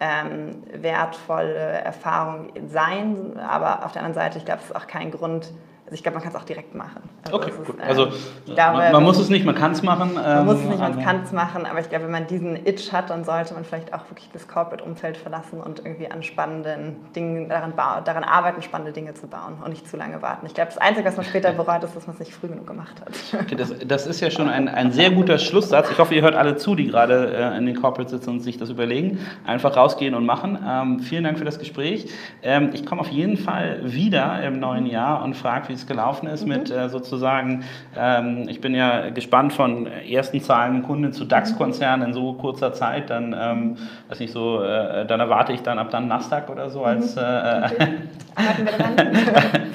ähm, 0.00 0.62
wertvolle 0.72 1.54
Erfahrung 1.54 2.48
sein, 2.66 3.38
aber 3.38 3.84
auf 3.84 3.92
der 3.92 4.02
anderen 4.02 4.14
Seite, 4.14 4.38
ich 4.38 4.46
glaube, 4.46 4.60
es 4.62 4.70
ist 4.70 4.76
auch 4.76 4.86
kein 4.86 5.10
Grund, 5.10 5.52
also 5.88 5.94
ich 5.94 6.02
glaube, 6.02 6.16
man 6.16 6.22
kann 6.22 6.34
es 6.34 6.38
auch 6.38 6.44
direkt 6.44 6.74
machen. 6.74 7.00
Also 7.24 7.36
okay, 7.38 7.50
gut. 7.64 7.76
Ist, 7.76 7.82
äh, 7.82 7.88
also 7.88 8.08
glaube, 8.44 8.76
man, 8.76 8.92
man, 8.92 9.02
muss 9.04 9.18
es 9.18 9.30
nicht, 9.30 9.46
man 9.46 9.54
kann 9.54 9.72
es 9.72 9.82
machen. 9.82 10.12
Man 10.14 10.40
ähm, 10.40 10.44
muss 10.44 10.58
es 10.58 10.66
nicht, 10.66 10.78
man 10.78 11.02
kann 11.02 11.22
es 11.22 11.32
machen, 11.32 11.64
aber 11.64 11.80
ich 11.80 11.88
glaube, 11.88 12.04
wenn 12.04 12.10
man 12.10 12.26
diesen 12.26 12.66
Itch 12.66 12.92
hat, 12.92 13.08
dann 13.08 13.24
sollte 13.24 13.54
man 13.54 13.64
vielleicht 13.64 13.94
auch 13.94 14.02
wirklich 14.10 14.28
das 14.34 14.46
Corporate-Umfeld 14.46 15.16
verlassen 15.16 15.62
und 15.62 15.78
irgendwie 15.78 16.10
an 16.10 16.22
spannenden 16.22 16.96
Dingen 17.16 17.48
daran, 17.48 17.72
daran 18.04 18.22
arbeiten, 18.22 18.60
spannende 18.60 18.92
Dinge 18.92 19.14
zu 19.14 19.28
bauen 19.28 19.54
und 19.64 19.70
nicht 19.70 19.88
zu 19.88 19.96
lange 19.96 20.20
warten. 20.20 20.44
Ich 20.44 20.52
glaube, 20.52 20.68
das 20.68 20.76
Einzige, 20.76 21.08
was 21.08 21.16
man 21.16 21.24
später 21.24 21.52
bereut, 21.52 21.82
ist, 21.82 21.96
dass 21.96 22.06
man 22.06 22.12
es 22.12 22.20
nicht 22.20 22.34
früh 22.34 22.48
genug 22.48 22.66
gemacht 22.66 23.00
hat. 23.00 23.40
Okay, 23.40 23.56
das, 23.56 23.72
das, 23.86 24.06
ist 24.06 24.20
ja 24.20 24.30
schon 24.30 24.50
ein, 24.50 24.68
ein 24.68 24.92
sehr 24.92 25.10
guter 25.10 25.38
Schlusssatz. 25.38 25.90
Ich 25.90 25.98
hoffe, 25.98 26.14
ihr 26.14 26.20
hört 26.20 26.34
alle 26.34 26.56
zu, 26.56 26.74
die 26.74 26.88
gerade 26.88 27.34
äh, 27.34 27.56
in 27.56 27.64
den 27.64 27.80
Corporates 27.80 28.12
sitzen 28.12 28.28
und 28.28 28.40
sich 28.40 28.58
das 28.58 28.68
überlegen. 28.68 29.20
Einfach 29.46 29.74
rausgehen 29.74 30.14
und 30.14 30.26
machen. 30.26 30.58
Ähm, 30.66 31.00
vielen 31.00 31.24
Dank 31.24 31.38
für 31.38 31.46
das 31.46 31.58
Gespräch. 31.58 32.10
Ähm, 32.42 32.70
ich 32.74 32.84
komme 32.84 33.00
auf 33.00 33.08
jeden 33.08 33.38
Fall 33.38 33.80
wieder 33.84 34.42
im 34.42 34.60
neuen 34.60 34.84
Jahr 34.84 35.22
und 35.22 35.34
frage, 35.34 35.70
wie 35.70 35.77
es 35.78 35.86
gelaufen 35.86 36.28
ist 36.28 36.42
mhm. 36.42 36.48
mit 36.48 36.70
äh, 36.70 36.88
sozusagen, 36.88 37.64
ähm, 37.96 38.46
ich 38.48 38.60
bin 38.60 38.74
ja 38.74 39.10
gespannt 39.10 39.52
von 39.52 39.86
ersten 39.86 40.40
Zahlen 40.40 40.82
Kunden 40.82 41.12
zu 41.12 41.24
DAX-Konzernen 41.24 42.08
in 42.08 42.14
so 42.14 42.34
kurzer 42.34 42.72
Zeit, 42.72 43.10
dann, 43.10 43.34
ähm, 43.38 43.76
weiß 44.08 44.20
nicht 44.20 44.32
so, 44.32 44.62
äh, 44.62 45.06
dann 45.06 45.20
erwarte 45.20 45.52
ich 45.52 45.62
dann 45.62 45.78
ab 45.78 45.90
dann 45.90 46.08
Nasdaq 46.08 46.50
oder 46.50 46.70
so 46.70 46.84
als 46.84 47.16
mhm. 47.16 47.22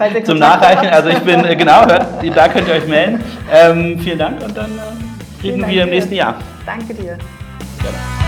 äh, 0.01 0.23
zum 0.23 0.39
Nachreichen. 0.39 0.89
Also 0.89 1.09
ich 1.09 1.19
bin, 1.19 1.43
äh, 1.45 1.55
genau, 1.55 1.85
da 1.85 2.47
könnt 2.49 2.67
ihr 2.67 2.75
euch 2.75 2.87
melden. 2.87 3.23
Ähm, 3.51 3.99
vielen 3.99 4.19
Dank 4.19 4.43
und 4.43 4.55
dann 4.55 4.71
äh, 4.71 5.43
reden 5.43 5.67
wir 5.67 5.83
im 5.83 5.89
nächsten 5.89 6.13
Jahr. 6.13 6.35
Danke 6.65 6.93
dir. 6.93 7.17
Gerne. 7.81 8.22